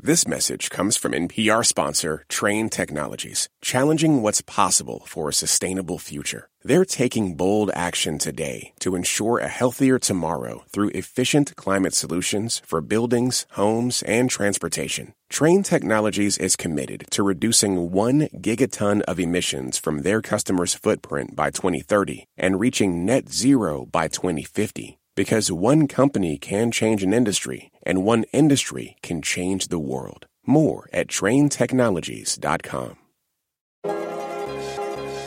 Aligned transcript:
This 0.00 0.28
message 0.28 0.70
comes 0.70 0.96
from 0.96 1.10
NPR 1.10 1.66
sponsor 1.66 2.24
Trane 2.28 2.70
Technologies, 2.70 3.48
challenging 3.60 4.22
what's 4.22 4.42
possible 4.42 5.02
for 5.06 5.28
a 5.28 5.32
sustainable 5.32 5.98
future. 5.98 6.48
They're 6.62 6.84
taking 6.84 7.34
bold 7.34 7.72
action 7.74 8.18
today 8.18 8.74
to 8.78 8.94
ensure 8.94 9.38
a 9.38 9.48
healthier 9.48 9.98
tomorrow 9.98 10.62
through 10.68 10.90
efficient 10.90 11.56
climate 11.56 11.94
solutions 11.94 12.62
for 12.64 12.80
buildings, 12.80 13.44
homes, 13.50 14.02
and 14.02 14.30
transportation. 14.30 15.14
Trane 15.32 15.64
Technologies 15.64 16.38
is 16.38 16.54
committed 16.54 17.06
to 17.10 17.24
reducing 17.24 17.90
1 17.90 18.28
gigaton 18.36 19.02
of 19.02 19.18
emissions 19.18 19.78
from 19.78 20.02
their 20.02 20.22
customers' 20.22 20.74
footprint 20.74 21.34
by 21.34 21.50
2030 21.50 22.24
and 22.36 22.60
reaching 22.60 23.04
net 23.04 23.30
zero 23.30 23.84
by 23.90 24.06
2050. 24.06 24.96
Because 25.18 25.50
one 25.50 25.88
company 25.88 26.38
can 26.38 26.70
change 26.70 27.02
an 27.02 27.12
industry, 27.12 27.72
and 27.82 28.04
one 28.04 28.22
industry 28.32 28.96
can 29.02 29.20
change 29.20 29.66
the 29.66 29.78
world. 29.80 30.28
More 30.46 30.88
at 30.92 31.08
tranetechnologies.com. 31.08 32.96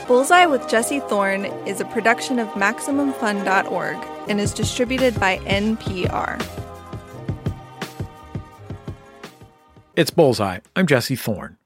Bullseye 0.08 0.46
with 0.46 0.70
Jesse 0.70 1.02
Thorn 1.02 1.44
is 1.68 1.82
a 1.82 1.86
production 1.86 2.40
of 2.40 2.48
MaximumFun.org 2.52 3.98
and 4.30 4.40
is 4.40 4.54
distributed 4.54 5.20
by 5.20 5.40
NPR. 5.40 6.42
It's 9.98 10.12
Bullseye. 10.12 10.60
I'm 10.74 10.88
Jesse 10.88 11.18
Thorn. 11.18 11.58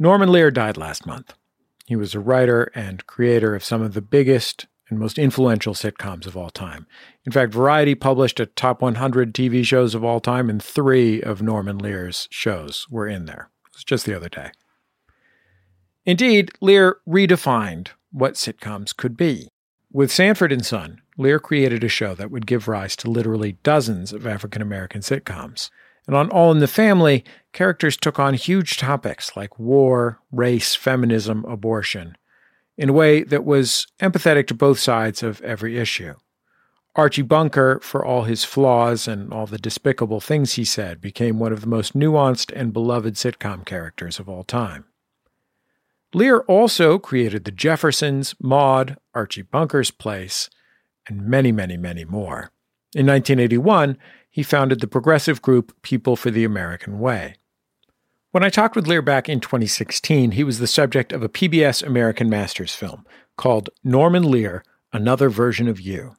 Norman 0.00 0.32
Lear 0.32 0.50
died 0.50 0.76
last 0.76 1.06
month. 1.06 1.32
He 1.86 1.94
was 1.94 2.16
a 2.16 2.18
writer 2.18 2.72
and 2.74 3.06
creator 3.06 3.54
of 3.54 3.62
some 3.62 3.82
of 3.82 3.94
the 3.94 4.02
biggest 4.02 4.66
and 4.88 4.98
most 4.98 5.18
influential 5.18 5.74
sitcoms 5.74 6.26
of 6.26 6.36
all 6.36 6.50
time. 6.50 6.86
In 7.24 7.32
fact, 7.32 7.52
Variety 7.52 7.94
published 7.94 8.40
a 8.40 8.46
top 8.46 8.82
100 8.82 9.34
TV 9.34 9.64
shows 9.64 9.94
of 9.94 10.04
all 10.04 10.20
time, 10.20 10.50
and 10.50 10.62
three 10.62 11.22
of 11.22 11.42
Norman 11.42 11.78
Lear's 11.78 12.28
shows 12.30 12.86
were 12.90 13.08
in 13.08 13.24
there. 13.24 13.50
It 13.66 13.76
was 13.76 13.84
just 13.84 14.06
the 14.06 14.16
other 14.16 14.28
day. 14.28 14.50
Indeed, 16.04 16.50
Lear 16.60 16.98
redefined 17.08 17.88
what 18.12 18.34
sitcoms 18.34 18.94
could 18.94 19.16
be. 19.16 19.48
With 19.90 20.12
Sanford 20.12 20.52
and 20.52 20.66
Son, 20.66 21.00
Lear 21.16 21.38
created 21.38 21.82
a 21.82 21.88
show 21.88 22.14
that 22.14 22.30
would 22.30 22.46
give 22.46 22.68
rise 22.68 22.96
to 22.96 23.10
literally 23.10 23.52
dozens 23.62 24.12
of 24.12 24.26
African 24.26 24.60
American 24.60 25.00
sitcoms. 25.00 25.70
And 26.06 26.14
on 26.14 26.28
All 26.30 26.52
in 26.52 26.58
the 26.58 26.66
Family, 26.66 27.24
characters 27.52 27.96
took 27.96 28.18
on 28.18 28.34
huge 28.34 28.76
topics 28.76 29.36
like 29.36 29.58
war, 29.58 30.20
race, 30.30 30.74
feminism, 30.74 31.44
abortion, 31.46 32.16
in 32.76 32.88
a 32.88 32.92
way 32.92 33.22
that 33.22 33.44
was 33.44 33.86
empathetic 34.00 34.46
to 34.48 34.54
both 34.54 34.78
sides 34.78 35.22
of 35.22 35.40
every 35.42 35.78
issue. 35.78 36.14
Archie 36.96 37.22
Bunker, 37.22 37.80
for 37.80 38.04
all 38.04 38.22
his 38.22 38.44
flaws 38.44 39.08
and 39.08 39.32
all 39.32 39.46
the 39.46 39.58
despicable 39.58 40.20
things 40.20 40.52
he 40.52 40.64
said, 40.64 41.00
became 41.00 41.38
one 41.38 41.52
of 41.52 41.60
the 41.60 41.66
most 41.66 41.94
nuanced 41.94 42.52
and 42.54 42.72
beloved 42.72 43.14
sitcom 43.14 43.64
characters 43.64 44.20
of 44.20 44.28
all 44.28 44.44
time. 44.44 44.84
Lear 46.12 46.40
also 46.40 46.98
created 47.00 47.44
The 47.44 47.50
Jeffersons, 47.50 48.36
Maude, 48.40 48.96
Archie 49.12 49.42
Bunker's 49.42 49.90
Place, 49.90 50.48
and 51.08 51.26
many, 51.26 51.50
many, 51.50 51.76
many 51.76 52.04
more. 52.04 52.52
In 52.94 53.06
1981, 53.06 53.98
he 54.30 54.44
founded 54.44 54.78
the 54.78 54.86
progressive 54.86 55.42
group 55.42 55.74
People 55.82 56.14
for 56.14 56.30
the 56.30 56.44
American 56.44 57.00
Way. 57.00 57.34
When 58.34 58.42
I 58.42 58.50
talked 58.50 58.74
with 58.74 58.88
Lear 58.88 59.00
back 59.00 59.28
in 59.28 59.38
2016, 59.38 60.32
he 60.32 60.42
was 60.42 60.58
the 60.58 60.66
subject 60.66 61.12
of 61.12 61.22
a 61.22 61.28
PBS 61.28 61.86
American 61.86 62.28
Masters 62.28 62.74
film 62.74 63.06
called 63.36 63.70
Norman 63.84 64.28
Lear 64.28 64.64
Another 64.92 65.28
Version 65.28 65.68
of 65.68 65.80
You. 65.80 66.16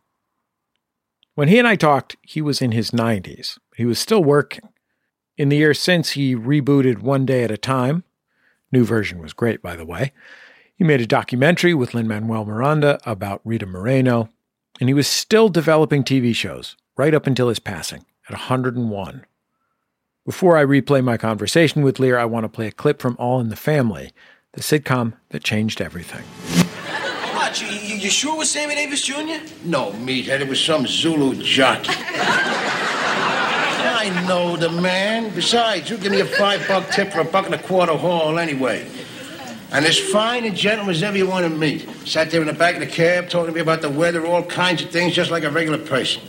When 1.33 1.49
he 1.49 1.59
and 1.59 1.67
I 1.67 1.75
talked, 1.75 2.15
he 2.21 2.41
was 2.41 2.61
in 2.61 2.71
his 2.71 2.91
90s. 2.91 3.57
He 3.75 3.83
was 3.83 3.99
still 3.99 4.23
working. 4.23 4.69
In 5.35 5.49
the 5.49 5.57
years 5.57 5.77
since, 5.77 6.11
he 6.11 6.37
rebooted 6.37 7.01
One 7.01 7.25
Day 7.25 7.43
at 7.43 7.51
a 7.51 7.57
Time. 7.57 8.05
New 8.71 8.85
version 8.85 9.19
was 9.19 9.33
great, 9.33 9.61
by 9.61 9.75
the 9.75 9.85
way. 9.85 10.13
He 10.73 10.85
made 10.85 11.01
a 11.01 11.05
documentary 11.05 11.73
with 11.73 11.93
Lin 11.93 12.07
Manuel 12.07 12.45
Miranda 12.45 12.97
about 13.05 13.41
Rita 13.43 13.65
Moreno, 13.65 14.29
and 14.79 14.87
he 14.87 14.93
was 14.93 15.09
still 15.09 15.49
developing 15.49 16.05
TV 16.05 16.33
shows 16.33 16.77
right 16.95 17.13
up 17.13 17.27
until 17.27 17.49
his 17.49 17.59
passing 17.59 18.05
at 18.29 18.35
101. 18.35 19.25
Before 20.25 20.57
I 20.57 20.65
replay 20.65 21.03
my 21.03 21.17
conversation 21.17 21.83
with 21.83 21.99
Lear, 21.99 22.17
I 22.17 22.25
want 22.25 22.45
to 22.45 22.49
play 22.49 22.65
a 22.65 22.71
clip 22.71 22.99
from 22.99 23.15
All 23.19 23.39
in 23.39 23.49
the 23.49 23.55
Family, 23.55 24.11
the 24.53 24.61
sitcom 24.61 25.13
that 25.29 25.43
changed 25.43 25.79
everything. 25.79 26.23
What, 27.35 27.61
you, 27.61 27.67
you, 27.67 27.97
you 27.97 28.09
sure 28.09 28.33
it 28.33 28.39
was 28.39 28.49
Sammy 28.49 28.73
Davis 28.73 29.03
Jr.? 29.03 29.37
No, 29.63 29.91
meathead, 29.91 30.41
it 30.41 30.47
was 30.47 30.59
some 30.59 30.87
Zulu 30.87 31.35
jockey. 31.43 31.93
I 33.87 34.09
know 34.27 34.57
the 34.57 34.71
man. 34.71 35.31
Besides, 35.35 35.91
you 35.91 35.97
give 35.97 36.11
me 36.11 36.21
a 36.21 36.25
five 36.25 36.67
buck 36.67 36.89
tip 36.89 37.13
for 37.13 37.19
a 37.19 37.23
buck 37.23 37.45
and 37.45 37.53
a 37.53 37.61
quarter 37.61 37.95
haul 37.95 38.39
anyway. 38.39 38.87
And 39.71 39.85
as 39.85 39.99
fine 39.99 40.43
a 40.45 40.49
gentleman 40.49 40.95
as 40.95 41.03
ever 41.03 41.19
you 41.19 41.27
want 41.27 41.45
to 41.45 41.51
meet. 41.55 41.87
Sat 42.07 42.31
there 42.31 42.41
in 42.41 42.47
the 42.47 42.53
back 42.53 42.73
of 42.73 42.79
the 42.79 42.87
cab 42.87 43.29
talking 43.29 43.49
to 43.49 43.53
me 43.53 43.61
about 43.61 43.83
the 43.83 43.91
weather, 43.91 44.25
all 44.25 44.41
kinds 44.41 44.81
of 44.81 44.89
things, 44.89 45.13
just 45.13 45.29
like 45.29 45.43
a 45.43 45.51
regular 45.51 45.77
person. 45.77 46.23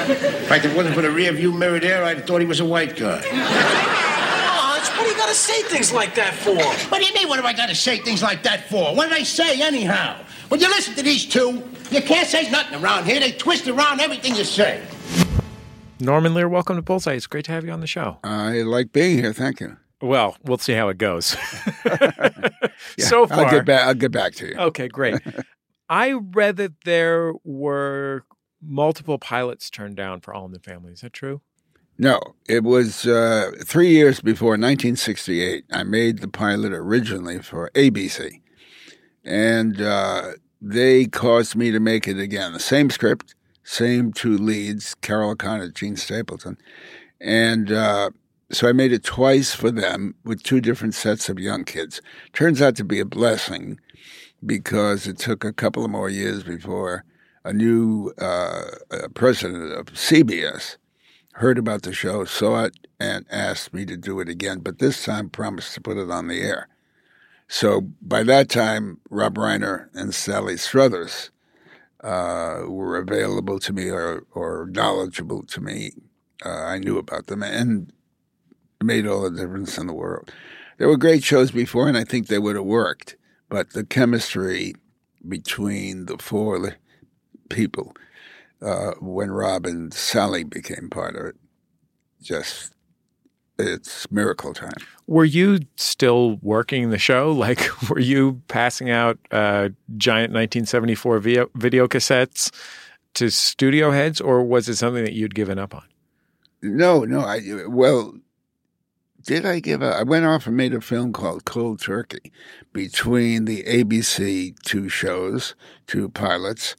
In 0.00 0.06
fact, 0.06 0.39
if 0.58 0.64
it 0.64 0.76
wasn't 0.76 0.94
for 0.94 1.02
the 1.02 1.10
rear 1.10 1.32
view 1.32 1.52
mirror 1.52 1.78
there, 1.80 2.04
I'd 2.04 2.18
have 2.18 2.26
thought 2.26 2.40
he 2.40 2.46
was 2.46 2.60
a 2.60 2.64
white 2.64 2.96
guy. 2.96 3.18
Arch, 3.18 4.88
what 4.96 5.04
do 5.04 5.10
you 5.10 5.16
gotta 5.16 5.34
say 5.34 5.62
things 5.62 5.92
like 5.92 6.14
that 6.16 6.34
for? 6.34 6.54
What 6.90 7.00
do 7.00 7.06
you 7.06 7.14
mean, 7.14 7.28
what 7.28 7.36
have 7.36 7.44
I 7.44 7.52
got 7.52 7.68
to 7.68 7.74
say 7.74 7.98
things 7.98 8.22
like 8.22 8.42
that 8.42 8.68
for? 8.68 8.94
What 8.94 9.08
did 9.08 9.18
I 9.18 9.22
say, 9.22 9.60
anyhow? 9.62 10.22
When 10.48 10.60
you 10.60 10.68
listen 10.68 10.94
to 10.94 11.02
these 11.02 11.26
two, 11.26 11.62
you 11.90 12.02
can't 12.02 12.26
say 12.26 12.50
nothing 12.50 12.82
around 12.82 13.04
here. 13.06 13.20
They 13.20 13.32
twist 13.32 13.68
around 13.68 14.00
everything 14.00 14.34
you 14.34 14.44
say. 14.44 14.82
Norman 16.00 16.34
Lear, 16.34 16.48
welcome 16.48 16.76
to 16.76 16.82
Bullseye. 16.82 17.12
It's 17.12 17.26
great 17.26 17.44
to 17.44 17.52
have 17.52 17.64
you 17.64 17.70
on 17.72 17.80
the 17.80 17.86
show. 17.86 18.18
I 18.24 18.62
like 18.62 18.92
being 18.92 19.18
here. 19.18 19.32
Thank 19.32 19.60
you. 19.60 19.76
Well, 20.02 20.36
we'll 20.42 20.58
see 20.58 20.72
how 20.72 20.88
it 20.88 20.98
goes. 20.98 21.36
Yeah, 22.96 23.04
so 23.06 23.26
far, 23.26 23.44
I'll 23.44 23.50
get 23.50 23.66
back. 23.66 23.86
I'll 23.86 23.94
get 23.94 24.10
back 24.10 24.34
to 24.36 24.48
you. 24.48 24.56
Okay, 24.56 24.88
great. 24.88 25.20
I 25.88 26.12
read 26.12 26.56
that 26.56 26.72
there 26.84 27.34
were 27.44 28.24
multiple 28.62 29.18
pilots 29.18 29.70
turned 29.70 29.96
down 29.96 30.20
for 30.20 30.34
All 30.34 30.46
in 30.46 30.52
the 30.52 30.58
Family. 30.58 30.92
Is 30.92 31.00
that 31.00 31.12
true? 31.12 31.40
No, 31.98 32.18
it 32.48 32.64
was 32.64 33.06
uh, 33.06 33.50
three 33.64 33.90
years 33.90 34.20
before 34.20 34.52
1968. 34.52 35.64
I 35.70 35.82
made 35.82 36.20
the 36.20 36.28
pilot 36.28 36.72
originally 36.72 37.40
for 37.40 37.70
ABC, 37.74 38.40
and 39.22 39.80
uh, 39.80 40.32
they 40.62 41.04
caused 41.04 41.56
me 41.56 41.70
to 41.70 41.78
make 41.78 42.08
it 42.08 42.18
again. 42.18 42.54
The 42.54 42.58
same 42.58 42.88
script, 42.88 43.34
same 43.64 44.14
two 44.14 44.38
leads, 44.38 44.94
Carroll 44.94 45.32
O'Connor, 45.32 45.72
Jean 45.72 45.96
Stapleton, 45.96 46.56
and 47.20 47.70
uh, 47.70 48.10
so 48.50 48.68
I 48.68 48.72
made 48.72 48.92
it 48.92 49.04
twice 49.04 49.54
for 49.54 49.70
them 49.70 50.14
with 50.24 50.42
two 50.42 50.60
different 50.60 50.94
sets 50.94 51.28
of 51.28 51.38
young 51.38 51.64
kids. 51.64 52.00
Turns 52.32 52.62
out 52.62 52.76
to 52.76 52.84
be 52.84 52.98
a 52.98 53.04
blessing 53.04 53.78
because 54.44 55.06
it 55.06 55.18
took 55.18 55.44
a 55.44 55.52
couple 55.52 55.84
of 55.84 55.90
more 55.90 56.08
years 56.08 56.42
before 56.42 57.04
a 57.44 57.52
new 57.52 58.12
uh, 58.18 58.62
president 59.14 59.72
of 59.72 59.86
CBS 59.86 60.76
heard 61.34 61.58
about 61.58 61.82
the 61.82 61.92
show, 61.92 62.24
saw 62.24 62.64
it, 62.64 62.76
and 62.98 63.24
asked 63.30 63.72
me 63.72 63.86
to 63.86 63.96
do 63.96 64.20
it 64.20 64.28
again. 64.28 64.58
But 64.60 64.78
this 64.78 65.04
time, 65.04 65.30
promised 65.30 65.74
to 65.74 65.80
put 65.80 65.96
it 65.96 66.10
on 66.10 66.28
the 66.28 66.40
air. 66.42 66.68
So 67.48 67.80
by 68.02 68.22
that 68.24 68.48
time, 68.48 68.98
Rob 69.08 69.36
Reiner 69.36 69.88
and 69.94 70.14
Sally 70.14 70.56
Struthers 70.56 71.30
uh, 72.02 72.62
were 72.66 72.98
available 72.98 73.58
to 73.60 73.72
me 73.72 73.88
or, 73.90 74.24
or 74.32 74.68
knowledgeable 74.70 75.42
to 75.44 75.60
me. 75.60 75.92
Uh, 76.44 76.48
I 76.48 76.78
knew 76.78 76.98
about 76.98 77.26
them, 77.26 77.42
and 77.42 77.92
made 78.82 79.06
all 79.06 79.22
the 79.22 79.30
difference 79.30 79.76
in 79.78 79.86
the 79.86 79.92
world. 79.92 80.32
There 80.78 80.88
were 80.88 80.96
great 80.96 81.22
shows 81.22 81.50
before, 81.50 81.88
and 81.88 81.98
I 81.98 82.04
think 82.04 82.26
they 82.26 82.38
would 82.38 82.56
have 82.56 82.64
worked. 82.64 83.16
But 83.48 83.70
the 83.70 83.84
chemistry 83.84 84.74
between 85.26 86.06
the 86.06 86.16
four 86.18 86.76
people 87.50 87.94
uh, 88.62 88.92
when 89.00 89.30
Rob 89.30 89.66
and 89.66 89.92
Sally 89.92 90.44
became 90.44 90.88
part 90.88 91.16
of 91.16 91.26
it. 91.26 91.36
Just 92.22 92.72
it's 93.58 94.10
miracle 94.10 94.54
time. 94.54 94.72
Were 95.06 95.24
you 95.24 95.60
still 95.76 96.36
working 96.42 96.90
the 96.90 96.98
show? 96.98 97.32
Like, 97.40 97.70
were 97.88 98.00
you 98.00 98.42
passing 98.48 98.90
out 98.90 99.18
uh, 99.30 99.70
giant 99.96 100.32
1974 100.32 101.18
video, 101.18 101.50
video 101.54 101.88
cassettes 101.88 102.50
to 103.14 103.30
studio 103.30 103.90
heads, 103.90 104.20
or 104.20 104.42
was 104.42 104.68
it 104.68 104.76
something 104.76 105.04
that 105.04 105.14
you'd 105.14 105.34
given 105.34 105.58
up 105.58 105.74
on? 105.74 105.84
No, 106.62 107.04
no. 107.04 107.20
I 107.20 107.40
well, 107.66 108.14
did 109.24 109.46
I 109.46 109.60
give 109.60 109.82
up? 109.82 109.94
I 109.94 110.02
went 110.02 110.26
off 110.26 110.46
and 110.46 110.56
made 110.56 110.74
a 110.74 110.80
film 110.80 111.12
called 111.12 111.44
Cold 111.44 111.80
Turkey 111.80 112.30
between 112.72 113.46
the 113.46 113.62
ABC 113.64 114.54
two 114.62 114.88
shows, 114.88 115.54
two 115.86 116.10
pilots, 116.10 116.76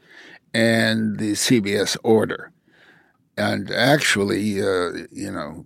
and 0.53 1.17
the 1.17 1.33
CBS 1.33 1.97
order. 2.03 2.51
And 3.37 3.71
actually, 3.71 4.61
uh, 4.61 5.07
you 5.11 5.31
know, 5.31 5.65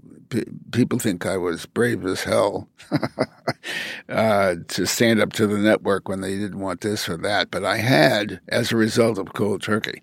people 0.71 0.99
think 0.99 1.25
I 1.25 1.37
was 1.37 1.65
brave 1.65 2.05
as 2.05 2.23
hell 2.23 2.69
uh, 4.09 4.55
to 4.67 4.85
stand 4.85 5.21
up 5.21 5.33
to 5.33 5.47
the 5.47 5.57
network 5.57 6.07
when 6.07 6.21
they 6.21 6.37
didn't 6.37 6.59
want 6.59 6.81
this 6.81 7.09
or 7.09 7.17
that. 7.17 7.51
But 7.51 7.65
I 7.65 7.77
had, 7.77 8.39
as 8.47 8.71
a 8.71 8.77
result 8.77 9.17
of 9.17 9.33
Cold 9.33 9.61
Turkey, 9.61 10.01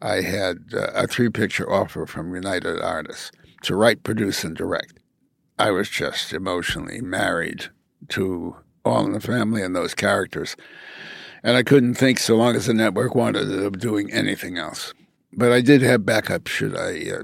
I 0.00 0.20
had 0.20 0.58
uh, 0.74 0.88
a 0.94 1.06
three 1.06 1.30
picture 1.30 1.70
offer 1.70 2.06
from 2.06 2.34
United 2.34 2.80
Artists 2.80 3.32
to 3.62 3.74
write, 3.74 4.04
produce, 4.04 4.44
and 4.44 4.56
direct. 4.56 4.98
I 5.58 5.70
was 5.70 5.88
just 5.88 6.32
emotionally 6.32 7.00
married 7.00 7.68
to 8.10 8.56
All 8.84 9.04
in 9.04 9.12
the 9.12 9.20
Family 9.20 9.62
and 9.62 9.74
those 9.74 9.94
characters. 9.94 10.54
And 11.42 11.56
I 11.56 11.62
couldn't 11.62 11.94
think 11.94 12.18
so 12.18 12.36
long 12.36 12.56
as 12.56 12.66
the 12.66 12.74
network 12.74 13.14
wanted 13.14 13.50
of 13.50 13.78
doing 13.78 14.12
anything 14.12 14.58
else. 14.58 14.92
But 15.32 15.52
I 15.52 15.60
did 15.60 15.82
have 15.82 16.06
backup 16.06 16.46
should 16.46 16.76
I 16.76 17.10
uh, 17.10 17.22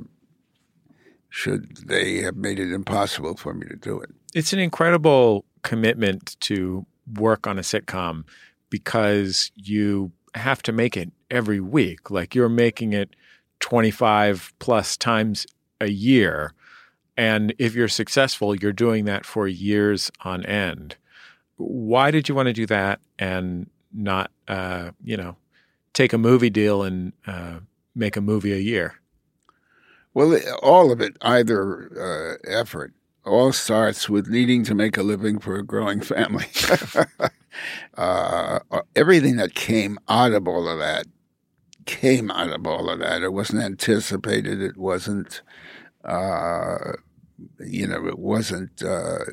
should 1.29 1.77
they 1.89 2.19
have 2.19 2.37
made 2.37 2.61
it 2.61 2.73
impossible 2.73 3.37
for 3.37 3.55
me 3.55 3.67
to 3.67 3.77
do 3.77 3.99
it. 4.01 4.11
It's 4.35 4.53
an 4.53 4.59
incredible 4.59 5.45
commitment 5.63 6.37
to 6.41 6.87
work 7.19 7.47
on 7.47 7.59
a 7.59 7.63
sitcom 7.63 8.25
because 8.71 9.51
you 9.55 10.13
have 10.35 10.63
to 10.63 10.73
make 10.73 10.97
it 10.97 11.11
every 11.31 11.61
week. 11.61 12.11
Like 12.11 12.35
you're 12.35 12.49
making 12.49 12.93
it 12.93 13.17
25 13.61 14.53
plus 14.59 14.97
times 14.97 15.47
a 15.81 15.91
year. 15.91 16.53
And 17.17 17.55
if 17.59 17.75
you're 17.75 17.89
successful, 17.89 18.55
you're 18.55 18.73
doing 18.73 19.05
that 19.05 19.25
for 19.25 19.47
years 19.47 20.11
on 20.21 20.45
end. 20.47 20.97
Why 21.57 22.11
did 22.11 22.29
you 22.29 22.35
want 22.35 22.47
to 22.47 22.53
do 22.53 22.67
that 22.67 23.01
and 23.19 23.71
not, 23.95 24.31
uh, 24.49 24.91
you 25.03 25.17
know, 25.17 25.37
take 25.93 26.13
a 26.13 26.19
movie 26.19 26.51
deal 26.51 26.83
and 26.83 27.13
uh, 27.27 27.61
make 27.95 28.17
a 28.17 28.21
movie 28.21 28.53
a 28.53 28.59
year? 28.59 29.01
Well, 30.13 30.39
all 30.63 30.93
of 30.93 31.01
it, 31.01 31.17
either 31.23 32.39
uh, 32.47 32.49
effort, 32.49 32.93
all 33.25 33.53
starts 33.53 34.09
with 34.09 34.29
needing 34.29 34.65
to 34.65 34.75
make 34.75 34.97
a 34.97 35.03
living 35.03 35.39
for 35.39 35.57
a 35.57 35.65
growing 35.65 36.01
family. 36.01 36.47
uh, 37.97 38.61
everything 38.95 39.37
that 39.37 39.55
came 39.55 39.99
out 40.09 40.33
of 40.33 40.47
all 40.47 40.69
of 40.69 40.79
that 40.79 41.07
came 41.87 42.31
out 42.31 42.51
of 42.51 42.67
all 42.67 42.91
of 42.91 42.99
that. 43.01 43.23
It 43.23 43.33
wasn't 43.33 43.63
anticipated. 43.63 44.63
It 44.63 44.77
wasn't, 44.77 45.43
uh, 46.05 46.93
you 47.59 47.87
know, 47.87 48.07
it 48.07 48.19
wasn't 48.19 48.83
uh, 48.83 49.25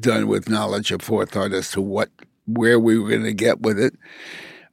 done 0.00 0.28
with 0.28 0.48
knowledge 0.48 0.92
or 0.92 0.98
forethought 0.98 1.52
as 1.52 1.70
to 1.72 1.80
what 1.80 2.10
where 2.48 2.80
we 2.80 2.98
were 2.98 3.08
going 3.08 3.22
to 3.24 3.32
get 3.34 3.60
with 3.60 3.78
it. 3.78 3.94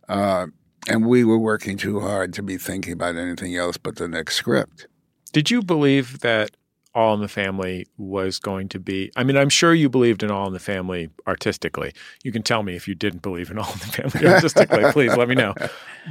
Uh, 0.09 0.47
and 0.87 1.05
we 1.05 1.23
were 1.23 1.37
working 1.37 1.77
too 1.77 1.99
hard 1.99 2.33
to 2.33 2.41
be 2.43 2.57
thinking 2.57 2.93
about 2.93 3.15
anything 3.15 3.55
else 3.55 3.77
but 3.77 3.95
the 3.97 4.07
next 4.07 4.35
script. 4.35 4.87
Did 5.33 5.51
you 5.51 5.61
believe 5.61 6.19
that 6.19 6.51
All 6.93 7.13
in 7.15 7.19
the 7.21 7.27
Family 7.27 7.87
was 7.97 8.39
going 8.39 8.69
to 8.69 8.79
be? 8.79 9.11
I 9.15 9.23
mean, 9.23 9.35
I'm 9.35 9.49
sure 9.49 9.73
you 9.73 9.89
believed 9.89 10.21
in 10.23 10.29
All 10.31 10.47
in 10.47 10.53
the 10.53 10.59
Family 10.59 11.09
artistically. 11.27 11.91
You 12.23 12.31
can 12.31 12.43
tell 12.43 12.61
me 12.63 12.75
if 12.75 12.87
you 12.87 12.95
didn't 12.95 13.21
believe 13.23 13.49
in 13.51 13.57
All 13.57 13.71
in 13.73 13.79
the 13.79 14.09
Family 14.09 14.27
artistically. 14.33 14.83
please 14.91 15.15
let 15.17 15.27
me 15.27 15.35
know. 15.35 15.53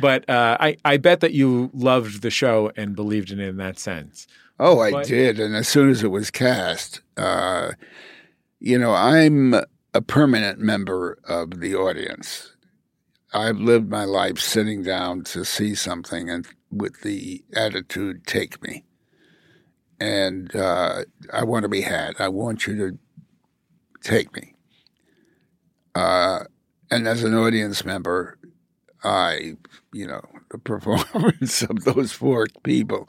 But 0.00 0.28
uh, 0.28 0.56
I, 0.60 0.76
I 0.84 0.96
bet 0.98 1.20
that 1.20 1.32
you 1.32 1.70
loved 1.72 2.22
the 2.22 2.30
show 2.30 2.70
and 2.76 2.94
believed 2.96 3.30
in 3.30 3.38
it 3.40 3.48
in 3.48 3.56
that 3.58 3.78
sense. 3.78 4.26
Oh, 4.58 4.80
I 4.80 4.90
But- 4.90 5.06
did. 5.06 5.38
And 5.40 5.54
as 5.54 5.68
soon 5.68 5.88
as 5.88 6.02
it 6.02 6.08
was 6.08 6.30
cast, 6.30 7.00
uh, 7.16 7.70
you 8.60 8.78
know, 8.78 8.92
I'm 8.92 9.54
a 9.94 10.02
permanent 10.02 10.58
member 10.58 11.18
of 11.24 11.60
the 11.60 11.74
audience. 11.76 12.56
I've 13.32 13.58
lived 13.58 13.88
my 13.90 14.04
life 14.04 14.38
sitting 14.38 14.82
down 14.82 15.24
to 15.24 15.44
see 15.44 15.74
something 15.74 16.28
and 16.28 16.46
with 16.70 17.02
the 17.02 17.44
attitude, 17.54 18.26
take 18.26 18.62
me. 18.62 18.84
And 20.00 20.54
uh, 20.54 21.04
I 21.32 21.44
want 21.44 21.62
to 21.62 21.68
be 21.68 21.82
had. 21.82 22.16
I 22.18 22.28
want 22.28 22.66
you 22.66 22.76
to 22.76 22.98
take 24.02 24.34
me. 24.34 24.54
Uh, 25.94 26.44
and 26.90 27.06
as 27.06 27.22
an 27.22 27.34
audience 27.34 27.84
member, 27.84 28.38
I, 29.04 29.54
you 29.92 30.06
know, 30.06 30.22
the 30.50 30.58
performance 30.58 31.62
of 31.62 31.84
those 31.84 32.12
four 32.12 32.48
people, 32.64 33.08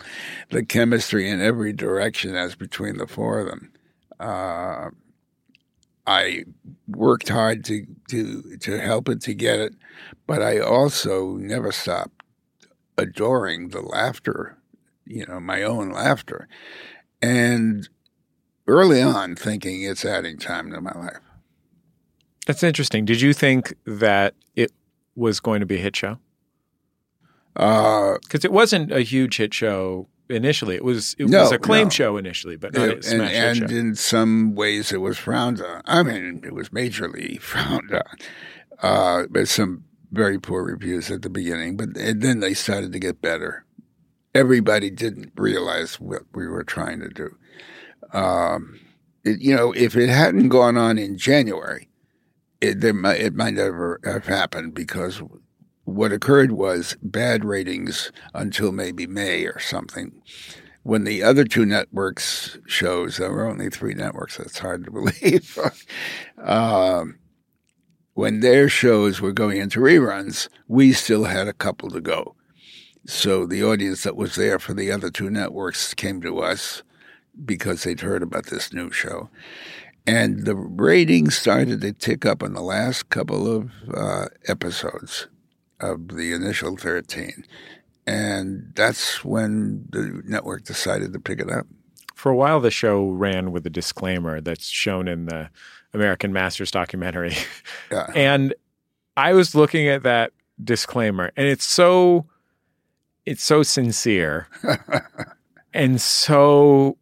the 0.49 0.63
chemistry 0.65 1.29
in 1.29 1.41
every 1.41 1.73
direction 1.73 2.35
as 2.35 2.55
between 2.55 2.97
the 2.97 3.07
four 3.07 3.39
of 3.39 3.47
them. 3.47 3.71
Uh, 4.19 4.89
I 6.07 6.45
worked 6.87 7.29
hard 7.29 7.65
to, 7.65 7.85
to 8.09 8.57
to 8.57 8.79
help 8.79 9.09
it 9.09 9.21
to 9.21 9.33
get 9.33 9.59
it, 9.59 9.73
but 10.27 10.41
I 10.41 10.59
also 10.59 11.33
never 11.35 11.71
stopped 11.71 12.23
adoring 12.97 13.69
the 13.69 13.81
laughter, 13.81 14.57
you 15.05 15.25
know, 15.25 15.39
my 15.39 15.63
own 15.63 15.89
laughter, 15.89 16.47
and 17.21 17.89
early 18.67 19.01
on 19.01 19.35
thinking 19.35 19.83
it's 19.83 20.05
adding 20.05 20.37
time 20.37 20.71
to 20.71 20.81
my 20.81 20.93
life. 20.93 21.19
That's 22.45 22.63
interesting. 22.63 23.05
Did 23.05 23.21
you 23.21 23.33
think 23.33 23.73
that 23.85 24.35
it 24.55 24.71
was 25.15 25.39
going 25.39 25.59
to 25.61 25.65
be 25.65 25.75
a 25.75 25.79
hit 25.79 25.95
show? 25.95 26.19
Uh, 27.55 28.17
Because 28.21 28.45
it 28.45 28.51
wasn't 28.51 28.91
a 28.91 29.01
huge 29.01 29.37
hit 29.37 29.53
show 29.53 30.07
initially. 30.29 30.75
It 30.75 30.83
was 30.83 31.15
it 31.19 31.27
No, 31.27 31.41
was 31.43 31.51
a 31.51 31.59
claim 31.59 31.85
no. 31.85 31.89
show 31.89 32.17
initially, 32.17 32.55
but 32.55 32.73
not 32.73 32.89
a 32.89 32.93
and 32.95 33.03
smash 33.03 33.31
hit 33.31 33.43
and 33.61 33.69
show. 33.69 33.75
in 33.75 33.95
some 33.95 34.55
ways 34.55 34.91
it 34.91 35.01
was 35.01 35.17
frowned 35.17 35.61
on. 35.61 35.81
I 35.85 36.03
mean, 36.03 36.41
it 36.45 36.53
was 36.53 36.69
majorly 36.69 37.39
frowned 37.51 37.91
on. 37.93 38.17
Uh, 38.81 39.23
but 39.29 39.47
some 39.47 39.83
very 40.11 40.39
poor 40.39 40.63
reviews 40.63 41.09
at 41.11 41.21
the 41.21 41.29
beginning, 41.29 41.77
but 41.77 41.95
and 41.97 42.21
then 42.21 42.39
they 42.39 42.53
started 42.53 42.91
to 42.93 42.99
get 42.99 43.21
better. 43.21 43.65
Everybody 44.33 44.89
didn't 44.89 45.31
realize 45.37 45.99
what 45.99 46.23
we 46.33 46.45
were 46.47 46.63
trying 46.63 46.99
to 46.99 47.09
do. 47.09 47.37
Um, 48.13 48.79
it, 49.23 49.41
you 49.41 49.55
know, 49.55 49.71
if 49.73 49.95
it 49.95 50.09
hadn't 50.09 50.49
gone 50.49 50.77
on 50.77 50.97
in 50.97 51.17
January, 51.17 51.87
it 52.61 52.81
there 52.81 52.93
might, 52.93 53.19
it 53.21 53.33
might 53.33 53.53
never 53.53 53.99
have 54.03 54.25
happened 54.25 54.73
because 54.73 55.21
what 55.85 56.11
occurred 56.11 56.51
was 56.51 56.97
bad 57.01 57.45
ratings 57.45 58.11
until 58.33 58.71
maybe 58.71 59.07
May 59.07 59.45
or 59.45 59.59
something 59.59 60.21
when 60.85 61.03
the 61.03 61.23
other 61.23 61.45
two 61.45 61.65
networks 61.65 62.59
shows, 62.67 63.17
there 63.17 63.31
were 63.31 63.47
only 63.47 63.71
three 63.71 63.95
networks, 63.95 64.37
that's 64.37 64.59
hard 64.59 64.83
to 64.85 64.91
believe. 64.91 65.57
um, 66.37 67.17
when 68.13 68.41
their 68.41 68.69
shows 68.69 69.19
were 69.19 69.31
going 69.31 69.57
into 69.57 69.79
reruns, 69.79 70.47
we 70.67 70.93
still 70.93 71.23
had 71.23 71.47
a 71.47 71.53
couple 71.53 71.89
to 71.89 71.99
go. 71.99 72.35
So 73.07 73.47
the 73.47 73.63
audience 73.63 74.03
that 74.03 74.15
was 74.15 74.35
there 74.35 74.59
for 74.59 74.75
the 74.75 74.91
other 74.91 75.09
two 75.09 75.31
networks 75.31 75.95
came 75.95 76.21
to 76.21 76.37
us 76.37 76.83
because 77.43 77.81
they'd 77.81 78.01
heard 78.01 78.21
about 78.21 78.45
this 78.45 78.71
new 78.71 78.91
show. 78.91 79.31
And 80.05 80.45
the 80.45 80.55
ratings 80.55 81.35
started 81.35 81.81
to 81.81 81.93
tick 81.93 82.27
up 82.27 82.43
in 82.43 82.53
the 82.53 82.61
last 82.61 83.09
couple 83.09 83.51
of 83.51 83.71
uh, 83.91 84.27
episodes 84.47 85.29
of 85.79 86.09
the 86.09 86.33
initial 86.33 86.77
13. 86.77 87.45
And 88.07 88.71
that's 88.75 89.23
when 89.25 89.85
the 89.89 90.21
network 90.25 90.63
decided 90.63 91.13
to 91.13 91.19
pick 91.19 91.39
it 91.39 91.49
up. 91.49 91.65
For 92.13 92.31
a 92.31 92.35
while, 92.35 92.59
the 92.59 92.71
show 92.71 93.09
ran 93.09 93.51
with 93.51 93.65
a 93.65 93.69
disclaimer 93.69 94.41
that's 94.41 94.67
shown 94.67 95.07
in 95.07 95.25
the 95.25 95.49
American 95.93 96.31
Masters 96.31 96.71
documentary. 96.71 97.35
Yeah. 97.91 98.11
and 98.15 98.53
I 99.17 99.33
was 99.33 99.55
looking 99.55 99.87
at 99.87 100.03
that 100.03 100.31
disclaimer, 100.63 101.31
and 101.35 101.47
it's 101.47 101.65
so 101.65 102.25
it's 103.25 103.43
so 103.43 103.63
sincere 103.63 104.47
and 105.73 105.99
so 105.99 106.97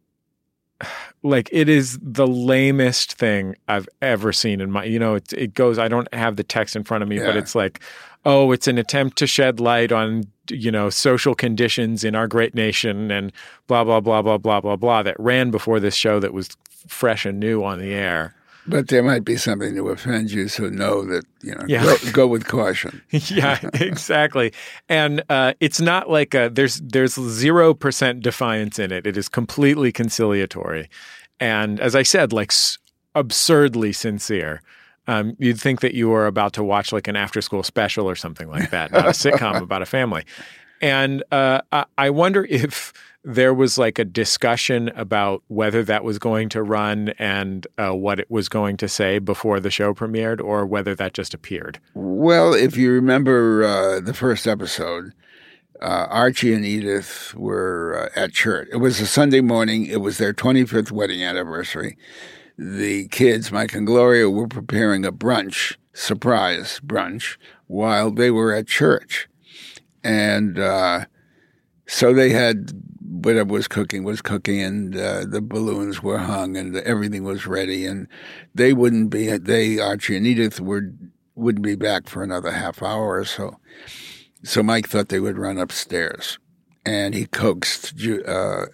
like 1.24 1.50
it 1.52 1.70
is 1.70 1.98
the 2.02 2.28
lamest 2.28 3.14
thing 3.14 3.56
I've 3.68 3.88
ever 4.02 4.34
seen 4.34 4.62
in 4.62 4.70
my 4.70 4.84
you 4.84 5.00
know 5.00 5.16
it, 5.16 5.34
it 5.34 5.54
goes 5.54 5.80
I 5.80 5.88
don't 5.88 6.14
have 6.14 6.36
the 6.36 6.44
text 6.44 6.76
in 6.76 6.84
front 6.84 7.02
of 7.02 7.10
me 7.10 7.18
but 7.20 7.36
it's 7.36 7.56
like 7.56 7.80
oh 8.26 8.52
it's 8.52 8.68
an 8.68 8.78
attempt 8.78 9.18
to 9.20 9.28
shed 9.28 9.60
light 9.60 9.92
on 9.92 10.26
you 10.50 10.70
know 10.72 10.90
social 10.90 11.34
conditions 11.34 12.04
in 12.04 12.16
our 12.16 12.28
great 12.28 12.54
nation 12.54 13.10
and 13.10 13.32
blah 13.68 13.84
blah 13.84 14.02
blah 14.02 14.22
blah 14.22 14.38
blah 14.38 14.60
blah 14.60 14.76
blah 14.76 15.02
that 15.02 15.20
ran 15.20 15.50
before 15.50 15.80
this 15.80 15.96
show 15.96 16.20
that 16.20 16.34
was 16.34 16.50
fresh 16.88 17.26
and 17.26 17.40
new 17.40 17.64
on 17.64 17.80
the 17.80 17.94
air 17.94 18.36
But 18.66 18.88
there 18.88 19.04
might 19.04 19.26
be 19.26 19.36
something 19.36 19.76
to 19.76 19.90
offend 19.90 20.32
you, 20.32 20.48
so 20.48 20.70
know 20.70 21.04
that, 21.06 21.26
you 21.42 21.54
know, 21.54 21.66
Yeah. 21.68 21.84
go, 21.84 21.98
go 22.14 22.28
with 22.28 22.48
caution. 22.48 23.02
yeah, 23.10 23.60
exactly. 23.74 24.54
And 24.88 25.22
uh, 25.30 25.54
it's 25.60 25.82
not 25.82 26.10
like 26.10 26.34
a, 26.34 26.50
there's 26.50 26.78
there's 26.82 27.16
zero 27.16 27.74
percent 27.74 28.22
defiance 28.22 28.80
in 28.80 28.92
it. 28.92 29.06
It 29.06 29.18
is 29.18 29.28
completely 29.28 29.92
conciliatory, 29.92 30.90
and 31.40 31.80
as 31.82 31.94
I 31.96 32.04
said, 32.04 32.32
like 32.32 32.52
s- 32.52 32.78
absurdly 33.16 33.92
sincere. 33.94 34.62
Um, 35.06 35.36
you'd 35.38 35.60
think 35.60 35.82
that 35.82 35.94
you 35.94 36.08
were 36.08 36.28
about 36.28 36.54
to 36.54 36.64
watch 36.64 36.94
like 36.94 37.10
an 37.10 37.18
after 37.18 37.42
school 37.42 37.62
special 37.62 38.10
or 38.10 38.16
something 38.16 38.48
like 38.48 38.70
that, 38.70 38.94
not 38.94 39.06
a 39.06 39.10
sitcom 39.10 39.62
about 39.62 39.82
a 39.82 39.86
family. 39.86 40.24
And 40.84 41.24
uh, 41.32 41.62
I, 41.98 42.10
wonder 42.10 42.46
if 42.50 42.92
there 43.24 43.54
was 43.54 43.78
like 43.78 44.00
a 44.00 44.04
discussion 44.04 44.90
about 44.90 45.42
whether 45.48 45.82
that 45.82 46.04
was 46.04 46.20
going 46.20 46.50
to 46.50 46.62
run 46.62 47.14
and 47.18 47.66
uh, 47.78 47.96
what 47.96 48.20
it 48.20 48.30
was 48.30 48.50
going 48.50 48.76
to 48.78 48.90
say 48.90 49.20
before 49.20 49.62
the 49.62 49.72
show 49.72 49.94
premiered, 49.94 50.42
or 50.42 50.66
whether 50.66 50.94
that 50.94 51.14
just 51.14 51.34
appeared. 51.34 51.80
Well, 51.94 52.54
if 52.54 52.76
you 52.76 52.92
remember 52.92 53.64
uh, 53.64 54.00
the 54.02 54.14
first 54.14 54.46
episode, 54.46 55.14
uh, 55.82 56.08
Archie 56.10 56.54
and 56.54 56.66
Edith 56.66 57.34
were 57.34 58.12
uh, 58.14 58.20
at 58.20 58.34
church. 58.34 58.68
It 58.74 58.78
was 58.78 59.00
a 59.00 59.08
Sunday 59.08 59.40
morning. 59.40 59.86
It 59.86 60.02
was 60.02 60.18
their 60.18 60.34
25th 60.34 60.92
wedding 60.92 61.24
anniversary. 61.24 61.98
The 62.58 63.08
kids, 63.08 63.54
Mike 63.54 63.74
and 63.74 63.88
Gloria, 63.88 64.30
were 64.30 64.50
preparing 64.50 65.06
a 65.06 65.14
brunch, 65.14 65.78
surprise 65.94 66.82
brunch, 66.86 67.38
while 67.68 68.12
they 68.12 68.30
were 68.30 68.54
at 68.54 68.68
church. 68.68 69.30
And 70.04 70.60
uh, 70.60 71.06
so 71.88 72.14
they 72.14 72.30
had 72.30 72.72
whatever 73.02 73.54
was 73.54 73.68
cooking 73.68 74.04
was 74.04 74.22
cooking, 74.22 74.62
and 74.62 74.96
uh, 74.96 75.26
the 75.26 75.42
balloons 75.42 76.04
were 76.04 76.18
hung, 76.18 76.58
and 76.58 76.76
everything 76.78 77.24
was 77.24 77.48
ready. 77.48 77.86
And 77.86 78.08
they 78.54 78.74
wouldn't 78.74 79.10
be. 79.10 79.36
They 79.38 79.80
Archie 79.80 80.18
and 80.18 80.28
Edith 80.28 80.60
were 80.60 80.92
wouldn't 81.36 81.64
be 81.64 81.76
back 81.76 82.08
for 82.08 82.24
another 82.24 82.52
half 82.52 82.84
hour 82.84 83.18
or 83.18 83.26
so. 83.26 83.60
So 84.44 84.62
Mike 84.62 84.88
thought 84.88 85.10
they 85.10 85.20
would 85.20 85.38
run 85.38 85.58
upstairs, 85.58 86.38
and 86.86 87.14
he 87.14 87.26
coaxed 87.26 87.94
uh, 88.28 88.66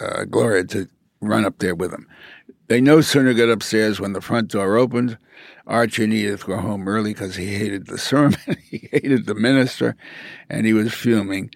uh, 0.00 0.24
Gloria 0.24 0.64
to 0.64 0.88
run 1.20 1.44
up 1.44 1.58
there 1.58 1.74
with 1.74 1.92
him. 1.92 2.06
They 2.68 2.80
no 2.80 3.00
sooner 3.00 3.34
got 3.34 3.48
upstairs 3.48 3.98
when 3.98 4.12
the 4.12 4.20
front 4.20 4.48
door 4.48 4.76
opened. 4.76 5.18
Archie 5.70 6.06
needed 6.06 6.40
to 6.40 6.46
go 6.46 6.56
home 6.56 6.88
early 6.88 7.14
because 7.14 7.36
he 7.36 7.54
hated 7.54 7.86
the 7.86 7.98
sermon, 8.10 8.38
he 8.68 8.88
hated 8.92 9.26
the 9.26 9.34
minister, 9.34 9.96
and 10.48 10.66
he 10.66 10.72
was 10.72 10.92
fuming. 10.92 11.50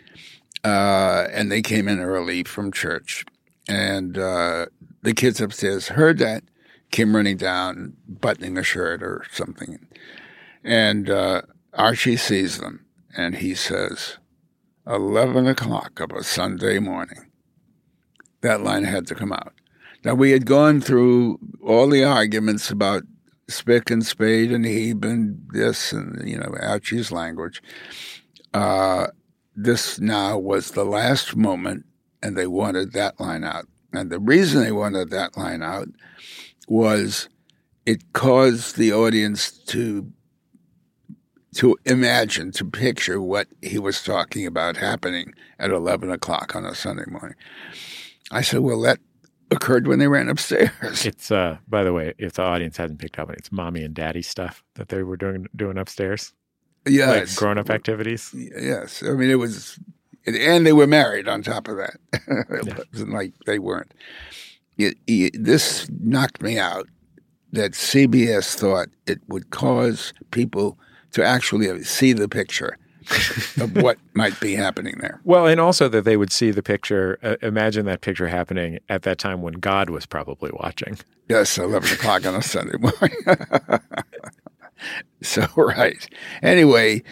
Uh, 0.65 1.27
and 1.33 1.53
they 1.53 1.61
came 1.61 1.89
in 1.89 2.01
early 2.01 2.45
from 2.45 2.73
church. 2.73 3.27
And 3.69 4.17
uh, 4.17 4.67
the 5.03 5.13
kids 5.13 5.41
upstairs 5.41 5.89
heard 5.89 6.19
that, 6.19 6.45
came 6.91 7.15
running 7.15 7.37
down, 7.37 7.97
buttoning 8.09 8.57
a 8.57 8.63
shirt 8.63 9.03
or 9.03 9.25
something. 9.31 9.87
And 10.63 11.11
uh, 11.11 11.43
Archie 11.75 12.17
sees 12.17 12.59
them 12.59 12.87
and 13.17 13.37
he 13.37 13.55
says, 13.55 14.19
11 14.87 15.47
o'clock 15.47 16.01
of 16.01 16.11
a 16.13 16.23
Sunday 16.23 16.79
morning. 16.79 17.27
That 18.43 18.63
line 18.63 18.85
had 18.85 19.07
to 19.09 19.15
come 19.15 19.33
out. 19.33 19.55
Now, 20.05 20.15
we 20.15 20.33
had 20.33 20.45
gone 20.45 20.83
through 20.83 21.39
all 21.63 21.89
the 21.89 22.05
arguments 22.05 22.71
about 22.71 23.05
spick 23.49 23.91
and 23.91 24.05
spade 24.05 24.53
and 24.53 24.65
heeb 24.65 25.05
and 25.05 25.41
this 25.51 25.93
and, 25.93 26.27
you 26.29 26.39
know, 26.39 26.55
Archie's 26.61 27.13
language. 27.13 27.63
Uh, 28.53 29.09
this 29.57 30.01
now 30.01 30.39
was 30.39 30.73
the 30.73 30.85
last 30.85 31.37
moment, 31.37 31.85
and 32.23 32.37
they 32.37 32.47
wanted 32.47 32.93
that 32.93 33.19
line 33.21 33.45
out. 33.45 33.67
And 33.93 34.11
the 34.11 34.19
reason 34.19 34.63
they 34.63 34.73
wanted 34.73 35.11
that 35.11 35.37
line 35.37 35.63
out 35.63 35.89
was 36.67 37.29
it 37.87 38.13
caused 38.13 38.77
the 38.77 38.93
audience 38.93 39.51
to 39.51 40.11
to 41.57 41.77
imagine, 41.85 42.51
to 42.51 42.65
picture 42.65 43.21
what 43.21 43.47
he 43.63 43.79
was 43.79 44.03
talking 44.03 44.45
about 44.45 44.77
happening 44.77 45.33
at 45.61 45.71
11 45.71 46.11
o'clock 46.11 46.57
on 46.57 46.65
a 46.65 46.75
Sunday 46.75 47.05
morning. 47.09 47.37
I 48.33 48.43
said, 48.43 48.59
well, 48.61 48.81
that 48.81 48.99
occurred 49.55 49.87
when 49.87 49.99
they 49.99 50.09
ran 50.09 50.29
upstairs. 50.29 50.71
It's, 51.07 51.31
uh, 51.31 51.59
by 51.69 51.85
the 51.85 51.93
way, 51.93 52.15
if 52.19 52.35
the 52.35 52.43
audience 52.43 52.77
hasn't 52.77 52.99
picked 52.99 53.19
up 53.19 53.29
on 53.29 53.35
it, 53.35 53.39
it's 53.39 53.53
mommy 53.53 53.83
and 53.83 53.95
daddy 53.95 54.23
stuff 54.23 54.63
that 54.75 54.89
they 54.89 55.03
were 55.03 55.17
doing, 55.17 55.47
doing 55.55 55.79
upstairs. 55.79 56.33
Yes. 56.87 57.31
Like 57.31 57.37
grown 57.37 57.59
up 57.59 57.71
activities. 57.71 58.35
Yes. 58.35 59.03
I 59.03 59.13
mean, 59.13 59.31
it 59.31 59.37
was, 59.37 59.79
and 60.27 60.67
they 60.67 60.73
were 60.73 60.87
married 60.87 61.29
on 61.29 61.43
top 61.43 61.69
of 61.69 61.77
that. 61.77 61.97
it 62.13 62.67
yeah. 62.67 62.79
wasn't 62.93 63.13
like 63.13 63.33
they 63.47 63.59
weren't. 63.59 63.93
It, 64.77 64.97
it, 65.07 65.33
this 65.43 65.89
knocked 66.01 66.43
me 66.43 66.59
out 66.59 66.89
that 67.53 67.73
CBS 67.73 68.55
thought 68.55 68.89
it 69.07 69.21
would 69.29 69.51
cause 69.51 70.13
people 70.33 70.79
to 71.13 71.25
actually 71.25 71.85
see 71.85 72.13
the 72.13 72.29
picture 72.29 72.77
of 73.61 73.77
what 73.77 73.99
might 74.15 74.39
be 74.41 74.55
happening 74.55 74.97
there. 75.01 75.21
Well, 75.25 75.47
and 75.47 75.61
also 75.61 75.89
that 75.89 76.05
they 76.05 76.17
would 76.17 76.33
see 76.33 76.51
the 76.51 76.63
picture, 76.63 77.19
uh, 77.23 77.37
imagine 77.43 77.87
that 77.87 78.01
picture 78.01 78.29
happening 78.29 78.79
at 78.89 79.03
that 79.03 79.19
time 79.19 79.43
when 79.43 79.55
God 79.55 79.91
was 79.91 80.07
probably 80.07 80.51
watching. 80.55 80.99
Yes, 81.29 81.59
11 81.59 81.93
o'clock 81.93 82.27
on 82.27 82.35
a 82.35 82.43
Sunday 82.43 82.79
morning. 82.79 83.17
so, 85.23 85.47
right. 85.57 86.09
Anyway, 86.43 87.03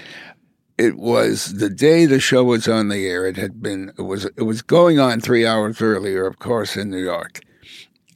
it 0.79 0.97
was 0.97 1.55
the 1.55 1.71
day 1.71 2.07
the 2.07 2.21
show 2.21 2.45
was 2.45 2.69
on 2.69 2.89
the 2.89 3.07
air. 3.07 3.27
It 3.27 3.37
had 3.37 3.63
been, 3.63 3.93
it 3.99 4.03
was, 4.03 4.25
it 4.25 4.43
was 4.43 4.63
going 4.63 4.99
on 4.99 5.21
three 5.21 5.47
hours 5.47 5.81
earlier, 5.81 6.27
of 6.27 6.39
course, 6.39 6.77
in 6.77 6.91
New 6.91 7.03
York. 7.03 7.41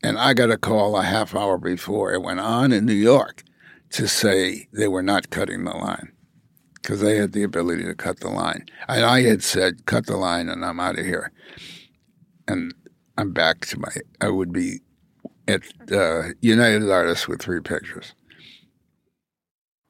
And 0.02 0.18
I 0.18 0.34
got 0.34 0.50
a 0.50 0.58
call 0.58 0.96
a 0.96 1.02
half 1.02 1.34
hour 1.34 1.58
before 1.58 2.12
it 2.12 2.22
went 2.22 2.40
on 2.40 2.72
in 2.72 2.86
New 2.86 2.92
York 2.92 3.42
to 3.90 4.06
say 4.06 4.68
they 4.72 4.88
were 4.88 5.02
not 5.02 5.30
cutting 5.30 5.64
the 5.64 5.72
line 5.72 6.12
because 6.86 7.00
they 7.00 7.16
had 7.16 7.32
the 7.32 7.42
ability 7.42 7.82
to 7.82 7.96
cut 7.96 8.20
the 8.20 8.28
line. 8.28 8.64
And 8.86 9.04
I 9.04 9.22
had 9.22 9.42
said, 9.42 9.86
cut 9.86 10.06
the 10.06 10.16
line 10.16 10.48
and 10.48 10.64
I'm 10.64 10.78
out 10.78 10.96
of 10.96 11.04
here. 11.04 11.32
And 12.46 12.72
I'm 13.18 13.32
back 13.32 13.66
to 13.66 13.80
my, 13.80 13.88
I 14.20 14.28
would 14.28 14.52
be 14.52 14.82
at 15.48 15.62
uh, 15.90 16.28
United 16.40 16.88
Artists 16.88 17.26
with 17.26 17.42
three 17.42 17.60
pictures. 17.60 18.14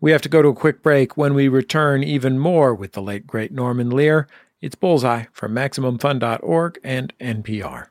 We 0.00 0.10
have 0.10 0.22
to 0.22 0.30
go 0.30 0.40
to 0.40 0.48
a 0.48 0.54
quick 0.54 0.82
break. 0.82 1.18
When 1.18 1.34
we 1.34 1.48
return, 1.48 2.02
even 2.02 2.38
more 2.38 2.74
with 2.74 2.92
the 2.92 3.02
late, 3.02 3.26
great 3.26 3.52
Norman 3.52 3.90
Lear. 3.90 4.26
It's 4.62 4.74
Bullseye 4.74 5.24
from 5.32 5.54
MaximumFun.org 5.54 6.78
and 6.82 7.12
NPR. 7.20 7.88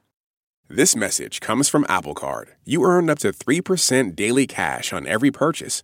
This 0.67 0.95
message 0.95 1.41
comes 1.41 1.69
from 1.69 1.85
Apple 1.87 2.15
Card. 2.15 2.55
You 2.63 2.83
earn 2.83 3.11
up 3.11 3.19
to 3.19 3.31
3% 3.31 4.15
daily 4.15 4.47
cash 4.47 4.91
on 4.91 5.05
every 5.05 5.29
purchase. 5.29 5.83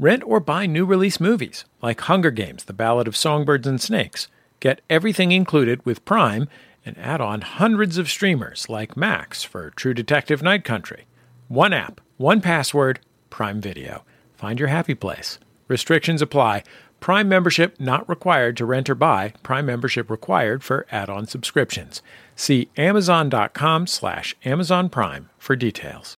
Rent 0.00 0.22
or 0.24 0.38
buy 0.38 0.66
new 0.66 0.84
release 0.84 1.18
movies 1.18 1.64
like 1.82 2.00
Hunger 2.02 2.30
Games, 2.30 2.64
The 2.64 2.72
Ballad 2.72 3.08
of 3.08 3.16
Songbirds 3.16 3.66
and 3.66 3.80
Snakes. 3.80 4.28
Get 4.60 4.80
everything 4.88 5.32
included 5.32 5.84
with 5.84 6.04
Prime 6.04 6.48
and 6.86 6.96
add 6.98 7.20
on 7.20 7.40
hundreds 7.40 7.98
of 7.98 8.08
streamers 8.08 8.68
like 8.68 8.96
Max 8.96 9.42
for 9.42 9.70
True 9.70 9.94
Detective 9.94 10.40
Night 10.40 10.62
Country. 10.62 11.06
One 11.48 11.72
app, 11.72 12.00
one 12.16 12.40
password, 12.40 13.00
Prime 13.28 13.60
Video. 13.60 14.04
Find 14.36 14.60
your 14.60 14.68
happy 14.68 14.94
place. 14.94 15.40
Restrictions 15.66 16.22
apply. 16.22 16.62
Prime 17.00 17.28
membership 17.28 17.80
not 17.80 18.08
required 18.08 18.56
to 18.58 18.66
rent 18.66 18.88
or 18.88 18.94
buy. 18.94 19.32
Prime 19.42 19.66
membership 19.66 20.08
required 20.10 20.62
for 20.62 20.86
add-on 20.92 21.26
subscriptions. 21.26 22.02
See 22.36 22.70
amazon.com 22.76 23.88
slash 23.88 24.36
Amazon 24.44 24.90
Prime 24.90 25.28
for 25.38 25.56
details. 25.56 26.17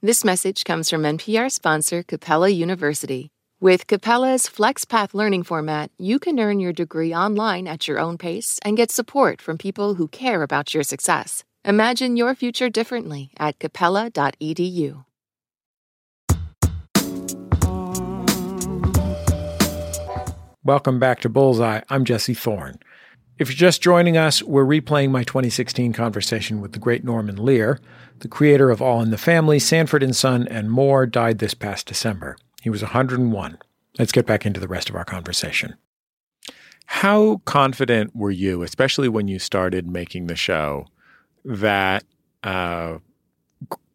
This 0.00 0.24
message 0.24 0.62
comes 0.62 0.88
from 0.88 1.02
NPR 1.02 1.50
sponsor 1.50 2.04
Capella 2.04 2.50
University. 2.50 3.32
With 3.60 3.88
Capella's 3.88 4.44
FlexPath 4.44 5.12
learning 5.12 5.42
format, 5.42 5.90
you 5.98 6.20
can 6.20 6.38
earn 6.38 6.60
your 6.60 6.72
degree 6.72 7.12
online 7.12 7.66
at 7.66 7.88
your 7.88 7.98
own 7.98 8.16
pace 8.16 8.60
and 8.62 8.76
get 8.76 8.92
support 8.92 9.42
from 9.42 9.58
people 9.58 9.94
who 9.94 10.06
care 10.06 10.44
about 10.44 10.72
your 10.72 10.84
success. 10.84 11.42
Imagine 11.64 12.16
your 12.16 12.36
future 12.36 12.70
differently 12.70 13.32
at 13.40 13.58
capella.edu. 13.58 15.04
Welcome 20.62 21.00
back 21.00 21.18
to 21.22 21.28
Bullseye. 21.28 21.80
I'm 21.90 22.04
Jesse 22.04 22.34
Thorn. 22.34 22.78
If 23.38 23.48
you're 23.48 23.56
just 23.56 23.82
joining 23.82 24.16
us, 24.16 24.42
we're 24.42 24.64
replaying 24.64 25.12
my 25.12 25.22
2016 25.22 25.92
conversation 25.92 26.60
with 26.60 26.72
the 26.72 26.80
great 26.80 27.04
Norman 27.04 27.36
Lear. 27.36 27.78
The 28.20 28.28
creator 28.28 28.70
of 28.70 28.82
All 28.82 29.00
in 29.00 29.10
the 29.10 29.18
Family, 29.18 29.60
Sanford 29.60 30.02
and 30.02 30.14
Son, 30.14 30.48
and 30.48 30.70
more 30.70 31.06
died 31.06 31.38
this 31.38 31.54
past 31.54 31.86
December. 31.86 32.36
He 32.62 32.70
was 32.70 32.82
101. 32.82 33.58
Let's 33.98 34.12
get 34.12 34.26
back 34.26 34.44
into 34.44 34.58
the 34.58 34.66
rest 34.66 34.88
of 34.88 34.96
our 34.96 35.04
conversation. 35.04 35.76
How 36.86 37.42
confident 37.44 38.16
were 38.16 38.30
you, 38.30 38.62
especially 38.62 39.08
when 39.08 39.28
you 39.28 39.38
started 39.38 39.86
making 39.86 40.26
the 40.26 40.34
show, 40.34 40.86
that 41.44 42.02
uh, 42.42 42.98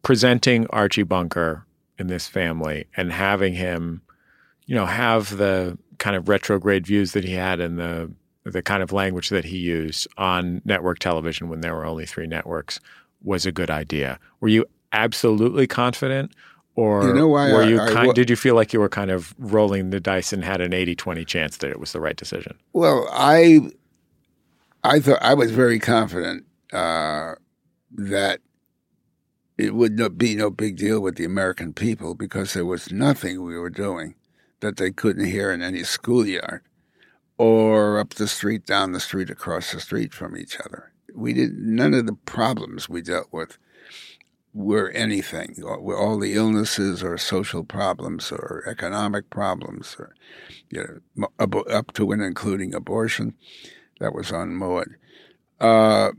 presenting 0.02 0.66
Archie 0.68 1.02
Bunker 1.02 1.66
in 1.98 2.06
this 2.06 2.26
family 2.26 2.86
and 2.96 3.12
having 3.12 3.54
him, 3.54 4.00
you 4.64 4.74
know, 4.74 4.86
have 4.86 5.36
the 5.36 5.76
kind 5.98 6.16
of 6.16 6.28
retrograde 6.28 6.86
views 6.86 7.12
that 7.12 7.24
he 7.24 7.32
had 7.32 7.60
and 7.60 7.78
the 7.78 8.10
the 8.44 8.62
kind 8.62 8.82
of 8.82 8.92
language 8.92 9.30
that 9.30 9.46
he 9.46 9.56
used 9.56 10.06
on 10.18 10.60
network 10.66 10.98
television 10.98 11.48
when 11.48 11.62
there 11.62 11.74
were 11.74 11.86
only 11.86 12.04
three 12.04 12.26
networks 12.26 12.78
was 13.24 13.46
a 13.46 13.52
good 13.52 13.70
idea. 13.70 14.18
Were 14.40 14.48
you 14.48 14.66
absolutely 14.92 15.66
confident 15.66 16.32
or 16.76 17.06
you 17.06 17.14
know 17.14 17.28
why 17.28 17.52
were 17.52 17.64
you 17.64 17.80
I, 17.80 17.90
kind, 17.90 18.10
I, 18.10 18.12
did 18.12 18.30
you 18.30 18.36
feel 18.36 18.54
like 18.54 18.72
you 18.72 18.80
were 18.80 18.88
kind 18.88 19.10
of 19.10 19.34
rolling 19.38 19.90
the 19.90 20.00
dice 20.00 20.32
and 20.32 20.44
had 20.44 20.60
an 20.60 20.72
80-20 20.72 21.26
chance 21.26 21.56
that 21.58 21.70
it 21.70 21.80
was 21.80 21.92
the 21.92 22.00
right 22.00 22.16
decision? 22.16 22.56
Well, 22.72 23.08
I 23.12 23.70
I 24.82 25.00
thought 25.00 25.22
I 25.22 25.34
was 25.34 25.50
very 25.50 25.78
confident 25.78 26.44
uh, 26.72 27.34
that 27.92 28.40
it 29.56 29.74
would 29.74 29.96
not 29.98 30.18
be 30.18 30.34
no 30.34 30.50
big 30.50 30.76
deal 30.76 31.00
with 31.00 31.16
the 31.16 31.24
American 31.24 31.72
people 31.72 32.14
because 32.14 32.54
there 32.54 32.66
was 32.66 32.90
nothing 32.90 33.42
we 33.42 33.56
were 33.56 33.70
doing 33.70 34.14
that 34.60 34.76
they 34.76 34.90
couldn't 34.90 35.26
hear 35.26 35.52
in 35.52 35.62
any 35.62 35.84
schoolyard 35.84 36.62
or 37.38 37.98
up 37.98 38.14
the 38.14 38.28
street, 38.28 38.66
down 38.66 38.92
the 38.92 39.00
street, 39.00 39.30
across 39.30 39.72
the 39.72 39.80
street 39.80 40.12
from 40.12 40.36
each 40.36 40.58
other. 40.60 40.92
We 41.14 41.32
did 41.32 41.56
none 41.56 41.94
of 41.94 42.06
the 42.06 42.14
problems 42.14 42.88
we 42.88 43.02
dealt 43.02 43.28
with 43.32 43.58
were 44.52 44.90
anything. 44.90 45.62
All 45.64 46.18
the 46.18 46.34
illnesses 46.34 47.02
or 47.02 47.18
social 47.18 47.64
problems 47.64 48.30
or 48.30 48.64
economic 48.66 49.28
problems, 49.30 49.96
or 49.98 50.14
you 50.70 51.02
know, 51.16 51.28
up 51.38 51.92
to 51.94 52.12
and 52.12 52.22
including 52.22 52.74
abortion, 52.74 53.34
that 54.00 54.14
was 54.14 54.32
on 54.32 54.54
Maude. 54.54 54.96
Uh, 55.60 56.12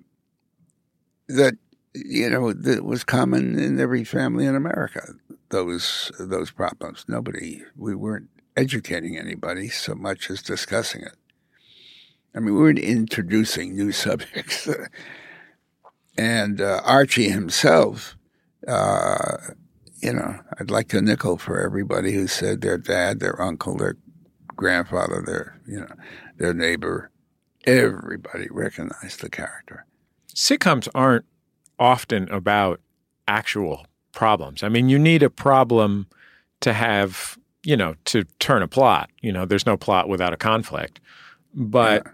that 1.28 1.56
you 1.94 2.30
know 2.30 2.54
that 2.54 2.84
was 2.84 3.04
common 3.04 3.58
in 3.58 3.80
every 3.80 4.04
family 4.04 4.46
in 4.46 4.56
America. 4.56 5.14
Those 5.50 6.12
those 6.20 6.52
problems. 6.52 7.06
Nobody. 7.08 7.64
We 7.76 7.96
weren't 7.96 8.30
educating 8.58 9.18
anybody 9.18 9.70
so 9.70 9.96
much 9.96 10.30
as 10.30 10.42
discussing 10.42 11.02
it. 11.02 11.16
I 12.36 12.40
mean, 12.40 12.54
we 12.54 12.62
weren't 12.62 12.80
introducing 12.80 13.76
new 13.76 13.92
subjects. 13.92 14.68
and 16.18 16.60
uh, 16.60 16.82
Archie 16.84 17.30
himself, 17.30 18.18
uh, 18.68 19.38
you 20.02 20.14
know, 20.14 20.40
I'd 20.60 20.70
like 20.70 20.94
a 20.94 21.02
nickel 21.02 21.38
for 21.38 21.62
everybody 21.62 22.14
who 22.14 22.28
said 22.28 22.62
their 22.62 22.78
dad, 22.78 23.20
their 23.20 23.42
uncle, 23.42 23.78
their 23.78 23.96
grandfather, 24.56 25.24
their 25.26 25.60
you 25.68 25.80
know, 25.80 25.96
their 26.38 26.54
neighbor. 26.54 27.10
Everybody 27.66 28.48
recognized 28.52 29.22
the 29.22 29.30
character. 29.30 29.86
Sitcoms 30.36 30.88
aren't 30.94 31.26
often 31.80 32.30
about 32.30 32.80
actual 33.28 33.86
problems. 34.12 34.62
I 34.64 34.70
mean, 34.70 34.90
you 34.90 35.00
need 35.00 35.24
a 35.24 35.30
problem 35.30 36.08
to 36.62 36.74
have, 36.74 37.38
you 37.64 37.76
know, 37.76 37.96
to 38.06 38.24
turn 38.40 38.62
a 38.62 38.68
plot. 38.68 39.10
You 39.22 39.32
know, 39.32 39.46
there's 39.46 39.66
no 39.66 39.78
plot 39.78 40.08
without 40.10 40.34
a 40.34 40.38
conflict. 40.38 41.00
But, 41.54 42.04
yeah. 42.06 42.12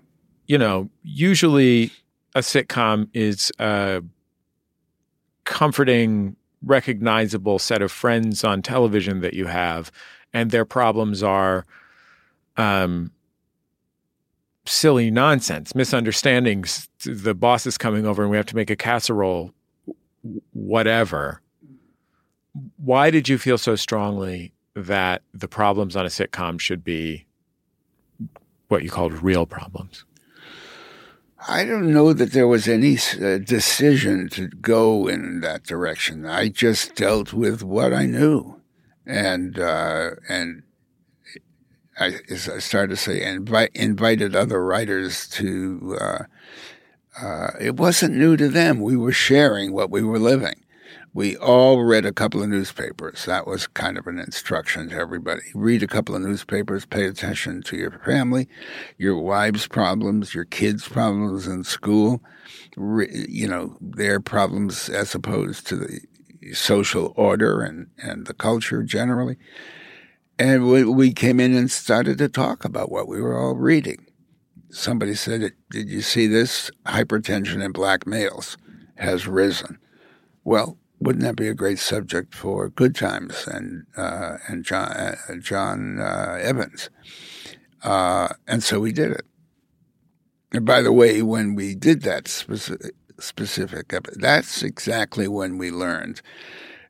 You 0.48 0.58
know, 0.58 0.90
usually 1.04 1.92
a 2.36 2.40
sitcom 2.40 3.10
is 3.14 3.52
a 3.60 4.04
comforting, 5.46 6.36
recognizable 6.64 7.60
set 7.60 7.82
of 7.82 7.92
friends 7.92 8.44
on 8.44 8.62
television 8.62 9.22
that 9.22 9.34
you 9.34 9.48
have, 9.48 9.92
and 10.34 10.52
their 10.52 10.66
problems 10.66 11.24
are 11.24 11.66
um, 12.58 13.12
silly 14.66 15.12
nonsense, 15.12 15.76
misunderstandings. 15.76 16.90
The 17.06 17.34
boss 17.34 17.66
is 17.66 17.78
coming 17.78 18.06
over 18.06 18.22
and 18.22 18.32
we 18.32 18.38
have 18.38 18.46
to 18.48 18.56
make 18.56 18.70
a 18.70 18.76
casserole, 18.76 19.54
whatever. 20.54 21.42
Why 22.78 23.12
did 23.12 23.30
you 23.30 23.38
feel 23.38 23.58
so 23.58 23.76
strongly 23.76 24.54
that 24.76 25.24
the 25.34 25.48
problems 25.48 25.96
on 25.96 26.06
a 26.06 26.10
sitcom 26.10 26.60
should 26.60 26.84
be 26.84 27.26
what 28.68 28.84
you 28.84 28.90
called 28.90 29.22
real 29.22 29.46
problems? 29.46 30.06
I 31.48 31.66
don't 31.66 31.92
know 31.92 32.14
that 32.14 32.34
there 32.34 32.48
was 32.48 32.68
any 32.68 32.98
uh, 32.98 33.40
decision 33.40 34.30
to 34.30 34.48
go 34.48 35.08
in 35.08 35.42
that 35.42 35.64
direction. 35.64 36.26
I 36.26 36.50
just 36.50 36.96
dealt 36.96 37.34
with 37.34 37.64
what 37.64 37.94
I 37.94 38.06
knew, 38.06 38.62
and 39.08 39.58
uh, 39.58 40.12
and 40.30 40.64
I, 42.00 42.20
I 42.30 42.36
started 42.36 42.92
to 42.92 42.98
say, 42.98 43.24
invite, 43.24 43.72
invited 43.74 44.36
other 44.36 44.64
writers 44.64 45.28
to. 45.30 45.98
Uh, 46.00 46.24
uh, 47.22 47.52
it 47.60 47.76
wasn't 47.76 48.16
new 48.16 48.38
to 48.38 48.48
them. 48.48 48.80
We 48.80 48.96
were 48.96 49.12
sharing 49.12 49.74
what 49.74 49.90
we 49.90 50.02
were 50.02 50.20
living. 50.20 50.61
We 51.14 51.36
all 51.36 51.84
read 51.84 52.06
a 52.06 52.14
couple 52.14 52.42
of 52.42 52.48
newspapers. 52.48 53.26
That 53.26 53.46
was 53.46 53.68
kind 53.68 53.98
of 53.98 54.08
an 54.08 54.18
instruction 54.18 54.90
to 54.90 54.96
everybody. 54.96 55.42
Read 55.54 55.84
a 55.84 55.88
couple 55.88 56.16
of 56.16 56.22
newspapers, 56.22 56.86
pay 56.86 57.06
attention 57.06 57.64
to 57.64 57.76
your 57.76 57.92
family, 58.06 58.48
your 58.98 59.18
wife's 59.18 59.68
problems, 59.68 60.34
your 60.34 60.46
kids' 60.46 60.88
problems 60.88 61.48
in 61.48 61.66
school, 61.66 62.24
you 62.78 63.46
know, 63.46 63.76
their 63.82 64.22
problems 64.22 64.88
as 64.88 65.14
opposed 65.14 65.68
to 65.68 65.76
the 65.76 66.00
social 66.54 67.12
order 67.18 67.62
and, 67.62 67.88
and 67.98 68.26
the 68.26 68.34
culture 68.34 68.82
generally. 68.82 69.36
And 70.40 70.70
we, 70.70 70.86
we 70.86 71.12
came 71.12 71.42
in 71.42 71.54
and 71.56 71.70
started 71.70 72.20
to 72.20 72.30
talk 72.30 72.64
about 72.64 72.90
what 72.90 73.10
we 73.10 73.22
were 73.22 73.38
all 73.38 73.56
reading. 73.56 74.06
Somebody 74.70 75.16
said, 75.16 75.52
Did 75.72 75.90
you 75.90 76.02
see 76.02 76.28
this? 76.28 76.72
Hypertension 76.86 77.62
in 77.62 77.74
black 77.74 78.08
males 78.08 78.58
has 78.96 79.28
risen. 79.28 79.78
Well, 80.46 80.78
wouldn't 81.02 81.24
that 81.24 81.36
be 81.36 81.48
a 81.48 81.56
great 81.56 81.80
subject 81.80 82.36
for 82.36 82.70
Good 82.70 82.96
Times 82.96 83.48
and 83.48 83.86
uh, 83.98 84.38
and 84.48 84.64
John 84.64 84.92
uh, 84.92 85.16
John 85.40 86.00
uh, 86.00 86.38
Evans? 86.40 86.90
Uh, 87.84 88.30
and 88.48 88.64
so 88.64 88.80
we 88.80 88.92
did 88.92 89.12
it. 89.12 89.26
And 90.54 90.66
by 90.66 90.82
the 90.82 90.92
way, 90.92 91.22
when 91.22 91.56
we 91.56 91.74
did 91.74 92.04
that 92.04 92.28
specific, 92.28 92.94
specific, 93.20 93.94
that's 94.16 94.62
exactly 94.62 95.28
when 95.28 95.58
we 95.58 95.72
learned 95.72 96.22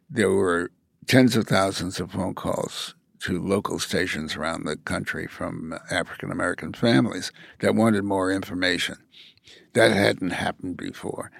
there 0.09 0.29
were 0.29 0.71
tens 1.07 1.37
of 1.37 1.47
thousands 1.47 1.99
of 1.99 2.11
phone 2.11 2.33
calls 2.33 2.95
to 3.19 3.41
local 3.41 3.79
stations 3.79 4.35
around 4.35 4.65
the 4.65 4.75
country 4.77 5.27
from 5.27 5.73
African 5.89 6.31
American 6.31 6.73
families 6.73 7.31
that 7.59 7.75
wanted 7.75 8.03
more 8.03 8.31
information. 8.31 8.97
That 9.73 9.91
hadn't 9.91 10.31
happened 10.31 10.75
before. 10.75 11.31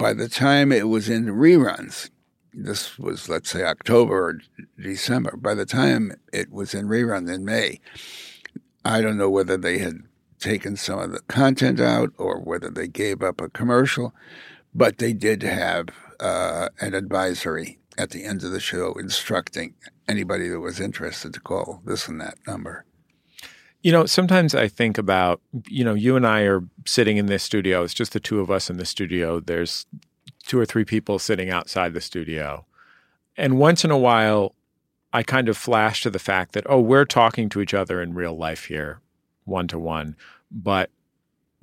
By 0.00 0.14
the 0.14 0.30
time 0.30 0.72
it 0.72 0.88
was 0.88 1.10
in 1.10 1.26
reruns, 1.26 2.08
this 2.54 2.98
was, 2.98 3.28
let's 3.28 3.50
say, 3.50 3.64
October 3.64 4.28
or 4.28 4.40
December, 4.82 5.36
by 5.36 5.52
the 5.52 5.66
time 5.66 6.14
it 6.32 6.50
was 6.50 6.72
in 6.72 6.86
rerun 6.88 7.30
in 7.30 7.44
May, 7.44 7.80
I 8.82 9.02
don't 9.02 9.18
know 9.18 9.28
whether 9.28 9.58
they 9.58 9.76
had 9.76 9.98
taken 10.38 10.76
some 10.76 11.00
of 11.00 11.12
the 11.12 11.20
content 11.28 11.80
out 11.80 12.14
or 12.16 12.40
whether 12.40 12.70
they 12.70 12.88
gave 12.88 13.22
up 13.22 13.42
a 13.42 13.50
commercial, 13.50 14.14
but 14.74 14.96
they 14.96 15.12
did 15.12 15.42
have 15.42 15.88
uh, 16.18 16.70
an 16.80 16.94
advisory 16.94 17.78
at 17.98 18.08
the 18.08 18.24
end 18.24 18.42
of 18.42 18.52
the 18.52 18.58
show 18.58 18.94
instructing 18.94 19.74
anybody 20.08 20.48
that 20.48 20.60
was 20.60 20.80
interested 20.80 21.34
to 21.34 21.40
call 21.40 21.82
this 21.84 22.08
and 22.08 22.22
that 22.22 22.38
number. 22.46 22.86
You 23.82 23.92
know, 23.92 24.04
sometimes 24.04 24.54
I 24.54 24.68
think 24.68 24.98
about, 24.98 25.40
you 25.68 25.84
know, 25.84 25.94
you 25.94 26.16
and 26.16 26.26
I 26.26 26.42
are 26.42 26.62
sitting 26.86 27.16
in 27.16 27.26
this 27.26 27.42
studio. 27.42 27.82
It's 27.82 27.94
just 27.94 28.12
the 28.12 28.20
two 28.20 28.40
of 28.40 28.50
us 28.50 28.68
in 28.68 28.76
the 28.76 28.84
studio. 28.84 29.40
There's 29.40 29.86
two 30.46 30.58
or 30.58 30.66
three 30.66 30.84
people 30.84 31.18
sitting 31.18 31.50
outside 31.50 31.94
the 31.94 32.00
studio. 32.00 32.66
And 33.36 33.58
once 33.58 33.84
in 33.84 33.90
a 33.90 33.96
while, 33.96 34.54
I 35.12 35.22
kind 35.22 35.48
of 35.48 35.56
flash 35.56 36.02
to 36.02 36.10
the 36.10 36.18
fact 36.18 36.52
that, 36.52 36.64
oh, 36.68 36.80
we're 36.80 37.06
talking 37.06 37.48
to 37.50 37.60
each 37.60 37.72
other 37.72 38.02
in 38.02 38.14
real 38.14 38.36
life 38.36 38.66
here, 38.66 39.00
one 39.44 39.66
to 39.68 39.78
one. 39.78 40.14
But 40.50 40.90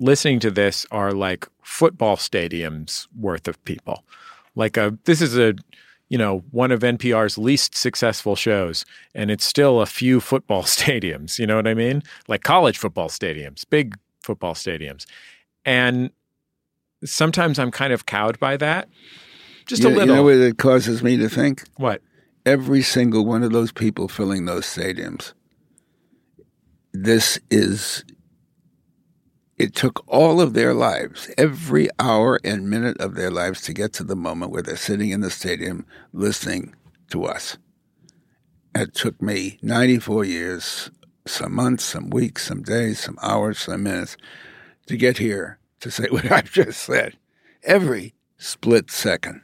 listening 0.00 0.40
to 0.40 0.50
this 0.50 0.86
are 0.90 1.12
like 1.12 1.46
football 1.62 2.16
stadiums 2.16 3.06
worth 3.16 3.46
of 3.46 3.62
people. 3.64 4.04
Like 4.54 4.76
a, 4.76 4.98
this 5.04 5.22
is 5.22 5.38
a, 5.38 5.54
you 6.08 6.18
know, 6.18 6.42
one 6.50 6.72
of 6.72 6.80
NPR's 6.80 7.36
least 7.36 7.76
successful 7.76 8.36
shows, 8.36 8.84
and 9.14 9.30
it's 9.30 9.44
still 9.44 9.80
a 9.80 9.86
few 9.86 10.20
football 10.30 10.62
stadiums. 10.62 11.38
You 11.38 11.46
know 11.46 11.56
what 11.56 11.66
I 11.66 11.74
mean? 11.74 12.02
Like 12.28 12.42
college 12.42 12.78
football 12.78 13.08
stadiums, 13.08 13.64
big 13.68 13.96
football 14.22 14.54
stadiums. 14.54 15.06
And 15.64 16.10
sometimes 17.04 17.58
I'm 17.58 17.70
kind 17.70 17.92
of 17.92 18.06
cowed 18.06 18.38
by 18.38 18.56
that. 18.56 18.88
Just 19.66 19.82
you, 19.82 19.88
a 19.88 19.90
little. 19.90 20.08
You 20.08 20.14
know 20.14 20.22
what 20.22 20.34
it 20.34 20.58
causes 20.58 21.02
me 21.02 21.16
to 21.18 21.28
think? 21.28 21.64
What? 21.76 22.02
Every 22.46 22.82
single 22.82 23.26
one 23.26 23.42
of 23.42 23.52
those 23.52 23.72
people 23.72 24.08
filling 24.08 24.46
those 24.46 24.64
stadiums. 24.64 25.34
This 26.92 27.38
is 27.50 28.04
it 29.58 29.74
took 29.74 30.04
all 30.06 30.40
of 30.40 30.54
their 30.54 30.72
lives, 30.72 31.28
every 31.36 31.88
hour 31.98 32.38
and 32.44 32.70
minute 32.70 32.96
of 33.00 33.16
their 33.16 33.30
lives, 33.30 33.60
to 33.62 33.72
get 33.72 33.92
to 33.94 34.04
the 34.04 34.14
moment 34.14 34.52
where 34.52 34.62
they're 34.62 34.76
sitting 34.76 35.10
in 35.10 35.20
the 35.20 35.30
stadium 35.30 35.84
listening 36.12 36.74
to 37.10 37.24
us. 37.24 37.58
It 38.74 38.94
took 38.94 39.20
me 39.20 39.58
94 39.60 40.24
years, 40.24 40.90
some 41.26 41.54
months, 41.54 41.84
some 41.84 42.10
weeks, 42.10 42.46
some 42.46 42.62
days, 42.62 43.00
some 43.00 43.18
hours, 43.20 43.58
some 43.58 43.82
minutes 43.82 44.16
to 44.86 44.96
get 44.96 45.18
here 45.18 45.58
to 45.80 45.90
say 45.90 46.06
what 46.10 46.30
I've 46.30 46.52
just 46.52 46.82
said. 46.82 47.16
Every 47.64 48.14
split 48.36 48.90
second. 48.90 49.42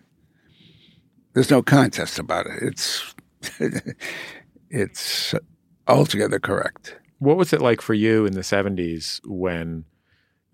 There's 1.32 1.50
no 1.50 1.62
contest 1.62 2.20
about 2.20 2.46
it. 2.46 2.62
It's 2.62 3.14
it's 4.70 5.34
altogether 5.88 6.38
correct. 6.38 6.96
What 7.18 7.36
was 7.36 7.52
it 7.52 7.60
like 7.60 7.80
for 7.80 7.94
you 7.94 8.24
in 8.24 8.34
the 8.34 8.42
70s 8.42 9.20
when 9.24 9.84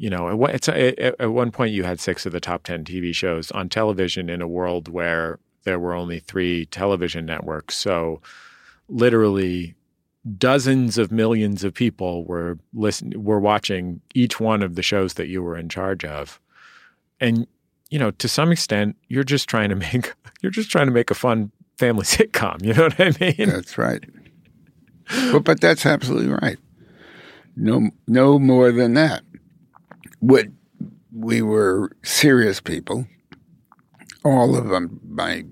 you 0.01 0.09
know, 0.09 0.47
at, 0.47 0.67
at 0.67 1.31
one 1.31 1.51
point 1.51 1.75
you 1.75 1.85
had 1.85 2.01
six 2.01 2.25
of 2.25 2.33
the 2.33 2.41
top 2.41 2.63
10 2.63 2.85
TV 2.85 3.15
shows 3.15 3.51
on 3.51 3.69
television 3.69 4.31
in 4.31 4.41
a 4.41 4.49
world 4.49 4.89
where 4.89 5.39
there 5.65 5.79
were 5.79 5.93
only 5.93 6.21
three 6.21 6.65
television 6.65 7.27
networks. 7.27 7.77
So 7.77 8.23
literally 8.89 9.75
dozens 10.39 10.97
of 10.97 11.13
millions 11.13 11.65
of 11.65 11.75
people 11.75 12.25
were 12.25 12.59
listening, 12.73 13.23
were 13.23 13.41
watching 13.41 14.01
each 14.15 14.41
one 14.41 14.63
of 14.63 14.75
the 14.75 14.83
shows 14.83 15.15
that 15.15 15.29
you 15.29 15.43
were 15.43 15.59
in 15.59 15.69
charge 15.69 16.03
of, 16.07 16.41
and 17.21 17.47
you 17.91 17.99
know, 17.99 18.11
to 18.13 18.27
some 18.29 18.53
extent, 18.53 18.97
you're 19.09 19.23
just 19.23 19.51
trying 19.51 19.69
to 19.69 19.77
make 19.93 20.15
you're 20.41 20.51
just 20.51 20.71
trying 20.71 20.87
to 20.87 20.93
make 20.93 21.11
a 21.11 21.15
fun 21.15 21.53
family 21.77 22.05
sitcom. 22.07 22.65
You 22.65 22.73
know 22.73 22.85
what 22.85 22.99
I 22.99 23.13
mean? 23.21 23.51
That's 23.51 23.77
right. 23.77 24.03
but 25.31 25.45
but 25.45 25.61
that's 25.61 25.85
absolutely 25.85 26.33
right. 26.33 26.59
No, 27.55 27.91
no 28.07 28.39
more 28.39 28.73
than 28.73 28.95
that. 28.95 29.25
What 30.21 30.47
we 31.13 31.43
were 31.43 31.91
serious 32.03 32.61
people. 32.61 33.07
All 34.25 34.57
of 34.57 34.69
them. 34.69 35.01
My 35.07 35.45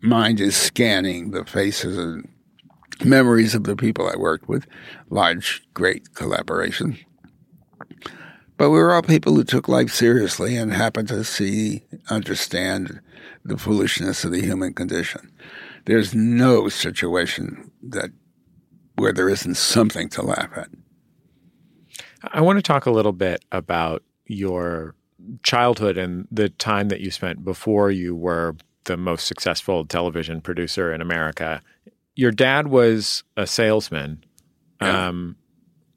mind 0.00 0.40
is 0.40 0.56
scanning 0.56 1.30
the 1.30 1.44
faces 1.44 1.98
and 1.98 2.28
memories 3.04 3.54
of 3.54 3.64
the 3.64 3.76
people 3.76 4.08
I 4.08 4.16
worked 4.16 4.48
with. 4.48 4.66
Large, 5.10 5.62
great 5.74 6.14
collaboration. 6.14 6.98
But 8.56 8.70
we 8.70 8.78
were 8.78 8.92
all 8.92 9.02
people 9.02 9.34
who 9.34 9.44
took 9.44 9.66
life 9.66 9.92
seriously 9.92 10.56
and 10.56 10.72
happened 10.72 11.08
to 11.08 11.24
see, 11.24 11.82
understand 12.10 13.00
the 13.44 13.56
foolishness 13.58 14.24
of 14.24 14.30
the 14.30 14.42
human 14.42 14.72
condition. 14.74 15.32
There's 15.86 16.14
no 16.14 16.68
situation 16.68 17.72
that 17.82 18.10
where 18.96 19.12
there 19.12 19.28
isn't 19.28 19.56
something 19.56 20.08
to 20.10 20.22
laugh 20.22 20.50
at. 20.54 20.68
I 22.24 22.40
want 22.40 22.58
to 22.58 22.62
talk 22.62 22.86
a 22.86 22.90
little 22.90 23.12
bit 23.12 23.44
about 23.50 24.02
your 24.26 24.94
childhood 25.42 25.96
and 25.98 26.26
the 26.30 26.48
time 26.48 26.88
that 26.88 27.00
you 27.00 27.10
spent 27.10 27.44
before 27.44 27.90
you 27.90 28.14
were 28.14 28.56
the 28.84 28.96
most 28.96 29.26
successful 29.26 29.84
television 29.84 30.40
producer 30.40 30.92
in 30.92 31.00
America. 31.00 31.62
Your 32.14 32.30
dad 32.30 32.68
was 32.68 33.22
a 33.36 33.46
salesman. 33.46 34.24
Yeah. 34.80 35.08
Um, 35.08 35.36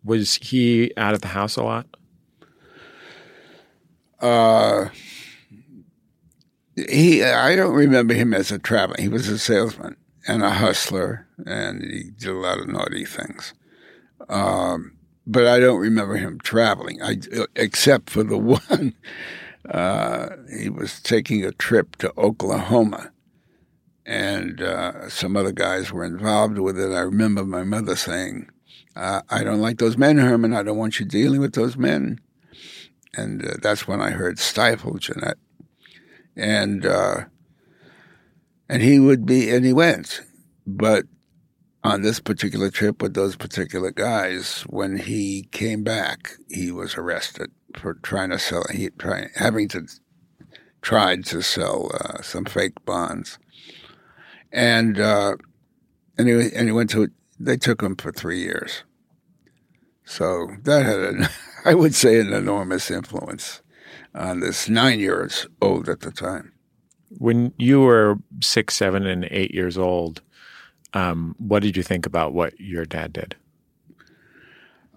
was 0.03 0.35
he 0.35 0.91
out 0.97 1.13
of 1.13 1.21
the 1.21 1.29
house 1.29 1.55
a 1.55 1.63
lot? 1.63 1.87
Uh, 4.19 4.89
he, 6.75 7.23
I 7.23 7.55
don't 7.55 7.73
remember 7.73 8.13
him 8.13 8.33
as 8.33 8.51
a 8.51 8.59
traveler. 8.59 8.97
He 8.99 9.07
was 9.07 9.27
a 9.27 9.39
salesman 9.39 9.95
and 10.27 10.43
a 10.43 10.51
hustler, 10.51 11.27
and 11.45 11.83
he 11.83 12.11
did 12.11 12.29
a 12.29 12.33
lot 12.33 12.59
of 12.59 12.67
naughty 12.67 13.05
things. 13.05 13.53
Um, 14.29 14.94
but 15.27 15.47
I 15.47 15.59
don't 15.59 15.79
remember 15.79 16.15
him 16.15 16.39
traveling. 16.39 17.01
I, 17.01 17.17
except 17.55 18.09
for 18.09 18.23
the 18.23 18.37
one, 18.69 18.93
uh, 19.69 20.29
he 20.57 20.69
was 20.69 21.01
taking 21.01 21.43
a 21.43 21.51
trip 21.51 21.95
to 21.97 22.13
Oklahoma, 22.17 23.11
and 24.05 24.61
uh, 24.61 25.09
some 25.09 25.35
other 25.35 25.51
guys 25.51 25.91
were 25.91 26.05
involved 26.05 26.59
with 26.59 26.79
it. 26.79 26.93
I 26.93 27.01
remember 27.01 27.43
my 27.43 27.63
mother 27.63 27.95
saying, 27.95 28.49
uh, 28.95 29.21
"I 29.29 29.43
don't 29.43 29.61
like 29.61 29.79
those 29.79 29.97
men, 29.97 30.17
Herman. 30.17 30.53
I 30.53 30.63
don't 30.63 30.77
want 30.77 30.99
you 30.99 31.05
dealing 31.05 31.41
with 31.41 31.53
those 31.53 31.77
men." 31.77 32.19
And 33.17 33.45
uh, 33.45 33.53
that's 33.61 33.87
when 33.87 34.01
I 34.01 34.11
heard 34.11 34.37
"Stifle, 34.37 34.99
Jeanette," 34.99 35.37
and 36.35 36.85
uh, 36.85 37.25
and 38.69 38.81
he 38.81 38.99
would 38.99 39.25
be, 39.25 39.49
and 39.49 39.65
he 39.65 39.73
went, 39.73 40.21
but 40.67 41.05
on 41.85 42.01
this 42.01 42.19
particular 42.19 42.69
trip 42.69 43.01
with 43.01 43.13
those 43.13 43.35
particular 43.35 43.91
guys, 43.91 44.61
when 44.67 44.97
he 44.97 45.47
came 45.51 45.83
back, 45.83 46.31
he 46.49 46.71
was 46.71 46.95
arrested 46.95 47.51
for 47.75 47.93
trying 47.95 48.31
to 48.31 48.39
sell. 48.39 48.63
He 48.71 48.89
trying 48.97 49.29
having 49.35 49.67
to 49.69 49.87
tried 50.81 51.25
to 51.25 51.41
sell 51.41 51.91
uh, 51.93 52.21
some 52.21 52.45
fake 52.45 52.83
bonds, 52.85 53.37
and 54.51 54.99
uh, 54.99 55.35
and 56.17 56.27
he 56.27 56.33
and 56.55 56.67
he 56.67 56.71
went 56.71 56.89
to. 56.91 57.09
They 57.39 57.57
took 57.57 57.81
him 57.81 57.95
for 57.95 58.11
three 58.11 58.39
years. 58.39 58.83
So 60.05 60.47
that 60.63 60.85
had, 60.85 60.99
an, 60.99 61.27
I 61.65 61.73
would 61.73 61.93
say, 61.93 62.19
an 62.19 62.31
enormous 62.31 62.89
influence 62.89 63.61
on 64.13 64.39
this 64.39 64.69
nine 64.69 64.99
years 64.99 65.47
old 65.61 65.89
at 65.89 66.01
the 66.01 66.11
time. 66.11 66.53
When 67.17 67.53
you 67.57 67.81
were 67.81 68.17
six, 68.41 68.75
seven, 68.75 69.05
and 69.05 69.27
eight 69.31 69.53
years 69.53 69.77
old, 69.77 70.21
um, 70.95 71.35
what 71.37 71.61
did 71.61 71.77
you 71.77 71.83
think 71.83 72.05
about 72.05 72.33
what 72.33 72.59
your 72.59 72.85
dad 72.85 73.13
did? 73.13 73.35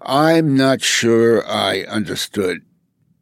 I'm 0.01 0.55
not 0.55 0.81
sure 0.81 1.45
I 1.45 1.81
understood 1.81 2.61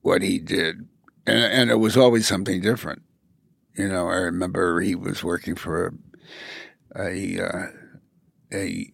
what 0.02 0.22
he 0.22 0.38
did, 0.38 0.88
and, 1.26 1.44
and 1.44 1.72
it 1.72 1.80
was 1.80 1.98
always 1.98 2.28
something 2.28 2.62
different. 2.62 3.02
You 3.76 3.90
know, 3.90 4.08
I 4.08 4.18
remember 4.18 4.80
he 4.80 4.94
was 4.96 5.24
working 5.24 5.56
for 5.56 5.88
a 5.88 5.92
a 6.96 7.40
uh, 7.40 7.66
a, 8.54 8.92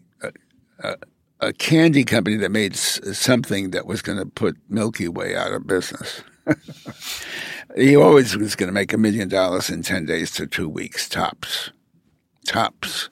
a, 0.79 0.95
a 1.41 1.53
candy 1.53 2.05
company 2.05 2.37
that 2.37 2.51
made 2.51 2.75
something 2.75 3.71
that 3.71 3.85
was 3.85 4.01
going 4.01 4.17
to 4.17 4.25
put 4.25 4.57
Milky 4.69 5.09
Way 5.09 5.35
out 5.35 5.51
of 5.51 5.67
business. 5.67 6.23
he 7.75 7.95
always 7.95 8.35
was 8.37 8.55
going 8.55 8.67
to 8.67 8.73
make 8.73 8.93
a 8.93 8.97
million 8.97 9.27
dollars 9.27 9.69
in 9.69 9.83
ten 9.83 10.05
days 10.05 10.31
to 10.31 10.47
two 10.47 10.69
weeks 10.69 11.09
tops, 11.09 11.71
tops. 12.45 13.09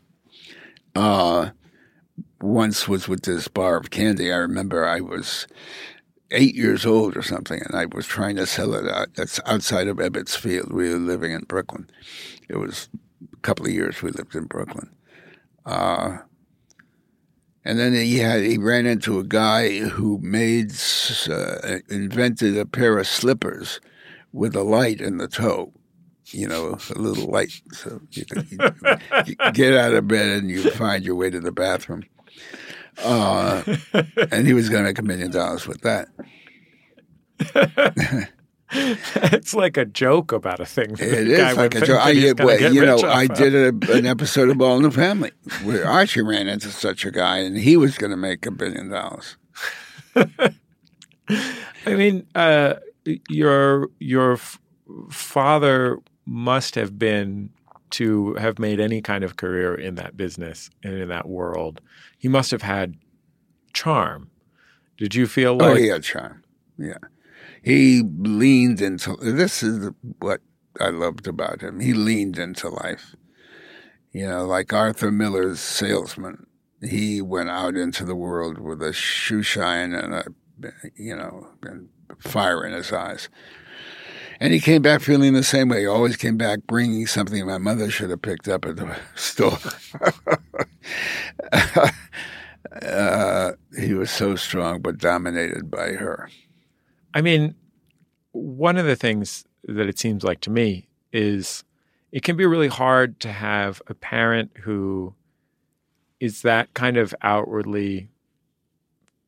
Uh, 0.95 1.51
once 2.41 2.87
was 2.87 3.07
with 3.07 3.23
this 3.23 3.47
bar 3.47 3.77
of 3.77 3.89
candy. 3.89 4.31
I 4.31 4.37
remember 4.37 4.85
I 4.85 4.99
was 4.99 5.47
eight 6.31 6.55
years 6.55 6.85
old 6.85 7.15
or 7.15 7.21
something, 7.21 7.61
and 7.63 7.75
I 7.75 7.85
was 7.85 8.05
trying 8.05 8.35
to 8.37 8.45
sell 8.45 8.73
it 8.73 8.87
out. 8.87 9.13
That's 9.15 9.39
outside 9.45 9.87
of 9.87 9.97
Ebbets 9.97 10.35
Field. 10.35 10.71
We 10.71 10.89
were 10.89 10.97
living 10.97 11.31
in 11.31 11.41
Brooklyn. 11.41 11.89
It 12.49 12.57
was 12.57 12.89
a 13.33 13.37
couple 13.37 13.65
of 13.65 13.71
years 13.71 14.01
we 14.01 14.11
lived 14.11 14.35
in 14.35 14.45
Brooklyn. 14.45 14.89
Uh, 15.65 16.17
and 17.63 17.77
then 17.77 17.93
he 17.93 18.17
had 18.17 18.41
he 18.41 18.57
ran 18.57 18.85
into 18.85 19.19
a 19.19 19.23
guy 19.23 19.79
who 19.79 20.17
made 20.19 20.73
uh, 21.29 21.77
invented 21.89 22.57
a 22.57 22.65
pair 22.65 22.97
of 22.97 23.05
slippers 23.05 23.79
with 24.33 24.55
a 24.55 24.63
light 24.63 24.99
in 24.99 25.17
the 25.17 25.27
toe 25.27 25.71
you 26.27 26.47
know, 26.47 26.77
a 26.95 26.99
little 26.99 27.29
light, 27.29 27.61
so 27.73 28.01
you 28.11 28.25
can 28.25 28.47
you 29.25 29.35
get 29.53 29.73
out 29.73 29.93
of 29.93 30.07
bed 30.07 30.29
and 30.29 30.49
you 30.49 30.69
find 30.71 31.03
your 31.03 31.15
way 31.15 31.29
to 31.29 31.39
the 31.39 31.51
bathroom. 31.51 32.03
Uh, 33.03 33.63
and 34.31 34.47
he 34.47 34.53
was 34.53 34.69
going 34.69 34.83
to 34.83 34.89
make 34.89 34.99
a 34.99 35.03
million 35.03 35.31
dollars 35.31 35.67
with 35.67 35.81
that. 35.81 36.07
it's 38.71 39.53
like 39.53 39.77
a 39.77 39.85
joke 39.85 40.31
about 40.31 40.59
a 40.59 40.65
thing. 40.65 40.91
It 40.91 41.01
is 41.01 41.57
like 41.57 41.75
a 41.75 41.81
joke. 41.81 41.99
I, 42.01 42.33
well, 42.43 42.73
you 42.73 42.85
know, 42.85 42.99
I 42.99 43.23
of. 43.23 43.33
did 43.33 43.55
a, 43.55 43.91
an 43.93 44.05
episode 44.05 44.49
of 44.49 44.61
All 44.61 44.77
in 44.77 44.83
the 44.83 44.91
Family 44.91 45.31
where 45.63 45.85
Archie 45.87 46.21
ran 46.21 46.47
into 46.47 46.69
such 46.69 47.05
a 47.05 47.11
guy, 47.11 47.39
and 47.39 47.57
he 47.57 47.75
was 47.77 47.97
going 47.97 48.11
to 48.11 48.17
make 48.17 48.45
a 48.45 48.51
billion 48.51 48.89
dollars. 48.89 49.37
I 50.15 51.95
mean, 51.95 52.27
uh, 52.35 52.75
your 53.29 53.89
your 53.99 54.33
f- 54.33 54.59
father 55.09 55.99
must 56.31 56.75
have 56.75 56.97
been 56.97 57.49
to 57.91 58.35
have 58.35 58.57
made 58.57 58.79
any 58.79 59.01
kind 59.01 59.23
of 59.23 59.35
career 59.35 59.75
in 59.75 59.95
that 59.95 60.15
business 60.15 60.69
and 60.81 60.93
in 60.93 61.09
that 61.09 61.27
world. 61.27 61.81
He 62.17 62.29
must 62.29 62.51
have 62.51 62.61
had 62.61 62.95
charm. 63.73 64.31
Did 64.97 65.13
you 65.13 65.27
feel 65.27 65.57
like 65.57 65.71
oh, 65.71 65.75
he 65.75 65.87
had 65.87 66.03
charm. 66.03 66.43
Yeah, 66.77 66.99
he 67.61 68.01
leaned 68.01 68.81
into. 68.81 69.17
This 69.17 69.61
is 69.61 69.91
what 70.19 70.41
I 70.79 70.89
loved 70.89 71.27
about 71.27 71.61
him. 71.61 71.79
He 71.81 71.93
leaned 71.93 72.37
into 72.37 72.69
life. 72.69 73.15
You 74.13 74.27
know, 74.27 74.45
like 74.45 74.73
Arthur 74.73 75.11
Miller's 75.11 75.59
salesman. 75.59 76.47
He 76.81 77.21
went 77.21 77.49
out 77.49 77.75
into 77.75 78.05
the 78.05 78.15
world 78.15 78.57
with 78.57 78.81
a 78.81 78.93
shoe 78.93 79.43
shine 79.43 79.93
and 79.93 80.13
a, 80.13 80.25
you 80.95 81.15
know, 81.15 81.49
and 81.63 81.89
fire 82.19 82.65
in 82.65 82.73
his 82.73 82.91
eyes. 82.91 83.29
And 84.41 84.51
he 84.53 84.59
came 84.59 84.81
back 84.81 85.01
feeling 85.01 85.33
the 85.33 85.43
same 85.43 85.69
way. 85.69 85.81
He 85.81 85.85
always 85.85 86.17
came 86.17 86.35
back 86.35 86.65
bringing 86.65 87.05
something 87.05 87.45
my 87.45 87.59
mother 87.59 87.91
should 87.91 88.09
have 88.09 88.23
picked 88.23 88.47
up 88.47 88.65
at 88.65 88.75
the 88.75 88.97
store. 89.15 89.59
uh, 92.81 93.51
he 93.77 93.93
was 93.93 94.09
so 94.09 94.35
strong, 94.35 94.81
but 94.81 94.97
dominated 94.97 95.69
by 95.69 95.91
her. 95.91 96.27
I 97.13 97.21
mean, 97.21 97.53
one 98.31 98.77
of 98.77 98.87
the 98.87 98.95
things 98.95 99.45
that 99.65 99.87
it 99.87 99.99
seems 99.99 100.23
like 100.23 100.41
to 100.41 100.49
me 100.49 100.87
is 101.13 101.63
it 102.11 102.23
can 102.23 102.35
be 102.35 102.47
really 102.47 102.67
hard 102.67 103.19
to 103.19 103.31
have 103.31 103.79
a 103.85 103.93
parent 103.93 104.49
who 104.63 105.13
is 106.19 106.41
that 106.41 106.73
kind 106.73 106.97
of 106.97 107.13
outwardly 107.21 108.09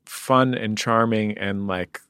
fun 0.06 0.56
and 0.56 0.76
charming 0.76 1.38
and 1.38 1.67
like 1.67 2.02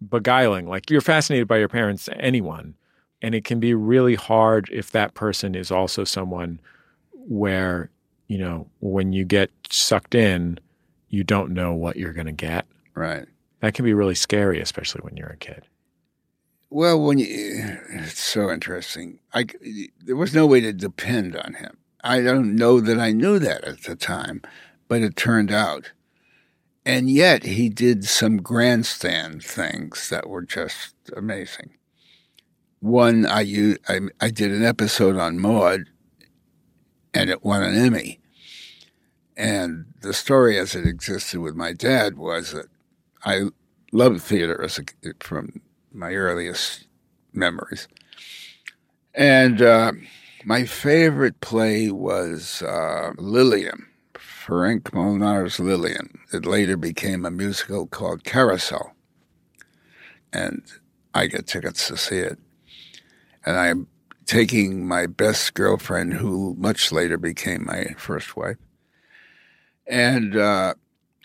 beguiling. 0.00 0.66
Like 0.66 0.90
you're 0.90 1.00
fascinated 1.00 1.48
by 1.48 1.58
your 1.58 1.68
parents, 1.68 2.08
anyone. 2.18 2.74
And 3.22 3.34
it 3.34 3.44
can 3.44 3.60
be 3.60 3.74
really 3.74 4.14
hard 4.14 4.68
if 4.70 4.90
that 4.92 5.14
person 5.14 5.54
is 5.54 5.70
also 5.70 6.04
someone 6.04 6.60
where, 7.12 7.90
you 8.28 8.38
know, 8.38 8.68
when 8.80 9.12
you 9.12 9.24
get 9.24 9.50
sucked 9.70 10.14
in, 10.14 10.58
you 11.08 11.24
don't 11.24 11.52
know 11.52 11.72
what 11.72 11.96
you're 11.96 12.12
going 12.12 12.26
to 12.26 12.32
get. 12.32 12.66
Right. 12.94 13.26
That 13.60 13.74
can 13.74 13.84
be 13.84 13.94
really 13.94 14.14
scary, 14.14 14.60
especially 14.60 15.00
when 15.02 15.16
you're 15.16 15.28
a 15.28 15.36
kid. 15.36 15.66
Well, 16.68 17.00
when 17.00 17.18
you, 17.18 17.26
it's 17.90 18.20
so 18.20 18.50
interesting. 18.50 19.20
I, 19.32 19.46
there 20.04 20.16
was 20.16 20.34
no 20.34 20.46
way 20.46 20.60
to 20.60 20.72
depend 20.72 21.36
on 21.36 21.54
him. 21.54 21.76
I 22.02 22.20
don't 22.20 22.54
know 22.54 22.80
that 22.80 22.98
I 22.98 23.12
knew 23.12 23.38
that 23.38 23.64
at 23.64 23.84
the 23.84 23.96
time, 23.96 24.42
but 24.88 25.00
it 25.00 25.16
turned 25.16 25.50
out. 25.50 25.92
And 26.86 27.10
yet 27.10 27.42
he 27.42 27.68
did 27.68 28.04
some 28.04 28.36
grandstand 28.36 29.42
things 29.42 30.08
that 30.08 30.28
were 30.28 30.42
just 30.42 30.94
amazing. 31.16 31.74
One, 32.78 33.26
I, 33.26 33.74
I, 33.88 34.00
I 34.20 34.30
did 34.30 34.52
an 34.52 34.64
episode 34.64 35.16
on 35.16 35.40
Maude, 35.40 35.90
and 37.12 37.28
it 37.28 37.44
won 37.44 37.64
an 37.64 37.76
Emmy. 37.76 38.20
And 39.36 39.86
the 40.02 40.14
story 40.14 40.56
as 40.58 40.76
it 40.76 40.86
existed 40.86 41.40
with 41.40 41.56
my 41.56 41.72
dad 41.72 42.16
was 42.16 42.52
that 42.52 42.66
I 43.24 43.48
loved 43.90 44.22
theater 44.22 44.62
as 44.62 44.78
a, 44.78 44.84
from 45.18 45.60
my 45.92 46.14
earliest 46.14 46.86
memories. 47.32 47.88
And 49.12 49.60
uh, 49.60 49.92
my 50.44 50.64
favorite 50.64 51.40
play 51.40 51.90
was 51.90 52.62
uh, 52.62 53.10
Liliom, 53.16 53.86
Ferenc 54.46 54.82
Molnar's 54.92 55.56
Liliom. 55.56 56.20
It 56.32 56.46
later 56.46 56.76
became 56.76 57.24
a 57.24 57.32
musical 57.32 57.88
called 57.88 58.22
Carousel. 58.22 58.94
And 60.32 60.62
I 61.12 61.26
get 61.26 61.48
tickets 61.48 61.88
to 61.88 61.96
see 61.96 62.18
it. 62.18 62.38
And 63.44 63.56
I'm 63.56 63.88
taking 64.24 64.86
my 64.86 65.06
best 65.06 65.54
girlfriend, 65.54 66.14
who 66.14 66.54
much 66.58 66.92
later 66.92 67.18
became 67.18 67.64
my 67.66 67.86
first 67.98 68.36
wife. 68.36 68.58
And 69.84 70.36
uh, 70.36 70.74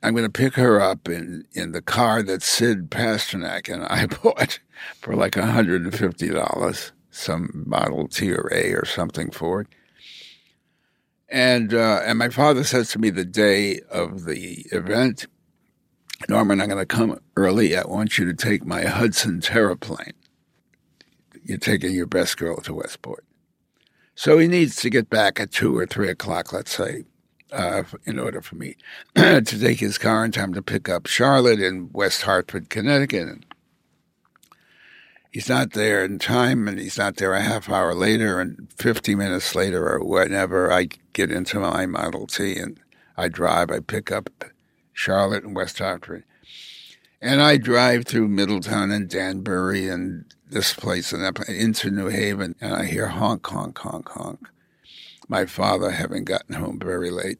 I'm 0.01 0.15
going 0.15 0.25
to 0.25 0.31
pick 0.31 0.55
her 0.55 0.81
up 0.81 1.07
in, 1.07 1.45
in 1.53 1.73
the 1.73 1.81
car 1.83 2.23
that 2.23 2.41
Sid 2.41 2.89
Pasternak 2.89 3.71
and 3.71 3.83
I 3.83 4.07
bought 4.23 4.59
for 4.99 5.15
like 5.15 5.33
$150, 5.33 6.91
some 7.11 7.63
Model 7.67 8.07
T 8.07 8.33
or 8.33 8.49
A 8.51 8.73
or 8.73 8.85
something 8.85 9.29
for 9.29 9.61
it. 9.61 9.67
And 11.31 11.73
uh, 11.73 12.01
and 12.03 12.19
my 12.19 12.29
father 12.29 12.63
says 12.65 12.89
to 12.91 12.99
me 12.99 13.09
the 13.09 13.23
day 13.23 13.79
of 13.89 14.25
the 14.25 14.65
event, 14.73 15.27
Norman, 16.27 16.59
I'm 16.59 16.67
going 16.67 16.77
to 16.77 16.85
come 16.85 17.19
early. 17.37 17.75
I 17.75 17.85
want 17.85 18.17
you 18.17 18.25
to 18.25 18.33
take 18.33 18.65
my 18.65 18.83
Hudson 18.83 19.39
Terraplane. 19.39 20.11
You're 21.43 21.57
taking 21.57 21.93
your 21.93 22.05
best 22.05 22.37
girl 22.37 22.57
to 22.57 22.73
Westport. 22.73 23.23
So 24.13 24.37
he 24.37 24.47
needs 24.47 24.75
to 24.77 24.89
get 24.89 25.09
back 25.09 25.39
at 25.39 25.51
two 25.51 25.75
or 25.75 25.85
three 25.85 26.09
o'clock, 26.09 26.51
let's 26.53 26.75
say, 26.75 27.05
uh, 27.51 27.83
in 28.05 28.19
order 28.19 28.41
for 28.41 28.55
me 28.55 28.75
to 29.15 29.41
take 29.41 29.79
his 29.79 29.97
car 29.97 30.25
in 30.25 30.31
time 30.31 30.53
to 30.53 30.61
pick 30.61 30.89
up 30.89 31.07
Charlotte 31.07 31.61
in 31.61 31.89
West 31.93 32.23
Hartford, 32.23 32.69
Connecticut. 32.69 33.27
And 33.27 33.45
he's 35.31 35.49
not 35.49 35.71
there 35.71 36.03
in 36.03 36.19
time, 36.19 36.67
and 36.67 36.77
he's 36.77 36.97
not 36.97 37.15
there 37.15 37.33
a 37.33 37.41
half 37.41 37.69
hour 37.69 37.95
later, 37.95 38.39
and 38.39 38.67
50 38.77 39.15
minutes 39.15 39.55
later 39.55 39.87
or 39.87 40.03
whenever 40.03 40.71
I 40.71 40.89
get 41.13 41.31
into 41.31 41.59
my 41.59 41.85
Model 41.85 42.27
T 42.27 42.57
and 42.57 42.79
I 43.17 43.29
drive, 43.29 43.71
I 43.71 43.79
pick 43.79 44.11
up 44.11 44.29
Charlotte 44.93 45.43
and 45.43 45.55
West 45.55 45.79
Hartford. 45.79 46.23
And 47.21 47.41
I 47.41 47.57
drive 47.57 48.05
through 48.05 48.27
Middletown 48.27 48.91
and 48.91 49.07
Danbury 49.07 49.87
and 49.87 50.25
this 50.49 50.73
place 50.73 51.13
and 51.13 51.23
that 51.23 51.35
place 51.35 51.49
into 51.49 51.91
New 51.91 52.07
Haven, 52.07 52.55
and 52.59 52.73
I 52.73 52.85
hear 52.85 53.07
honk, 53.07 53.47
honk, 53.47 53.77
honk, 53.77 54.09
honk. 54.09 54.49
My 55.27 55.45
father, 55.45 55.91
having 55.91 56.25
gotten 56.25 56.55
home 56.55 56.79
very 56.79 57.09
late, 57.09 57.39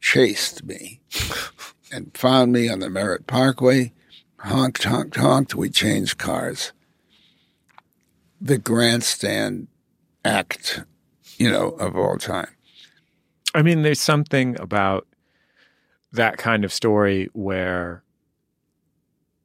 chased 0.00 0.64
me 0.64 1.00
and 1.92 2.16
found 2.16 2.52
me 2.52 2.68
on 2.68 2.80
the 2.80 2.90
Merritt 2.90 3.28
Parkway, 3.28 3.92
honked, 4.38 4.82
honked, 4.82 5.16
honked. 5.16 5.54
We 5.54 5.70
changed 5.70 6.18
cars 6.18 6.72
the 8.42 8.58
grandstand 8.58 9.68
act, 10.24 10.82
you 11.36 11.48
know, 11.48 11.70
of 11.70 11.96
all 11.96 12.18
time. 12.18 12.48
I 13.54 13.62
mean, 13.62 13.82
there's 13.82 14.00
something 14.00 14.58
about 14.60 15.06
that 16.12 16.38
kind 16.38 16.64
of 16.64 16.72
story 16.72 17.30
where, 17.34 18.02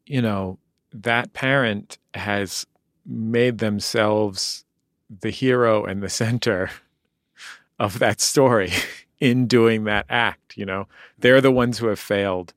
you 0.07 0.21
know, 0.21 0.57
that 0.91 1.33
parent 1.33 1.99
has 2.15 2.65
made 3.05 3.59
themselves 3.59 4.65
the 5.21 5.29
hero 5.29 5.85
and 5.85 6.01
the 6.01 6.09
center 6.23 6.71
of 7.77 7.99
that 7.99 8.19
story 8.19 8.71
in 9.19 9.45
doing 9.45 9.83
that 9.83 10.07
act. 10.09 10.57
You 10.57 10.65
know, 10.65 10.87
they're 11.19 11.41
the 11.41 11.51
ones 11.51 11.77
who 11.77 11.87
have 11.87 11.99
failed 11.99 12.53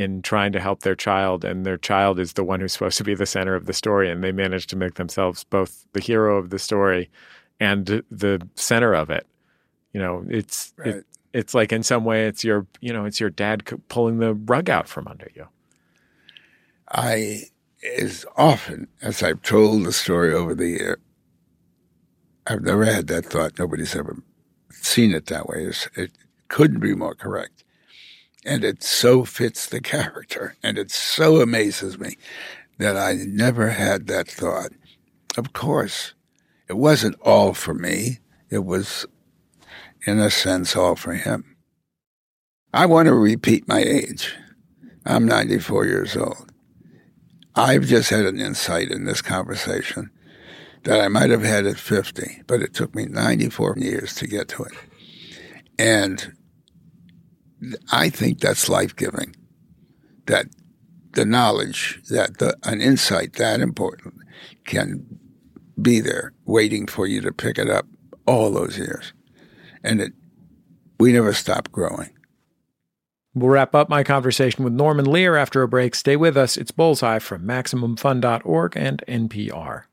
in 0.00 0.22
trying 0.22 0.52
to 0.52 0.60
help 0.60 0.80
their 0.80 0.94
child, 0.94 1.44
and 1.44 1.66
their 1.66 1.76
child 1.76 2.18
is 2.18 2.32
the 2.32 2.44
one 2.44 2.60
who's 2.60 2.72
supposed 2.72 2.98
to 2.98 3.04
be 3.04 3.14
the 3.14 3.26
center 3.26 3.54
of 3.54 3.66
the 3.66 3.72
story, 3.72 4.10
and 4.10 4.24
they 4.24 4.32
manage 4.32 4.66
to 4.68 4.76
make 4.76 4.94
themselves 4.94 5.44
both 5.44 5.86
the 5.92 6.00
hero 6.00 6.38
of 6.38 6.50
the 6.50 6.58
story 6.58 7.10
and 7.60 8.02
the 8.10 8.48
center 8.54 8.94
of 8.94 9.10
it. 9.10 9.26
You 9.92 10.00
know, 10.00 10.24
it's 10.28 10.72
right. 10.76 10.96
it, 10.96 11.06
it's 11.32 11.54
like 11.54 11.72
in 11.72 11.82
some 11.82 12.04
way 12.04 12.26
it's 12.26 12.42
your 12.42 12.66
you 12.80 12.92
know 12.92 13.04
it's 13.04 13.20
your 13.20 13.30
dad 13.30 13.64
pulling 13.88 14.18
the 14.18 14.34
rug 14.34 14.70
out 14.70 14.88
from 14.88 15.06
under 15.06 15.30
you. 15.34 15.46
I 16.90 17.44
as 17.98 18.24
often 18.36 18.88
as 19.02 19.22
I've 19.22 19.42
told 19.42 19.84
the 19.84 19.92
story 19.92 20.32
over 20.32 20.54
the 20.54 20.68
year, 20.68 20.98
I've 22.46 22.62
never 22.62 22.84
had 22.84 23.06
that 23.08 23.26
thought. 23.26 23.58
Nobody's 23.58 23.94
ever 23.94 24.22
seen 24.70 25.12
it 25.12 25.26
that 25.26 25.46
way. 25.48 25.70
it 25.94 26.12
couldn't 26.48 26.80
be 26.80 26.94
more 26.94 27.14
correct 27.14 27.64
and 28.44 28.64
it 28.64 28.82
so 28.82 29.24
fits 29.24 29.66
the 29.66 29.80
character 29.94 30.56
and 30.62 30.78
it 30.78 30.90
so 30.90 31.40
amazes 31.40 31.98
me 31.98 32.16
that 32.78 32.96
I 32.96 33.14
never 33.14 33.70
had 33.70 34.06
that 34.06 34.28
thought. 34.28 34.72
Of 35.36 35.52
course, 35.52 36.14
it 36.68 36.76
wasn't 36.76 37.20
all 37.20 37.52
for 37.52 37.74
me. 37.74 38.20
It 38.48 38.64
was, 38.64 39.06
in 40.06 40.18
a 40.18 40.30
sense, 40.30 40.74
all 40.74 40.96
for 40.96 41.14
him. 41.14 41.56
I 42.72 42.86
want 42.86 43.06
to 43.06 43.14
repeat 43.14 43.68
my 43.68 43.80
age. 43.80 44.34
I'm 45.04 45.26
94 45.26 45.86
years 45.86 46.16
old. 46.16 46.52
I've 47.54 47.84
just 47.84 48.10
had 48.10 48.24
an 48.24 48.40
insight 48.40 48.90
in 48.90 49.04
this 49.04 49.22
conversation 49.22 50.10
that 50.84 51.00
I 51.00 51.08
might 51.08 51.30
have 51.30 51.42
had 51.42 51.66
at 51.66 51.76
50, 51.76 52.42
but 52.46 52.62
it 52.62 52.72
took 52.72 52.94
me 52.94 53.06
94 53.06 53.74
years 53.78 54.14
to 54.14 54.26
get 54.26 54.48
to 54.48 54.62
it. 54.62 54.72
And 55.78 56.34
I 57.92 58.08
think 58.10 58.40
that's 58.40 58.68
life 58.68 58.96
giving. 58.96 59.36
That 60.26 60.46
the 61.12 61.24
knowledge 61.24 62.00
that 62.08 62.38
the, 62.38 62.56
an 62.64 62.80
insight 62.80 63.34
that 63.34 63.60
important 63.60 64.14
can 64.64 65.18
be 65.80 66.00
there 66.00 66.32
waiting 66.44 66.86
for 66.86 67.06
you 67.06 67.20
to 67.20 67.32
pick 67.32 67.58
it 67.58 67.68
up 67.68 67.86
all 68.26 68.50
those 68.50 68.78
years. 68.78 69.12
And 69.82 70.00
it, 70.00 70.12
we 70.98 71.12
never 71.12 71.32
stop 71.32 71.72
growing. 71.72 72.10
We'll 73.34 73.50
wrap 73.50 73.74
up 73.74 73.88
my 73.88 74.02
conversation 74.02 74.64
with 74.64 74.72
Norman 74.72 75.04
Lear 75.04 75.36
after 75.36 75.62
a 75.62 75.68
break. 75.68 75.94
Stay 75.94 76.16
with 76.16 76.36
us. 76.36 76.56
It's 76.56 76.72
Bullseye 76.72 77.20
from 77.20 77.42
MaximumFun.org 77.42 78.76
and 78.76 79.02
NPR. 79.06 79.84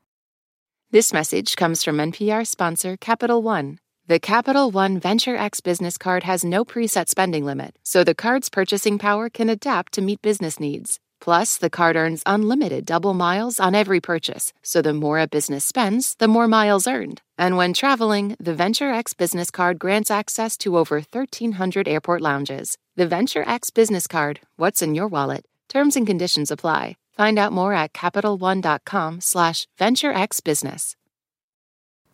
This 0.90 1.12
message 1.12 1.54
comes 1.54 1.84
from 1.84 1.98
NPR 1.98 2.46
sponsor 2.46 2.96
Capital 2.96 3.42
One. 3.42 3.78
The 4.08 4.18
Capital 4.18 4.70
One 4.70 4.98
Venture 4.98 5.36
X 5.36 5.60
business 5.60 5.98
card 5.98 6.22
has 6.22 6.42
no 6.42 6.64
preset 6.64 7.10
spending 7.10 7.44
limit, 7.44 7.78
so 7.82 8.04
the 8.04 8.14
card's 8.14 8.48
purchasing 8.48 8.96
power 8.96 9.28
can 9.28 9.50
adapt 9.50 9.92
to 9.92 10.00
meet 10.00 10.22
business 10.22 10.58
needs. 10.58 10.98
Plus, 11.20 11.58
the 11.58 11.68
card 11.68 11.94
earns 11.94 12.22
unlimited 12.24 12.86
double 12.86 13.12
miles 13.12 13.60
on 13.60 13.74
every 13.74 14.00
purchase, 14.00 14.54
so 14.62 14.80
the 14.80 14.94
more 14.94 15.18
a 15.18 15.26
business 15.26 15.66
spends, 15.66 16.14
the 16.14 16.26
more 16.26 16.48
miles 16.48 16.86
earned. 16.86 17.20
And 17.36 17.58
when 17.58 17.74
traveling, 17.74 18.34
the 18.40 18.54
Venture 18.54 18.90
X 18.90 19.12
business 19.12 19.50
card 19.50 19.78
grants 19.78 20.10
access 20.10 20.56
to 20.58 20.78
over 20.78 21.02
1,300 21.02 21.86
airport 21.86 22.22
lounges. 22.22 22.78
The 22.96 23.06
Venture 23.06 23.44
X 23.46 23.68
business 23.68 24.06
card, 24.06 24.40
what's 24.56 24.80
in 24.80 24.94
your 24.94 25.08
wallet? 25.08 25.44
Terms 25.68 25.96
and 25.96 26.06
conditions 26.06 26.50
apply. 26.50 26.96
Find 27.12 27.38
out 27.38 27.52
more 27.52 27.74
at 27.74 27.92
CapitalOne.com 27.92 29.20
slash 29.20 29.66
VentureXBusiness. 29.78 30.94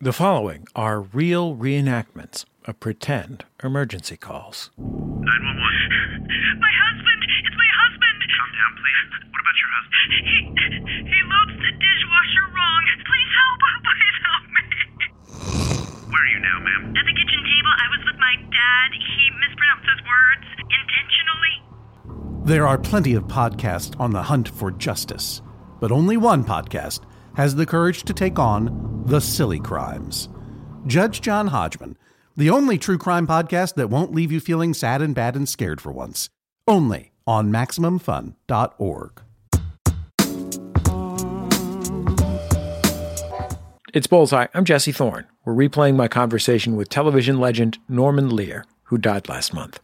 The 0.01 0.11
following 0.11 0.67
are 0.75 1.07
real 1.15 1.55
reenactments 1.55 2.43
of 2.67 2.77
pretend 2.83 3.45
emergency 3.63 4.17
calls. 4.17 4.69
911. 4.75 5.23
My 5.23 6.73
husband! 6.83 7.21
It's 7.47 7.55
my 7.55 7.71
husband! 7.79 8.19
Calm 8.27 8.51
down, 8.59 8.73
please. 8.75 9.07
What 9.31 9.39
about 9.39 9.55
your 9.55 9.71
husband? 9.71 10.07
He, 10.19 10.37
he 11.15 11.19
loads 11.31 11.55
the 11.63 11.71
dishwasher 11.79 12.43
wrong. 12.51 12.83
Please 13.07 13.31
help! 13.39 13.59
Please 13.87 14.17
help 14.19 14.43
me! 14.51 14.67
Where 16.11 16.23
are 16.27 16.27
you 16.27 16.43
now, 16.43 16.59
ma'am? 16.59 16.91
At 16.91 17.07
the 17.07 17.15
kitchen 17.15 17.39
table. 17.47 17.71
I 17.79 17.87
was 17.95 18.03
with 18.03 18.19
my 18.19 18.35
dad. 18.51 18.89
He 18.99 19.31
mispronounces 19.47 19.99
words 20.03 20.47
intentionally. 20.75 21.55
There 22.43 22.67
are 22.67 22.77
plenty 22.77 23.15
of 23.15 23.31
podcasts 23.31 23.97
on 23.97 24.11
the 24.11 24.27
hunt 24.27 24.51
for 24.51 24.71
justice, 24.71 25.41
but 25.79 25.95
only 25.95 26.19
one 26.19 26.43
podcast– 26.43 26.99
has 27.35 27.55
the 27.55 27.65
courage 27.65 28.03
to 28.03 28.13
take 28.13 28.39
on 28.39 29.03
the 29.05 29.19
silly 29.21 29.59
crimes. 29.59 30.29
Judge 30.87 31.21
John 31.21 31.47
Hodgman, 31.47 31.97
the 32.37 32.49
only 32.49 32.77
true 32.77 32.97
crime 32.97 33.27
podcast 33.27 33.75
that 33.75 33.89
won't 33.89 34.13
leave 34.13 34.31
you 34.31 34.39
feeling 34.39 34.73
sad 34.73 35.01
and 35.01 35.13
bad 35.15 35.35
and 35.35 35.47
scared 35.47 35.81
for 35.81 35.91
once. 35.91 36.29
Only 36.67 37.11
on 37.27 37.51
MaximumFun.org. 37.51 39.21
It's 43.93 44.07
Bullseye. 44.07 44.47
I'm 44.53 44.65
Jesse 44.65 44.91
Thorn. 44.91 45.25
We're 45.45 45.53
replaying 45.53 45.95
my 45.95 46.09
conversation 46.09 46.75
with 46.75 46.89
television 46.89 47.39
legend 47.39 47.77
Norman 47.87 48.29
Lear, 48.29 48.65
who 48.83 48.97
died 48.97 49.29
last 49.29 49.53
month. 49.53 49.79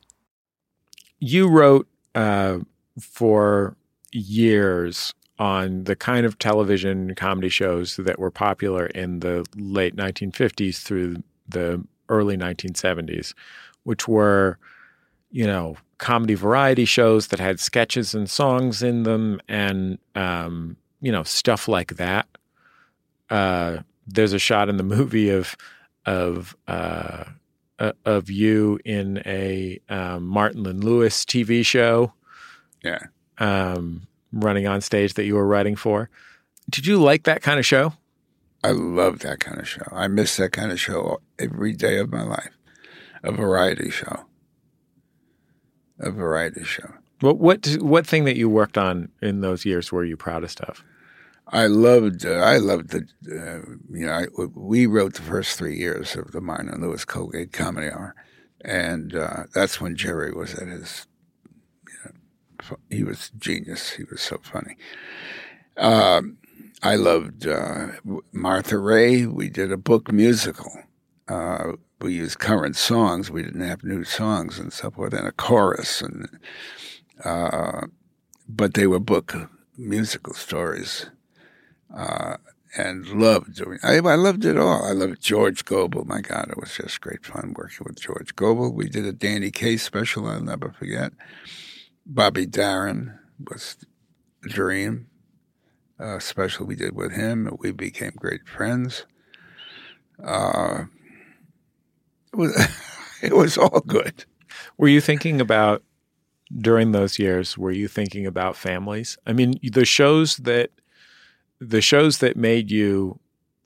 you 1.19 1.47
wrote 1.47 1.87
uh, 2.13 2.57
for 2.99 3.77
years 4.11 5.13
on 5.41 5.85
the 5.85 5.95
kind 5.95 6.23
of 6.23 6.37
television 6.37 7.15
comedy 7.15 7.49
shows 7.49 7.95
that 7.95 8.19
were 8.19 8.29
popular 8.29 8.85
in 8.85 9.21
the 9.21 9.43
late 9.55 9.95
1950s 9.95 10.83
through 10.83 11.15
the 11.49 11.83
early 12.09 12.37
1970s, 12.37 13.33
which 13.81 14.07
were, 14.07 14.59
you 15.31 15.47
know, 15.47 15.75
comedy 15.97 16.35
variety 16.35 16.85
shows 16.85 17.29
that 17.29 17.39
had 17.39 17.59
sketches 17.59 18.13
and 18.13 18.29
songs 18.29 18.83
in 18.83 19.01
them 19.01 19.41
and, 19.47 19.97
um, 20.13 20.77
you 21.01 21.11
know, 21.11 21.23
stuff 21.23 21.67
like 21.67 21.95
that. 21.95 22.27
Uh, 23.31 23.77
there's 24.05 24.33
a 24.33 24.39
shot 24.39 24.69
in 24.69 24.77
the 24.77 24.83
movie 24.97 25.31
of, 25.31 25.57
of, 26.05 26.55
uh, 26.67 27.23
uh, 27.79 27.93
of 28.05 28.29
you 28.29 28.77
in 28.85 29.23
a 29.25 29.79
um, 29.89 30.27
Martin 30.27 30.67
and 30.67 30.83
Lewis 30.83 31.25
TV 31.25 31.65
show. 31.65 32.13
Yeah. 32.83 32.99
Um, 33.39 34.05
running 34.31 34.67
on 34.67 34.81
stage 34.81 35.13
that 35.15 35.25
you 35.25 35.35
were 35.35 35.47
writing 35.47 35.75
for. 35.75 36.09
Did 36.69 36.85
you 36.85 37.01
like 37.01 37.23
that 37.23 37.41
kind 37.41 37.59
of 37.59 37.65
show? 37.65 37.93
I 38.63 38.71
love 38.71 39.19
that 39.19 39.39
kind 39.39 39.59
of 39.59 39.67
show. 39.67 39.87
I 39.91 40.07
miss 40.07 40.37
that 40.37 40.51
kind 40.51 40.71
of 40.71 40.79
show 40.79 41.21
every 41.39 41.73
day 41.73 41.97
of 41.97 42.11
my 42.11 42.23
life. 42.23 42.55
A 43.23 43.31
variety 43.31 43.89
show. 43.89 44.25
A 45.99 46.11
variety 46.11 46.63
show. 46.63 46.93
What 47.21 47.37
what 47.37 47.65
what 47.79 48.07
thing 48.07 48.25
that 48.25 48.37
you 48.37 48.49
worked 48.49 48.77
on 48.77 49.09
in 49.21 49.41
those 49.41 49.65
years 49.65 49.91
were 49.91 50.03
you 50.03 50.17
proudest 50.17 50.61
of? 50.61 50.83
I 51.47 51.67
loved. 51.67 52.25
Uh, 52.25 52.35
I 52.35 52.57
loved 52.57 52.89
the. 52.91 53.07
Uh, 53.29 53.75
you 53.89 54.05
know, 54.05 54.13
I, 54.13 54.25
we 54.55 54.85
wrote 54.85 55.15
the 55.15 55.21
first 55.21 55.57
three 55.57 55.77
years 55.77 56.15
of 56.15 56.31
the 56.31 56.41
Martin 56.41 56.69
and 56.69 56.81
Lewis 56.81 57.05
Colgate 57.05 57.51
Comedy 57.51 57.89
Hour, 57.89 58.15
and 58.61 59.15
uh, 59.15 59.43
that's 59.53 59.81
when 59.81 59.95
Jerry 59.95 60.31
was 60.31 60.55
at 60.55 60.67
his. 60.67 61.05
He 62.89 63.03
was 63.03 63.31
genius. 63.37 63.91
He 63.91 64.03
was 64.03 64.21
so 64.21 64.39
funny. 64.43 64.77
Um, 65.77 66.37
I 66.83 66.95
loved 66.95 67.47
uh, 67.47 67.87
Martha 68.31 68.77
Raye. 68.77 69.25
We 69.25 69.49
did 69.49 69.71
a 69.71 69.77
book 69.77 70.11
musical. 70.11 70.71
Uh, 71.27 71.73
we 72.01 72.13
used 72.13 72.39
current 72.39 72.75
songs. 72.75 73.29
We 73.29 73.43
didn't 73.43 73.67
have 73.67 73.83
new 73.83 74.03
songs 74.03 74.57
and 74.59 74.73
so 74.73 74.89
forth, 74.91 75.13
and 75.13 75.27
a 75.27 75.31
chorus, 75.31 76.01
and 76.01 76.27
uh, 77.23 77.87
but 78.49 78.73
they 78.73 78.87
were 78.87 78.99
book 78.99 79.35
musical 79.77 80.33
stories 80.33 81.05
uh, 81.95 82.37
and 82.77 83.07
loved 83.07 83.55
doing. 83.55 83.79
I, 83.83 83.97
I 83.97 84.15
loved 84.15 84.45
it 84.45 84.57
all. 84.57 84.83
I 84.83 84.91
loved 84.91 85.21
George 85.21 85.65
Gobel. 85.65 86.05
My 86.05 86.21
God, 86.21 86.49
it 86.49 86.57
was 86.59 86.75
just 86.75 87.01
great 87.01 87.25
fun 87.25 87.53
working 87.55 87.85
with 87.85 87.99
George 87.99 88.35
Gobel. 88.35 88.71
We 88.73 88.89
did 88.89 89.05
a 89.05 89.13
Danny 89.13 89.51
Kaye 89.51 89.77
special. 89.77 90.27
I'll 90.27 90.41
never 90.41 90.73
forget. 90.77 91.13
Bobby 92.05 92.45
Darin 92.45 93.17
was 93.49 93.77
a 94.43 94.49
dream. 94.49 95.07
Uh, 95.99 96.17
special 96.19 96.65
we 96.65 96.75
did 96.75 96.95
with 96.95 97.11
him. 97.11 97.55
We 97.59 97.71
became 97.71 98.13
great 98.17 98.47
friends. 98.47 99.05
Uh, 100.23 100.85
it 102.33 102.35
was 102.35 102.67
it 103.21 103.35
was 103.35 103.57
all 103.57 103.81
good. 103.81 104.25
Were 104.77 104.87
you 104.87 104.99
thinking 104.99 105.39
about 105.39 105.83
during 106.57 106.91
those 106.91 107.19
years? 107.19 107.57
Were 107.57 107.71
you 107.71 107.87
thinking 107.87 108.25
about 108.25 108.55
families? 108.55 109.17
I 109.27 109.33
mean, 109.33 109.59
the 109.61 109.85
shows 109.85 110.37
that 110.37 110.71
the 111.59 111.81
shows 111.81 112.17
that 112.17 112.35
made 112.35 112.71
you 112.71 113.19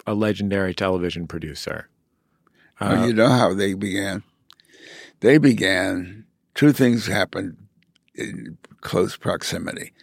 a 0.05 0.13
legendary 0.13 0.73
television 0.73 1.27
producer. 1.27 1.89
Uh, 2.79 2.89
well, 2.91 3.07
you 3.07 3.13
know 3.13 3.29
how 3.29 3.53
they 3.53 3.73
began. 3.73 4.23
They 5.21 5.37
began. 5.37 6.25
Two 6.53 6.73
things 6.73 7.07
happened 7.07 7.64
in 8.17 8.57
close 8.81 9.17
proximity. 9.17 9.93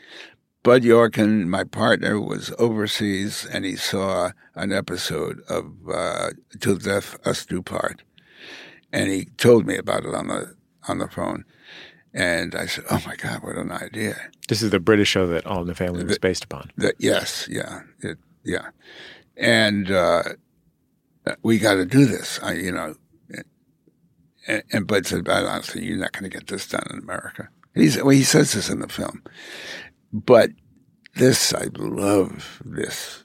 Bud 0.62 0.82
Yorkin, 0.84 1.46
my 1.46 1.64
partner, 1.64 2.20
was 2.20 2.52
overseas 2.58 3.44
and 3.44 3.64
he 3.64 3.74
saw 3.74 4.30
an 4.54 4.72
episode 4.72 5.40
of 5.48 5.72
uh, 5.92 6.30
"Till 6.60 6.76
Death 6.76 7.16
Us 7.26 7.44
Do 7.44 7.62
Part," 7.62 8.02
and 8.92 9.10
he 9.10 9.24
told 9.24 9.66
me 9.66 9.76
about 9.76 10.04
it 10.04 10.14
on 10.14 10.28
the 10.28 10.54
on 10.88 10.98
the 10.98 11.08
phone. 11.08 11.44
And 12.14 12.54
I 12.54 12.66
said, 12.66 12.84
"Oh 12.90 13.02
my 13.06 13.16
God, 13.16 13.42
what 13.42 13.56
an 13.56 13.72
idea!" 13.72 14.30
This 14.48 14.62
is 14.62 14.70
the 14.70 14.78
British 14.78 15.08
show 15.08 15.26
that 15.28 15.46
All 15.46 15.62
in 15.62 15.66
the 15.66 15.74
Family 15.74 16.04
was 16.04 16.18
based 16.18 16.44
upon. 16.44 16.70
The, 16.76 16.94
yes, 16.98 17.48
yeah, 17.50 17.80
it, 18.00 18.18
yeah, 18.44 18.68
and 19.36 19.90
uh, 19.90 20.22
we 21.42 21.58
got 21.58 21.74
to 21.74 21.86
do 21.86 22.04
this. 22.04 22.38
I, 22.40 22.52
you 22.52 22.70
know, 22.70 22.94
and, 24.46 24.62
and 24.70 24.86
Bud 24.86 25.06
said, 25.06 25.24
"But 25.24 25.44
"Honestly, 25.44 25.84
you're 25.84 25.96
not 25.96 26.12
going 26.12 26.30
to 26.30 26.38
get 26.38 26.46
this 26.46 26.68
done 26.68 26.86
in 26.90 26.98
America." 26.98 27.48
He's, 27.74 27.96
well, 27.96 28.10
he 28.10 28.22
says 28.22 28.52
this 28.52 28.68
in 28.68 28.80
the 28.80 28.88
film, 28.88 29.22
but 30.12 30.50
this 31.14 31.54
I 31.54 31.68
love 31.76 32.62
this. 32.64 33.24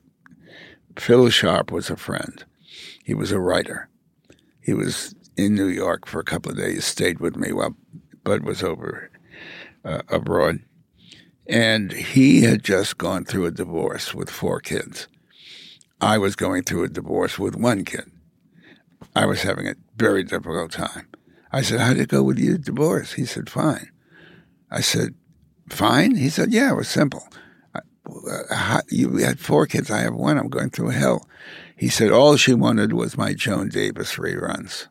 Phil 0.98 1.30
Sharp 1.30 1.72
was 1.72 1.90
a 1.90 1.98
friend. 1.98 2.44
He 3.04 3.14
was 3.14 3.32
a 3.32 3.40
writer. 3.40 3.90
He 4.62 4.74
was 4.74 5.16
in 5.38 5.56
New 5.56 5.68
York 5.68 6.08
for 6.08 6.20
a 6.20 6.26
couple 6.26 6.52
of 6.52 6.58
days. 6.58 6.86
Stayed 6.86 7.20
with 7.20 7.36
me 7.36 7.52
while 7.52 7.76
Bud 8.24 8.44
was 8.44 8.64
over 8.64 9.10
uh, 9.86 10.02
abroad. 10.10 10.60
And 11.48 11.94
he 11.94 12.42
had 12.42 12.64
just 12.64 12.98
gone 12.98 13.24
through 13.24 13.46
a 13.46 13.52
divorce 13.52 14.14
with 14.14 14.30
four 14.30 14.60
kids. 14.60 15.08
I 16.02 16.18
was 16.18 16.36
going 16.36 16.64
through 16.64 16.84
a 16.84 16.90
divorce 16.90 17.40
with 17.40 17.56
one 17.56 17.86
kid. 17.86 18.12
I 19.16 19.26
was 19.26 19.44
having 19.44 19.68
a 19.68 19.76
very 19.96 20.24
difficult 20.24 20.72
time. 20.72 21.08
I 21.52 21.62
said, 21.62 21.80
How 21.80 21.94
did 21.94 22.02
it 22.02 22.10
go 22.10 22.24
with 22.24 22.38
your 22.38 22.58
divorce? 22.58 23.14
He 23.14 23.26
said, 23.26 23.50
Fine. 23.50 23.90
I 24.70 24.82
said, 24.82 25.16
Fine? 25.70 26.16
He 26.16 26.30
said, 26.30 26.52
Yeah, 26.52 26.72
it 26.72 26.76
was 26.76 26.88
simple. 26.88 27.28
Uh, 27.76 28.82
you 28.90 29.18
had 29.18 29.40
four 29.40 29.66
kids. 29.66 29.92
I 29.92 30.00
have 30.00 30.16
one. 30.16 30.38
I'm 30.38 30.50
going 30.50 30.70
through 30.70 30.90
hell. 30.90 31.28
He 31.76 31.90
said, 31.90 32.12
All 32.12 32.38
she 32.38 32.54
wanted 32.54 32.94
was 32.94 33.18
my 33.18 33.34
Joan 33.34 33.70
Davis 33.70 34.16
reruns. 34.16 34.88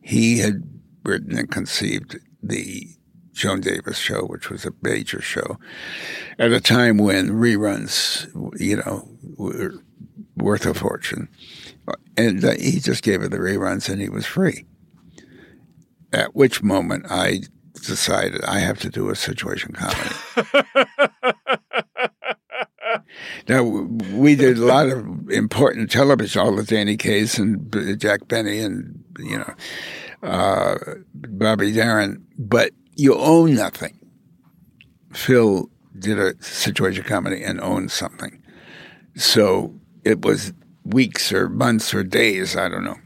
He 0.00 0.38
had 0.38 0.62
written 1.04 1.36
and 1.36 1.50
conceived 1.50 2.18
the 2.42 2.86
Joan 3.32 3.60
Davis 3.60 3.98
show, 3.98 4.24
which 4.24 4.50
was 4.50 4.64
a 4.64 4.72
major 4.82 5.20
show 5.20 5.58
at 6.38 6.52
a 6.52 6.60
time 6.60 6.98
when 6.98 7.30
reruns, 7.30 8.26
you 8.60 8.76
know, 8.76 9.08
were 9.36 9.74
worth 10.36 10.66
a 10.66 10.74
fortune. 10.74 11.28
And 12.16 12.44
uh, 12.44 12.52
he 12.52 12.80
just 12.80 13.02
gave 13.02 13.20
her 13.20 13.28
the 13.28 13.38
reruns 13.38 13.88
and 13.88 14.00
he 14.00 14.08
was 14.08 14.26
free. 14.26 14.66
At 16.12 16.34
which 16.34 16.62
moment 16.62 17.06
I 17.08 17.42
decided 17.86 18.44
I 18.44 18.58
have 18.58 18.78
to 18.80 18.90
do 18.90 19.10
a 19.10 19.16
situation 19.16 19.72
comedy. 19.72 20.14
now, 23.48 23.62
we 23.62 24.36
did 24.36 24.58
a 24.58 24.64
lot 24.64 24.88
of 24.88 25.30
important 25.30 25.90
television, 25.90 26.40
all 26.40 26.56
the 26.56 26.64
Danny 26.64 26.96
Kaye's 26.96 27.38
and 27.38 27.98
Jack 27.98 28.28
Benny 28.28 28.60
and, 28.60 29.02
you 29.18 29.38
know, 29.38 29.54
uh, 30.22 30.76
Bobby 31.14 31.72
Darin, 31.72 32.24
but 32.38 32.72
you 32.96 33.14
own 33.14 33.54
nothing. 33.54 33.98
Phil 35.12 35.70
did 35.98 36.18
a 36.18 36.40
situation 36.42 37.04
comedy 37.04 37.42
and 37.42 37.60
owned 37.60 37.90
something. 37.90 38.42
So 39.16 39.74
it 40.04 40.22
was 40.24 40.52
weeks 40.84 41.32
or 41.32 41.48
months 41.48 41.92
or 41.94 42.02
days, 42.04 42.56
I 42.56 42.68
don't 42.68 42.84
know, 42.84 42.98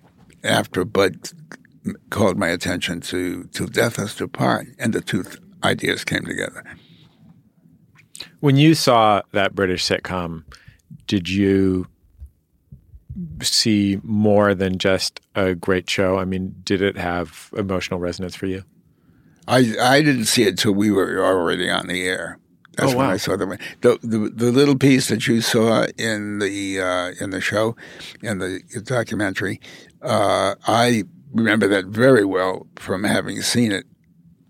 after 0.43 0.85
Bud 0.85 1.31
called 2.11 2.39
my 2.39 2.49
attention 2.49 3.01
to 3.03 3.45
Till 3.53 3.67
Death 3.67 3.99
Us 3.99 4.15
Do 4.15 4.29
Part, 4.29 4.69
and 4.79 4.93
the 4.93 5.01
two 5.01 5.23
th- 5.23 5.39
ideas 5.63 6.05
came 6.05 6.25
together. 6.25 6.65
When 8.41 8.57
you 8.57 8.75
saw 8.75 9.23
that 9.33 9.55
British 9.55 9.85
sitcom, 9.85 10.45
did 11.07 11.29
you 11.29 11.87
see 13.43 14.01
more 14.03 14.55
than 14.55 14.79
just 14.79 15.21
a 15.35 15.55
great 15.55 15.89
show? 15.89 16.19
I 16.19 16.25
mean, 16.25 16.55
did 16.65 16.83
it 16.83 16.97
have 16.97 17.51
emotional 17.57 18.01
resonance 18.01 18.35
for 18.35 18.47
you? 18.47 18.65
I 19.47 19.75
I 19.81 20.03
didn't 20.03 20.25
see 20.25 20.45
it 20.45 20.51
until 20.51 20.73
we 20.73 20.91
were 20.91 21.25
already 21.25 21.69
on 21.69 21.87
the 21.87 22.07
air. 22.07 22.39
That's 22.77 22.93
oh, 22.93 22.97
when. 22.97 23.07
I 23.07 23.19
saw 23.19 23.37
the, 23.37 23.59
the 23.83 23.99
the 24.03 24.31
the 24.35 24.53
little 24.53 24.77
piece 24.77 25.09
that 25.09 25.29
you 25.29 25.41
saw 25.41 25.87
in 25.97 26.39
the 26.39 26.81
uh, 26.81 27.13
in 27.21 27.31
the 27.31 27.41
show, 27.41 27.77
in 28.23 28.39
the 28.39 28.61
documentary. 28.85 29.61
Uh, 30.03 30.55
I 30.67 31.05
remember 31.35 31.69
that 31.69 31.87
very 31.87 32.25
well 32.25 32.67
from 32.77 33.05
having 33.05 33.43
seen 33.43 33.73
it. 33.73 33.85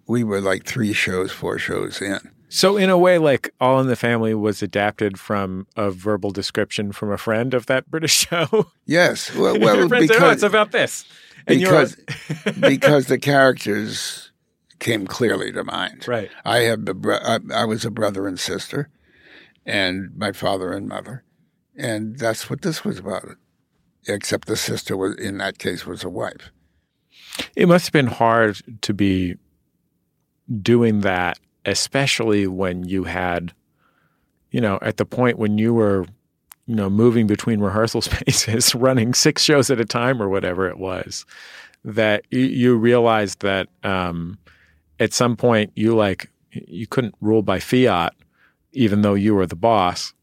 We 0.07 0.23
were 0.23 0.41
like 0.41 0.65
three 0.65 0.93
shows, 0.93 1.33
four 1.33 1.59
shows 1.59 2.01
in. 2.01 2.21
So, 2.51 2.77
in 2.77 2.89
a 2.89 2.97
way, 2.97 3.19
like 3.19 3.53
All 3.61 3.81
in 3.81 3.89
the 3.89 3.97
Family 3.97 4.33
was 4.33 4.63
adapted 4.63 5.19
from 5.19 5.67
a 5.77 5.91
verbal 5.91 6.31
description 6.31 6.93
from 6.93 7.11
a 7.11 7.19
friend 7.19 7.53
of 7.53 7.67
that 7.67 7.91
British 7.91 8.13
show. 8.31 8.71
Yes, 8.85 9.35
well, 9.35 9.59
well 9.59 9.89
because 9.89 10.09
said, 10.09 10.23
oh, 10.23 10.31
it's 10.31 10.43
about 10.45 10.71
this, 10.71 11.05
and 11.49 11.59
because 11.59 11.97
because 12.61 13.07
the 13.07 13.19
characters 13.19 14.31
came 14.79 15.07
clearly 15.07 15.51
to 15.53 15.65
mind. 15.65 16.07
Right. 16.07 16.31
I 16.45 16.59
have 16.59 16.85
the 16.85 16.95
bro- 16.95 17.19
I, 17.25 17.39
I 17.53 17.65
was 17.65 17.85
a 17.85 17.91
brother 17.91 18.29
and 18.29 18.39
sister, 18.39 18.89
and 19.67 20.11
my 20.17 20.31
father 20.31 20.73
and 20.73 20.87
mother, 20.87 21.25
and 21.75 22.19
that's 22.19 22.49
what 22.49 22.63
this 22.63 22.85
was 22.85 22.99
about. 22.99 23.31
Except 24.07 24.47
the 24.47 24.57
sister 24.57 24.97
was 24.97 25.17
in 25.17 25.39
that 25.39 25.59
case 25.59 25.87
was 25.87 26.05
a 26.05 26.11
wife. 26.11 26.53
It 27.57 27.69
must 27.69 27.87
have 27.87 27.93
been 27.93 28.07
hard 28.07 28.61
to 28.83 28.95
be 28.95 29.37
doing 30.63 31.01
that, 31.01 31.39
especially 31.65 32.47
when 32.47 32.85
you 32.85 33.05
had, 33.05 33.53
you 34.51 34.61
know, 34.61 34.79
at 34.83 34.97
the 34.97 35.05
point 35.07 35.39
when 35.39 35.59
you 35.59 35.75
were, 35.75 36.07
you 36.67 36.75
know, 36.75 36.91
moving 36.91 37.27
between 37.27 37.61
rehearsal 37.61 38.01
spaces, 38.03 38.75
running 38.75 39.15
six 39.15 39.43
shows 39.43 39.71
at 39.71 39.81
a 39.81 39.85
time 39.85 40.21
or 40.23 40.29
whatever 40.29 40.69
it 40.69 40.79
was, 40.79 41.25
that 41.85 42.25
you, 42.31 42.77
realized 42.77 43.41
that 43.41 43.69
um, 43.83 44.39
at 44.99 45.13
some 45.13 45.37
point 45.37 45.71
you 45.75 45.95
like 45.95 46.31
you 46.51 46.87
couldn't 46.87 47.15
rule 47.21 47.43
by 47.43 47.59
fiat, 47.59 48.15
even 48.73 49.03
though 49.03 49.15
you 49.15 49.35
were 49.35 49.47
the 49.47 49.57
boss 49.57 50.15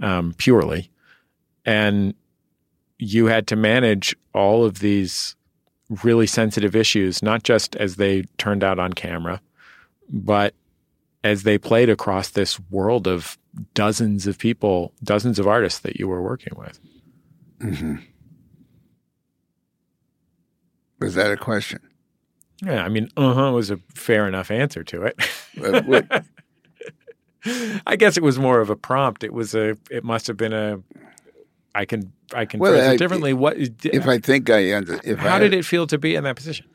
um, 0.00 0.32
purely, 0.38 0.90
and 1.64 2.14
you 2.98 3.26
had 3.26 3.46
to 3.48 3.56
manage 3.56 4.14
all 4.34 4.64
of 4.64 4.78
these 4.78 5.36
really 6.02 6.26
sensitive 6.26 6.74
issues, 6.76 7.22
not 7.22 7.42
just 7.42 7.76
as 7.76 7.96
they 7.96 8.22
turned 8.38 8.64
out 8.64 8.78
on 8.78 8.92
camera, 8.92 9.40
but 10.08 10.54
as 11.22 11.42
they 11.42 11.58
played 11.58 11.90
across 11.90 12.30
this 12.30 12.58
world 12.70 13.06
of 13.06 13.36
dozens 13.74 14.26
of 14.26 14.38
people, 14.38 14.92
dozens 15.02 15.38
of 15.38 15.46
artists 15.46 15.80
that 15.80 15.98
you 15.98 16.08
were 16.08 16.22
working 16.22 16.54
with. 16.56 16.80
Mm-hmm. 17.58 17.96
Was 21.00 21.14
that 21.14 21.30
a 21.30 21.36
question? 21.36 21.80
Yeah, 22.62 22.84
I 22.84 22.88
mean, 22.88 23.08
uh 23.16 23.34
huh 23.34 23.52
was 23.52 23.70
a 23.70 23.78
fair 23.94 24.28
enough 24.28 24.50
answer 24.50 24.84
to 24.84 25.02
it. 25.02 25.20
Uh, 25.62 26.20
I 27.86 27.96
guess 27.96 28.16
it 28.16 28.22
was 28.22 28.38
more 28.38 28.60
of 28.60 28.68
a 28.68 28.76
prompt. 28.76 29.24
It 29.24 29.32
was 29.32 29.54
a. 29.54 29.78
It 29.90 30.04
must 30.04 30.26
have 30.26 30.36
been 30.36 30.52
a. 30.52 30.80
I 31.74 31.84
can 31.84 32.12
I 32.34 32.44
can 32.46 32.60
Well, 32.60 32.72
phrase 32.72 32.84
I- 32.88 32.92
it 32.94 32.98
differently. 32.98 33.32
What? 33.32 33.56
if 33.58 34.06
I 34.06 34.18
think 34.18 34.50
I 34.50 34.74
under, 34.74 35.00
if 35.04 35.18
how 35.18 35.36
I, 35.36 35.38
did 35.38 35.54
it 35.54 35.64
feel 35.64 35.86
to 35.88 35.98
be 35.98 36.14
in 36.14 36.24
that 36.24 36.36
position? 36.36 36.66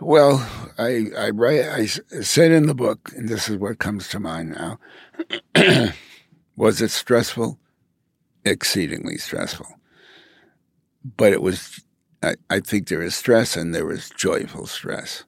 Well, 0.00 0.46
I 0.78 1.06
I 1.16 1.30
write 1.30 1.64
I 1.64 1.86
said 1.86 2.50
in 2.52 2.66
the 2.66 2.74
book, 2.74 3.12
and 3.16 3.28
this 3.28 3.48
is 3.48 3.56
what 3.56 3.78
comes 3.78 4.08
to 4.08 4.20
mind 4.20 4.50
now. 4.50 4.78
was 6.56 6.82
it 6.82 6.90
stressful? 6.90 7.58
Exceedingly 8.44 9.16
stressful. 9.16 9.66
But 11.16 11.32
it 11.32 11.40
was. 11.42 11.80
I, 12.22 12.34
I 12.50 12.60
think 12.60 12.88
there 12.88 13.02
is 13.02 13.14
stress 13.14 13.56
and 13.56 13.74
there 13.74 13.90
is 13.90 14.10
joyful 14.10 14.66
stress. 14.66 15.24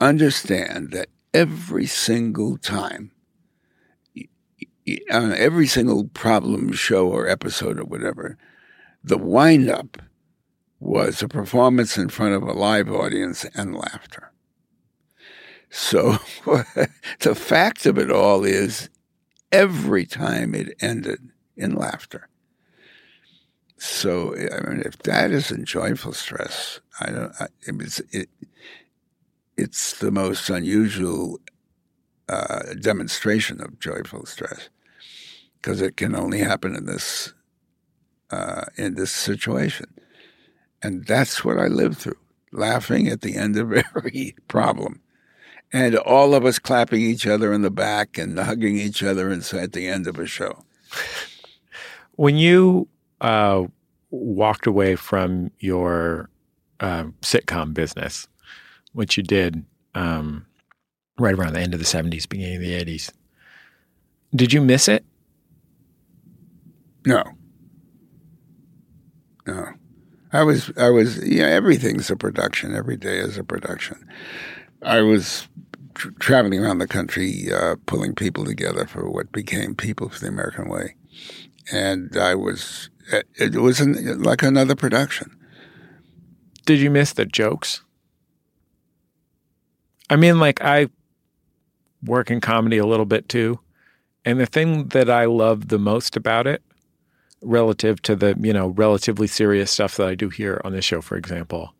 Understand 0.00 0.90
that 0.92 1.08
every 1.32 1.86
single 1.86 2.58
time, 2.58 3.12
on 5.10 5.32
every 5.32 5.66
single 5.66 6.04
problem 6.08 6.72
show 6.72 7.08
or 7.08 7.28
episode 7.28 7.78
or 7.78 7.84
whatever, 7.84 8.36
the 9.02 9.18
wind 9.18 9.68
up 9.70 9.98
was 10.80 11.22
a 11.22 11.28
performance 11.28 11.96
in 11.96 12.08
front 12.08 12.34
of 12.34 12.42
a 12.42 12.52
live 12.52 12.90
audience 12.90 13.44
and 13.54 13.74
laughter. 13.74 14.32
So 15.70 16.18
the 17.20 17.34
fact 17.34 17.86
of 17.86 17.98
it 17.98 18.10
all 18.10 18.44
is 18.44 18.90
every 19.50 20.04
time 20.04 20.54
it 20.54 20.76
ended 20.80 21.30
in 21.56 21.74
laughter. 21.74 22.28
So 23.78 24.34
I 24.34 24.68
mean, 24.68 24.82
if 24.84 24.98
that 24.98 25.30
isn't 25.30 25.64
joyful 25.66 26.12
stress, 26.12 26.80
I 27.00 27.10
don't. 27.10 27.32
I, 27.40 27.48
it 27.66 27.76
was, 27.76 28.00
it, 28.12 28.28
it's 29.56 29.98
the 29.98 30.10
most 30.10 30.48
unusual 30.48 31.40
uh, 32.28 32.74
demonstration 32.80 33.60
of 33.60 33.78
joyful 33.80 34.26
stress 34.26 34.68
because 35.64 35.80
it 35.80 35.96
can 35.96 36.14
only 36.14 36.40
happen 36.40 36.76
in 36.76 36.84
this 36.84 37.32
uh, 38.30 38.64
in 38.76 38.96
this 38.96 39.10
situation. 39.10 39.86
And 40.82 41.06
that's 41.06 41.42
what 41.42 41.58
I 41.58 41.68
lived 41.68 41.96
through, 41.96 42.18
laughing 42.52 43.08
at 43.08 43.22
the 43.22 43.36
end 43.36 43.56
of 43.56 43.72
every 43.96 44.36
problem. 44.46 45.00
And 45.72 45.96
all 45.96 46.34
of 46.34 46.44
us 46.44 46.58
clapping 46.58 47.00
each 47.00 47.26
other 47.26 47.52
in 47.52 47.62
the 47.62 47.70
back 47.70 48.18
and 48.18 48.38
hugging 48.38 48.76
each 48.76 49.02
other 49.02 49.30
at 49.30 49.72
the 49.72 49.88
end 49.88 50.06
of 50.06 50.18
a 50.18 50.26
show. 50.26 50.64
When 52.16 52.36
you 52.36 52.86
uh, 53.22 53.64
walked 54.10 54.66
away 54.66 54.96
from 54.96 55.50
your 55.60 56.28
uh, 56.80 57.04
sitcom 57.22 57.72
business, 57.72 58.28
which 58.92 59.16
you 59.16 59.22
did 59.22 59.64
um, 59.94 60.44
right 61.18 61.34
around 61.34 61.54
the 61.54 61.60
end 61.60 61.72
of 61.72 61.80
the 61.80 61.86
70s, 61.86 62.28
beginning 62.28 62.56
of 62.56 62.62
the 62.62 62.84
80s, 62.84 63.10
did 64.34 64.52
you 64.52 64.60
miss 64.60 64.88
it? 64.88 65.04
No. 67.06 67.22
No. 69.46 69.66
I 70.32 70.42
was, 70.42 70.72
I 70.76 70.90
was, 70.90 71.24
yeah, 71.24 71.46
everything's 71.46 72.10
a 72.10 72.16
production. 72.16 72.74
Every 72.74 72.96
day 72.96 73.18
is 73.18 73.38
a 73.38 73.44
production. 73.44 74.04
I 74.82 75.00
was 75.00 75.48
tr- 75.94 76.10
traveling 76.18 76.60
around 76.60 76.78
the 76.78 76.88
country, 76.88 77.52
uh, 77.52 77.76
pulling 77.86 78.14
people 78.14 78.44
together 78.44 78.86
for 78.86 79.08
what 79.08 79.30
became 79.32 79.74
People 79.74 80.08
for 80.08 80.18
the 80.18 80.28
American 80.28 80.68
Way. 80.68 80.96
And 81.72 82.16
I 82.16 82.34
was, 82.34 82.90
it, 83.12 83.26
it 83.38 83.56
was 83.56 83.80
an, 83.80 84.22
like 84.22 84.42
another 84.42 84.74
production. 84.74 85.36
Did 86.66 86.80
you 86.80 86.90
miss 86.90 87.12
the 87.12 87.26
jokes? 87.26 87.82
I 90.10 90.16
mean, 90.16 90.40
like, 90.40 90.62
I 90.62 90.88
work 92.02 92.30
in 92.30 92.40
comedy 92.40 92.78
a 92.78 92.86
little 92.86 93.06
bit 93.06 93.28
too. 93.28 93.60
And 94.24 94.40
the 94.40 94.46
thing 94.46 94.88
that 94.88 95.10
I 95.10 95.26
love 95.26 95.68
the 95.68 95.78
most 95.78 96.16
about 96.16 96.46
it, 96.46 96.62
relative 97.44 98.00
to 98.02 98.16
the, 98.16 98.36
you 98.40 98.52
know, 98.52 98.68
relatively 98.68 99.26
serious 99.26 99.70
stuff 99.70 99.96
that 99.96 100.08
I 100.08 100.14
do 100.14 100.28
here 100.28 100.60
on 100.64 100.72
this 100.72 100.84
show, 100.84 101.00
for 101.00 101.16
example, 101.16 101.74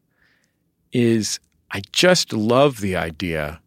is 0.92 1.40
I 1.70 1.82
just 1.92 2.32
love 2.32 2.80
the 2.80 2.96
idea 2.96 3.60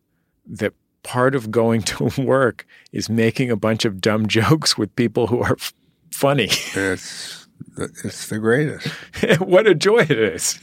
that 0.46 0.74
part 1.04 1.36
of 1.36 1.52
going 1.52 1.82
to 1.94 2.12
work 2.22 2.66
is 2.92 3.10
making 3.10 3.52
a 3.52 3.56
bunch 3.58 3.86
of 3.86 4.02
dumb 4.02 4.28
jokes 4.40 4.78
with 4.78 4.96
people 4.96 5.28
who 5.28 5.42
are 5.42 5.54
f- 5.60 5.74
funny. 6.14 6.50
It's, 6.76 7.48
the- 7.76 7.92
it's 8.04 8.28
the 8.28 8.40
greatest. 8.40 8.88
what 9.40 9.68
a 9.68 9.76
joy 9.76 10.00
it 10.00 10.12
is. 10.12 10.60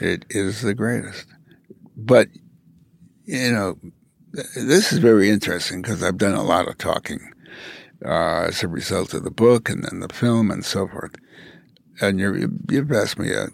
It 0.00 0.24
is 0.30 0.62
the 0.62 0.74
greatest. 0.74 1.26
But, 1.96 2.28
you 3.24 3.50
know, 3.52 3.78
this 4.32 4.92
is 4.92 4.98
very 4.98 5.30
interesting 5.30 5.80
because 5.82 6.02
I've 6.02 6.18
done 6.18 6.34
a 6.34 6.42
lot 6.42 6.68
of 6.68 6.76
talking 6.78 7.32
uh, 8.04 8.46
as 8.48 8.62
a 8.62 8.68
result 8.68 9.14
of 9.14 9.24
the 9.24 9.30
book 9.30 9.68
and 9.68 9.84
then 9.84 10.00
the 10.00 10.12
film 10.12 10.50
and 10.50 10.64
so 10.64 10.86
forth. 10.86 11.14
And 12.00 12.18
you're, 12.18 12.36
you've 12.68 12.92
asked 12.92 13.18
me 13.18 13.32
a, 13.32 13.48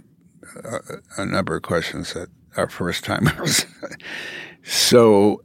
a, 0.65 0.79
a 1.19 1.27
number 1.27 1.57
of 1.57 1.63
questions 1.63 2.15
that 2.15 2.29
are 2.57 2.69
first 2.69 3.05
timers. 3.05 3.67
so, 4.63 5.43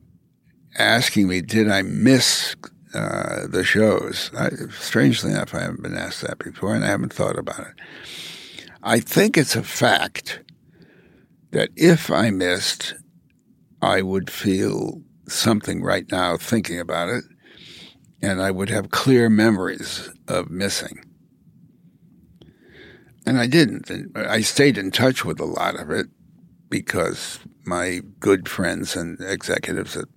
asking 0.78 1.28
me, 1.28 1.42
did 1.42 1.70
I 1.70 1.84
miss 1.84 2.56
uh, 2.94 3.48
the 3.48 3.64
shows? 3.64 4.32
I, 4.38 4.50
strangely 4.80 5.32
enough, 5.32 5.54
I 5.54 5.62
haven't 5.62 5.84
been 5.84 5.98
asked 5.98 6.22
that 6.22 6.40
before 6.40 6.76
and 6.76 6.84
I 6.84 6.88
haven't 6.88 7.14
thought 7.14 7.38
about 7.38 7.60
it. 7.60 7.74
I 8.84 9.00
think 9.00 9.38
it's 9.38 9.56
a 9.56 9.64
fact 9.64 10.42
that 11.52 11.70
if 11.76 12.12
I 12.12 12.30
missed, 12.30 12.96
I 13.82 14.02
would 14.02 14.30
feel 14.30 15.02
something 15.28 15.84
right 15.84 16.10
now 16.12 16.38
thinking 16.38 16.80
about 16.80 17.10
it, 17.10 17.24
and 18.22 18.42
I 18.42 18.52
would 18.52 18.70
have 18.70 18.90
clear 18.90 19.30
memories 19.30 20.10
of 20.28 20.50
missing. 20.50 21.04
And 23.26 23.38
I 23.38 23.48
didn't. 23.48 24.16
I 24.16 24.42
stayed 24.42 24.78
in 24.78 24.92
touch 24.92 25.26
with 25.26 25.40
a 25.40 25.46
lot 25.46 25.80
of 25.80 25.90
it 25.90 26.08
because 26.70 27.40
my 27.66 28.02
good 28.20 28.48
friends 28.48 28.96
and 28.96 29.20
executives 29.20 29.94
that 29.94 30.08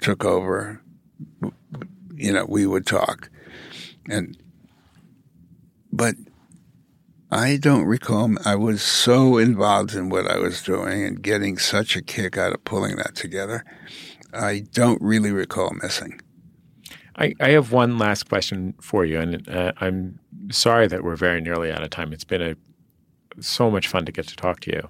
took 0.00 0.24
over, 0.24 0.82
you 2.14 2.32
know, 2.32 2.46
we 2.48 2.66
would 2.66 2.86
talk. 2.86 3.28
And, 4.08 4.36
but 5.92 6.14
I 7.30 7.58
don't 7.58 7.84
recall. 7.84 8.34
I 8.44 8.56
was 8.56 8.82
so 8.82 9.36
involved 9.36 9.94
in 9.94 10.08
what 10.08 10.26
I 10.26 10.38
was 10.38 10.62
doing 10.62 11.04
and 11.04 11.22
getting 11.22 11.58
such 11.58 11.96
a 11.96 12.02
kick 12.02 12.38
out 12.38 12.54
of 12.54 12.64
pulling 12.64 12.96
that 12.96 13.14
together. 13.14 13.64
I 14.32 14.64
don't 14.72 15.00
really 15.02 15.32
recall 15.32 15.72
missing. 15.82 16.20
I, 17.16 17.34
I 17.40 17.50
have 17.50 17.72
one 17.72 17.98
last 17.98 18.28
question 18.28 18.74
for 18.80 19.04
you, 19.04 19.20
and 19.20 19.48
uh, 19.48 19.72
I'm 19.80 20.18
sorry 20.50 20.86
that 20.88 21.04
we're 21.04 21.16
very 21.16 21.40
nearly 21.40 21.72
out 21.72 21.82
of 21.82 21.90
time. 21.90 22.12
It's 22.12 22.24
been 22.24 22.42
a 22.42 22.56
so 23.40 23.70
much 23.70 23.88
fun 23.88 24.04
to 24.06 24.12
get 24.12 24.26
to 24.28 24.36
talk 24.36 24.60
to 24.60 24.72
you. 24.72 24.88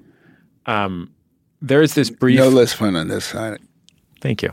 Um, 0.67 1.13
there's 1.63 1.95
this 1.95 2.11
brief. 2.11 2.39
No 2.39 2.49
less 2.49 2.73
fun 2.73 2.97
on 2.97 3.09
this 3.09 3.25
side. 3.25 3.61
Thank 4.21 4.43
you. 4.43 4.53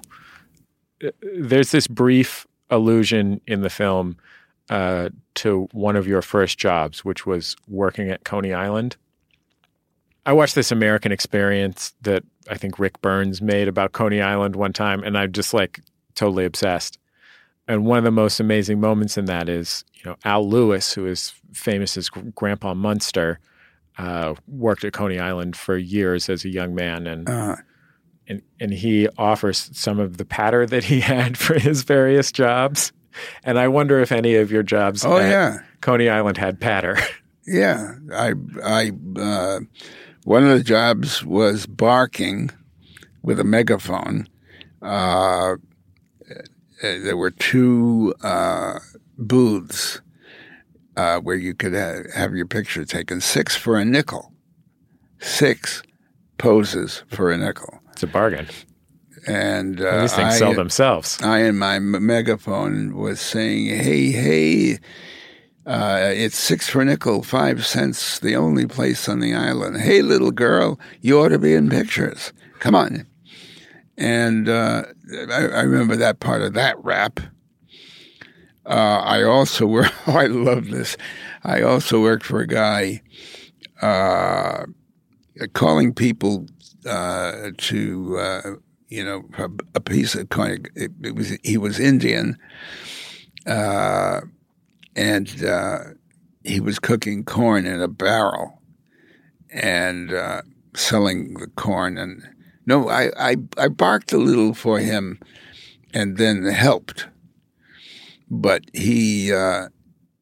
Uh, 1.03 1.11
There's 1.39 1.71
this 1.71 1.87
brief 1.87 2.47
allusion 2.69 3.41
in 3.47 3.61
the 3.61 3.69
film 3.69 4.17
uh, 4.69 5.09
to 5.35 5.67
one 5.71 5.95
of 5.95 6.07
your 6.07 6.21
first 6.21 6.57
jobs, 6.57 7.05
which 7.05 7.25
was 7.25 7.55
working 7.67 8.09
at 8.09 8.23
Coney 8.23 8.53
Island. 8.53 8.97
I 10.25 10.33
watched 10.33 10.55
this 10.55 10.71
American 10.71 11.11
experience 11.11 11.93
that 12.01 12.23
I 12.49 12.55
think 12.55 12.79
Ric 12.79 13.01
Burns 13.01 13.41
made 13.41 13.69
about 13.69 13.93
Coney 13.93 14.21
Island 14.21 14.57
one 14.57 14.73
time, 14.73 15.03
and 15.03 15.17
I'm 15.17 15.31
just 15.31 15.53
like 15.53 15.79
totally 16.15 16.43
obsessed. 16.43 16.99
And 17.67 17.85
one 17.85 17.97
of 17.97 18.03
the 18.05 18.11
most 18.11 18.39
amazing 18.39 18.79
moments 18.79 19.17
in 19.17 19.25
that 19.25 19.49
is, 19.49 19.83
you 19.95 20.01
know, 20.05 20.15
Al 20.23 20.47
Lewis, 20.47 20.93
who 20.93 21.05
is 21.05 21.33
famous 21.53 21.97
as 21.97 22.09
Grandpa 22.09 22.73
Munster, 22.73 23.39
uh, 23.97 24.35
worked 24.47 24.83
at 24.85 24.93
Coney 24.93 25.19
Island 25.19 25.55
for 25.57 25.75
years 25.77 26.29
as 26.29 26.45
a 26.45 26.49
young 26.49 26.73
man, 26.75 27.07
and 27.07 27.27
Uh, 27.29 27.55
and 28.27 28.41
and 28.59 28.71
he 28.73 29.07
offers 29.17 29.69
some 29.73 29.99
of 29.99 30.17
the 30.17 30.25
patter 30.25 30.65
that 30.65 30.85
he 30.85 30.99
had 31.13 31.37
for 31.37 31.59
his 31.59 31.83
various 31.83 32.31
jobs. 32.31 32.91
And 33.43 33.57
I 33.57 33.67
wonder 33.67 33.99
if 33.99 34.11
any 34.11 34.35
of 34.35 34.51
your 34.51 34.61
jobs 34.63 35.03
Oh, 35.03 35.17
at 35.17 35.29
yeah. 35.29 35.59
Coney 35.81 36.07
Island 36.09 36.37
had 36.37 36.59
patter. 36.59 36.97
Yeah, 37.49 37.93
I, 38.13 38.33
I, 38.61 38.91
uh, 39.17 39.59
one 40.25 40.43
of 40.43 40.49
the 40.57 40.63
jobs 40.65 41.23
was 41.23 41.65
barking 41.65 42.49
with 43.23 43.39
a 43.39 43.45
megaphone. 43.45 44.27
Uh, 44.81 45.55
there 46.81 47.17
were 47.17 47.31
two 47.31 48.13
uh, 48.21 48.79
booths 49.17 50.01
uh, 50.95 51.19
where 51.19 51.35
you 51.35 51.53
could 51.53 51.73
ha- 51.73 52.09
have 52.15 52.35
your 52.35 52.45
picture 52.45 52.85
taken, 52.85 53.21
six 53.21 53.55
for 53.55 53.77
a 53.77 53.85
nickel. 53.85 54.33
Six 55.19 55.83
poses 56.37 57.03
for 57.07 57.31
a 57.31 57.37
nickel. 57.37 57.79
It's 57.91 58.03
a 58.03 58.07
bargain. 58.07 58.47
And 59.27 59.81
uh, 59.81 60.01
These 60.01 60.13
things 60.13 60.35
I, 60.35 60.37
sell 60.37 60.53
themselves. 60.53 61.21
I, 61.21 61.39
in 61.39 61.57
my 61.57 61.79
megaphone, 61.79 62.95
was 62.95 63.19
saying, 63.19 63.67
"Hey, 63.67 64.11
hey, 64.11 64.79
uh, 65.65 66.11
it's 66.13 66.37
six 66.37 66.69
for 66.69 66.81
a 66.81 66.85
nickel, 66.85 67.23
five 67.23 67.65
cents, 67.65 68.19
the 68.19 68.35
only 68.35 68.67
place 68.67 69.09
on 69.09 69.19
the 69.19 69.33
island. 69.33 69.81
Hey, 69.81 70.01
little 70.01 70.31
girl, 70.31 70.79
you 71.01 71.19
ought 71.19 71.29
to 71.29 71.39
be 71.39 71.53
in 71.53 71.69
pictures. 71.69 72.31
Come 72.59 72.75
on." 72.75 73.05
And 73.97 74.47
uh, 74.47 74.83
I, 75.13 75.47
I 75.47 75.61
remember 75.61 75.95
that 75.95 76.19
part 76.19 76.41
of 76.41 76.53
that 76.53 76.83
rap. 76.83 77.19
Uh, 78.65 79.01
I 79.03 79.23
also 79.23 79.65
work. 79.65 79.91
Oh, 80.07 80.17
I 80.17 80.27
love 80.27 80.69
this. 80.69 80.97
I 81.43 81.61
also 81.61 82.01
worked 82.01 82.25
for 82.25 82.39
a 82.39 82.47
guy 82.47 83.01
uh, 83.81 84.65
calling 85.53 85.93
people 85.93 86.47
uh, 86.85 87.51
to 87.57 88.17
uh, 88.17 88.51
you 88.87 89.03
know 89.03 89.25
a, 89.37 89.49
a 89.75 89.79
piece 89.81 90.15
of 90.15 90.29
coin. 90.29 90.65
It, 90.75 90.91
it 91.03 91.15
was 91.15 91.37
he 91.43 91.57
was 91.57 91.79
Indian, 91.79 92.37
uh, 93.45 94.21
and 94.95 95.43
uh, 95.43 95.79
he 96.43 96.59
was 96.59 96.79
cooking 96.79 97.23
corn 97.23 97.65
in 97.65 97.81
a 97.81 97.87
barrel 97.87 98.61
and 99.49 100.13
selling 100.75 101.33
the 101.35 101.47
corn. 101.47 101.97
And 101.97 102.23
no, 102.67 102.89
I, 102.89 103.09
I 103.17 103.37
I 103.57 103.69
barked 103.69 104.11
a 104.11 104.17
little 104.17 104.53
for 104.53 104.79
him, 104.79 105.19
and 105.93 106.17
then 106.17 106.45
helped. 106.45 107.07
But 108.29 108.65
he 108.73 109.33
uh, 109.33 109.69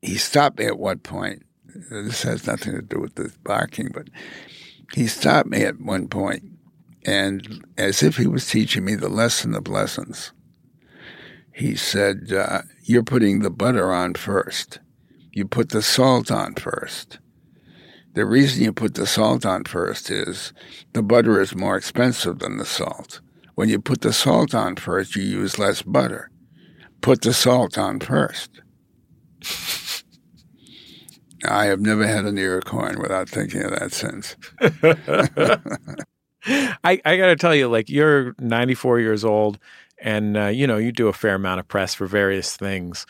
he 0.02 0.16
stopped 0.16 0.60
me 0.60 0.66
at 0.66 0.78
one 0.78 1.00
point. 1.00 1.43
This 1.89 2.22
has 2.22 2.48
nothing 2.48 2.74
to 2.76 2.82
do 2.84 3.00
with 3.00 3.16
this 3.16 3.36
barking, 3.43 3.89
but 3.91 4.08
he 4.93 5.08
stopped 5.08 5.50
me 5.50 5.64
at 5.64 5.82
one 5.82 6.08
point, 6.08 6.43
and 7.04 7.66
as 7.78 8.04
if 8.04 8.16
he 8.16 8.28
was 8.28 8.48
teaching 8.48 8.86
me 8.86 8.93
the 8.93 9.10
lesson 9.10 9.56
of 9.56 9.68
lessons, 9.68 10.32
he 11.52 11.76
said, 11.76 12.32
uh, 12.32 12.62
"You're 12.84 13.04
putting 13.04 13.39
the 13.39 13.50
butter 13.50 13.91
on 13.91 14.14
first. 14.14 14.80
You 15.32 15.48
put 15.48 15.70
the 15.70 15.82
salt 15.82 16.30
on 16.30 16.54
first. 16.54 17.18
The 18.16 18.26
reason 18.26 18.63
you 18.63 18.72
put 18.72 18.95
the 18.95 19.05
salt 19.05 19.45
on 19.45 19.66
first 19.66 20.09
is 20.09 20.53
the 20.93 21.03
butter 21.03 21.41
is 21.41 21.53
more 21.53 21.76
expensive 21.76 22.39
than 22.39 22.57
the 22.57 22.66
salt. 22.66 23.20
When 23.55 23.68
you 23.68 23.80
put 23.80 24.01
the 24.01 24.13
salt 24.13 24.55
on 24.55 24.78
first, 24.78 25.18
you 25.18 25.24
use 25.24 25.59
less 25.59 25.82
butter. 25.82 26.32
Put 27.01 27.22
the 27.22 27.34
salt 27.34 27.78
on 27.78 27.99
first. 27.99 28.61
I 31.45 31.66
have 31.66 31.82
never 31.82 32.07
had 32.07 32.26
an 32.26 32.38
ear 32.38 32.57
of 32.57 32.66
corn 32.66 33.01
without 33.01 33.28
thinking 33.28 33.63
of 33.63 33.72
that 33.72 33.91
since. 33.91 34.38
I, 36.84 37.01
I 37.03 37.18
got 37.18 37.28
to 37.28 37.36
tell 37.36 37.53
you, 37.53 37.68
like 37.68 37.89
you're 37.89 38.34
94 38.39 39.01
years 39.01 39.26
old, 39.26 39.59
and 39.99 40.38
uh, 40.38 40.45
you 40.45 40.68
know 40.68 40.78
you 40.78 40.93
do 40.93 41.09
a 41.09 41.13
fair 41.13 41.36
amount 41.36 41.59
of 41.59 41.68
press 41.68 41.93
for 41.93 42.07
various 42.07 42.55
things. 42.55 43.05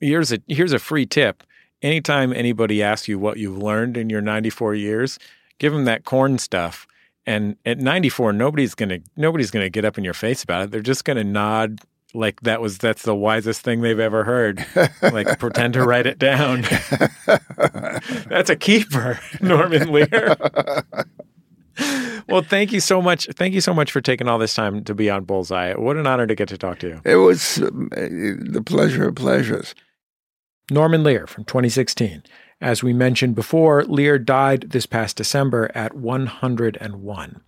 Here's 0.00 0.32
a 0.32 0.40
here's 0.48 0.72
a 0.72 0.80
free 0.80 1.06
tip. 1.06 1.44
Anytime 1.82 2.32
anybody 2.32 2.82
asks 2.82 3.08
you 3.08 3.18
what 3.18 3.38
you've 3.38 3.58
learned 3.58 3.96
in 3.96 4.10
your 4.10 4.20
94 4.20 4.74
years, 4.74 5.18
give 5.58 5.72
them 5.72 5.84
that 5.86 6.04
corn 6.04 6.38
stuff. 6.38 6.86
And 7.26 7.56
at 7.64 7.78
94, 7.78 8.32
nobody's 8.32 8.74
gonna 8.74 8.98
nobody's 9.16 9.50
gonna 9.50 9.70
get 9.70 9.84
up 9.84 9.96
in 9.98 10.04
your 10.04 10.14
face 10.14 10.42
about 10.42 10.62
it. 10.62 10.70
They're 10.70 10.80
just 10.80 11.04
gonna 11.04 11.24
nod 11.24 11.80
like 12.12 12.40
that 12.40 12.60
was 12.60 12.78
that's 12.78 13.02
the 13.02 13.14
wisest 13.14 13.62
thing 13.62 13.80
they've 13.82 14.00
ever 14.00 14.24
heard. 14.24 14.66
like 15.02 15.38
pretend 15.38 15.74
to 15.74 15.84
write 15.84 16.06
it 16.06 16.18
down. 16.18 16.62
that's 18.28 18.50
a 18.50 18.56
keeper, 18.56 19.20
Norman 19.40 19.92
Lear. 19.92 20.36
well, 22.28 22.42
thank 22.42 22.72
you 22.72 22.80
so 22.80 23.00
much. 23.00 23.26
Thank 23.36 23.54
you 23.54 23.60
so 23.60 23.72
much 23.72 23.92
for 23.92 24.00
taking 24.00 24.28
all 24.28 24.38
this 24.38 24.54
time 24.54 24.84
to 24.84 24.94
be 24.94 25.08
on 25.08 25.24
Bullseye. 25.24 25.74
What 25.74 25.96
an 25.96 26.06
honor 26.06 26.26
to 26.26 26.34
get 26.34 26.48
to 26.48 26.58
talk 26.58 26.78
to 26.80 26.88
you. 26.88 27.00
It 27.04 27.16
was 27.16 27.58
um, 27.58 27.88
the 27.90 28.62
pleasure 28.64 29.08
of 29.08 29.14
pleasures. 29.14 29.74
Norman 30.70 31.02
Lear 31.02 31.26
from 31.26 31.44
2016. 31.44 32.22
As 32.60 32.82
we 32.82 32.92
mentioned 32.92 33.34
before, 33.34 33.84
Lear 33.84 34.18
died 34.18 34.70
this 34.70 34.86
past 34.86 35.16
December 35.16 35.70
at 35.74 35.94
101. 35.96 37.40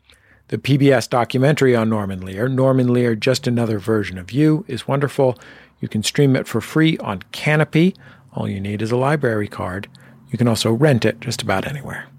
The 0.49 0.59
PBS 0.59 1.09
documentary 1.09 1.77
on 1.77 1.89
Norman 1.89 2.20
Lear, 2.20 2.49
Norman 2.49 2.93
Lear 2.93 3.14
Just 3.14 3.47
Another 3.47 3.79
Version 3.79 4.18
of 4.18 4.33
You, 4.33 4.64
is 4.68 4.89
wonderful. 4.89 5.39
You 5.81 5.89
can 5.89 6.03
stream 6.03 6.37
it 6.37 6.47
for 6.47 6.61
free 6.61 6.99
on 6.99 7.23
Kanopy. 7.33 7.97
All 8.33 8.49
you 8.49 8.61
need 8.61 8.83
is 8.83 8.91
a 8.91 8.97
library 8.97 9.49
card. 9.49 9.89
You 10.31 10.39
can 10.39 10.49
also 10.49 10.73
rent 10.73 11.05
it 11.05 11.20
just 11.20 11.43
about 11.43 11.66
anywhere. 11.66 12.11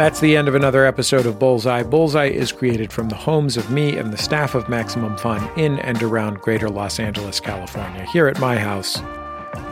That's 0.00 0.18
the 0.18 0.34
end 0.34 0.48
of 0.48 0.54
another 0.54 0.86
episode 0.86 1.26
of 1.26 1.38
Bullseye. 1.38 1.82
Bullseye 1.82 2.30
is 2.30 2.52
created 2.52 2.90
from 2.90 3.10
the 3.10 3.14
homes 3.14 3.58
of 3.58 3.70
me 3.70 3.98
and 3.98 4.10
the 4.10 4.16
staff 4.16 4.54
of 4.54 4.66
Maximum 4.66 5.18
Fun 5.18 5.46
in 5.58 5.78
and 5.80 6.02
around 6.02 6.40
greater 6.40 6.70
Los 6.70 6.98
Angeles, 6.98 7.38
California. 7.38 8.06
Here 8.06 8.26
at 8.26 8.40
my 8.40 8.56
house, 8.56 9.02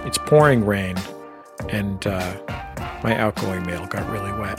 it's 0.04 0.18
pouring 0.18 0.66
rain, 0.66 0.96
and 1.70 2.06
uh, 2.06 2.36
my 3.02 3.16
outgoing 3.16 3.64
mail 3.64 3.86
got 3.86 4.06
really 4.10 4.30
wet. 4.38 4.58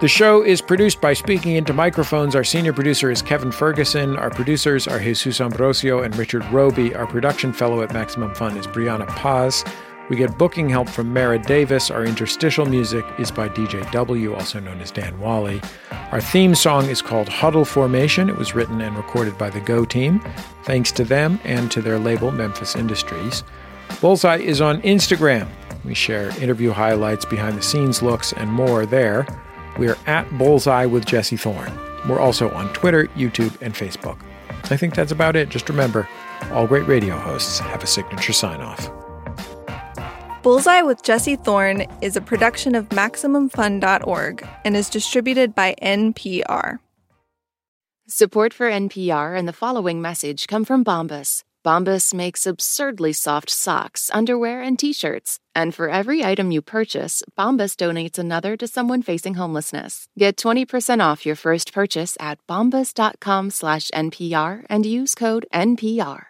The 0.00 0.06
show 0.06 0.40
is 0.44 0.62
produced 0.62 1.00
by 1.00 1.14
Speaking 1.14 1.56
Into 1.56 1.72
Microphones. 1.72 2.36
Our 2.36 2.44
senior 2.44 2.72
producer 2.72 3.10
is 3.10 3.22
Kevin 3.22 3.50
Ferguson. 3.50 4.16
Our 4.16 4.30
producers 4.30 4.86
are 4.86 5.00
Jesus 5.00 5.40
Ambrosio 5.40 6.02
and 6.02 6.14
Richard 6.14 6.44
Robey. 6.52 6.94
Our 6.94 7.08
production 7.08 7.52
fellow 7.52 7.82
at 7.82 7.92
Maximum 7.92 8.36
Fun 8.36 8.56
is 8.56 8.68
Brianna 8.68 9.08
Paz. 9.08 9.64
We 10.10 10.16
get 10.16 10.36
booking 10.36 10.68
help 10.68 10.88
from 10.88 11.12
Mara 11.12 11.38
Davis. 11.38 11.88
Our 11.88 12.04
interstitial 12.04 12.66
music 12.66 13.04
is 13.20 13.30
by 13.30 13.48
DJ 13.48 13.88
W, 13.92 14.34
also 14.34 14.58
known 14.58 14.80
as 14.80 14.90
Dan 14.90 15.20
Wally. 15.20 15.62
Our 16.10 16.20
theme 16.20 16.56
song 16.56 16.86
is 16.86 17.00
called 17.00 17.28
Huddle 17.28 17.64
Formation. 17.64 18.28
It 18.28 18.36
was 18.36 18.52
written 18.52 18.80
and 18.80 18.96
recorded 18.96 19.38
by 19.38 19.50
the 19.50 19.60
Go 19.60 19.84
team. 19.84 20.20
Thanks 20.64 20.90
to 20.92 21.04
them 21.04 21.38
and 21.44 21.70
to 21.70 21.80
their 21.80 22.00
label, 22.00 22.32
Memphis 22.32 22.74
Industries. 22.74 23.44
Bullseye 24.00 24.38
is 24.38 24.60
on 24.60 24.82
Instagram. 24.82 25.48
We 25.84 25.94
share 25.94 26.36
interview 26.42 26.72
highlights, 26.72 27.24
behind 27.24 27.56
the 27.56 27.62
scenes 27.62 28.02
looks, 28.02 28.32
and 28.32 28.52
more 28.52 28.86
there. 28.86 29.28
We 29.78 29.88
are 29.88 29.98
at 30.06 30.28
Bullseye 30.36 30.86
with 30.86 31.06
Jesse 31.06 31.36
Thorn. 31.36 31.72
We're 32.08 32.18
also 32.18 32.50
on 32.50 32.72
Twitter, 32.72 33.06
YouTube, 33.16 33.56
and 33.62 33.74
Facebook. 33.74 34.18
I 34.72 34.76
think 34.76 34.96
that's 34.96 35.12
about 35.12 35.36
it. 35.36 35.50
Just 35.50 35.68
remember, 35.68 36.08
all 36.50 36.66
great 36.66 36.88
radio 36.88 37.16
hosts 37.16 37.60
have 37.60 37.84
a 37.84 37.86
signature 37.86 38.32
sign 38.32 38.60
off. 38.60 38.90
Bullseye 40.42 40.80
with 40.80 41.02
Jesse 41.02 41.36
Thorn 41.36 41.82
is 42.00 42.16
a 42.16 42.22
production 42.22 42.74
of 42.74 42.88
MaximumFun.org 42.88 44.48
and 44.64 44.74
is 44.74 44.88
distributed 44.88 45.54
by 45.54 45.74
NPR. 45.82 46.78
Support 48.08 48.54
for 48.54 48.70
NPR 48.70 49.38
and 49.38 49.46
the 49.46 49.52
following 49.52 50.00
message 50.00 50.48
come 50.48 50.64
from 50.64 50.82
Bombas. 50.82 51.44
Bombas 51.62 52.14
makes 52.14 52.46
absurdly 52.46 53.12
soft 53.12 53.50
socks, 53.50 54.10
underwear, 54.14 54.62
and 54.62 54.78
t-shirts. 54.78 55.38
And 55.54 55.74
for 55.74 55.90
every 55.90 56.24
item 56.24 56.50
you 56.50 56.62
purchase, 56.62 57.22
Bombas 57.38 57.76
donates 57.76 58.18
another 58.18 58.56
to 58.56 58.66
someone 58.66 59.02
facing 59.02 59.34
homelessness. 59.34 60.06
Get 60.18 60.38
20% 60.38 61.04
off 61.04 61.26
your 61.26 61.36
first 61.36 61.74
purchase 61.74 62.16
at 62.18 62.38
bombas.com 62.46 63.50
slash 63.50 63.90
NPR 63.90 64.64
and 64.70 64.86
use 64.86 65.14
code 65.14 65.44
NPR. 65.52 66.29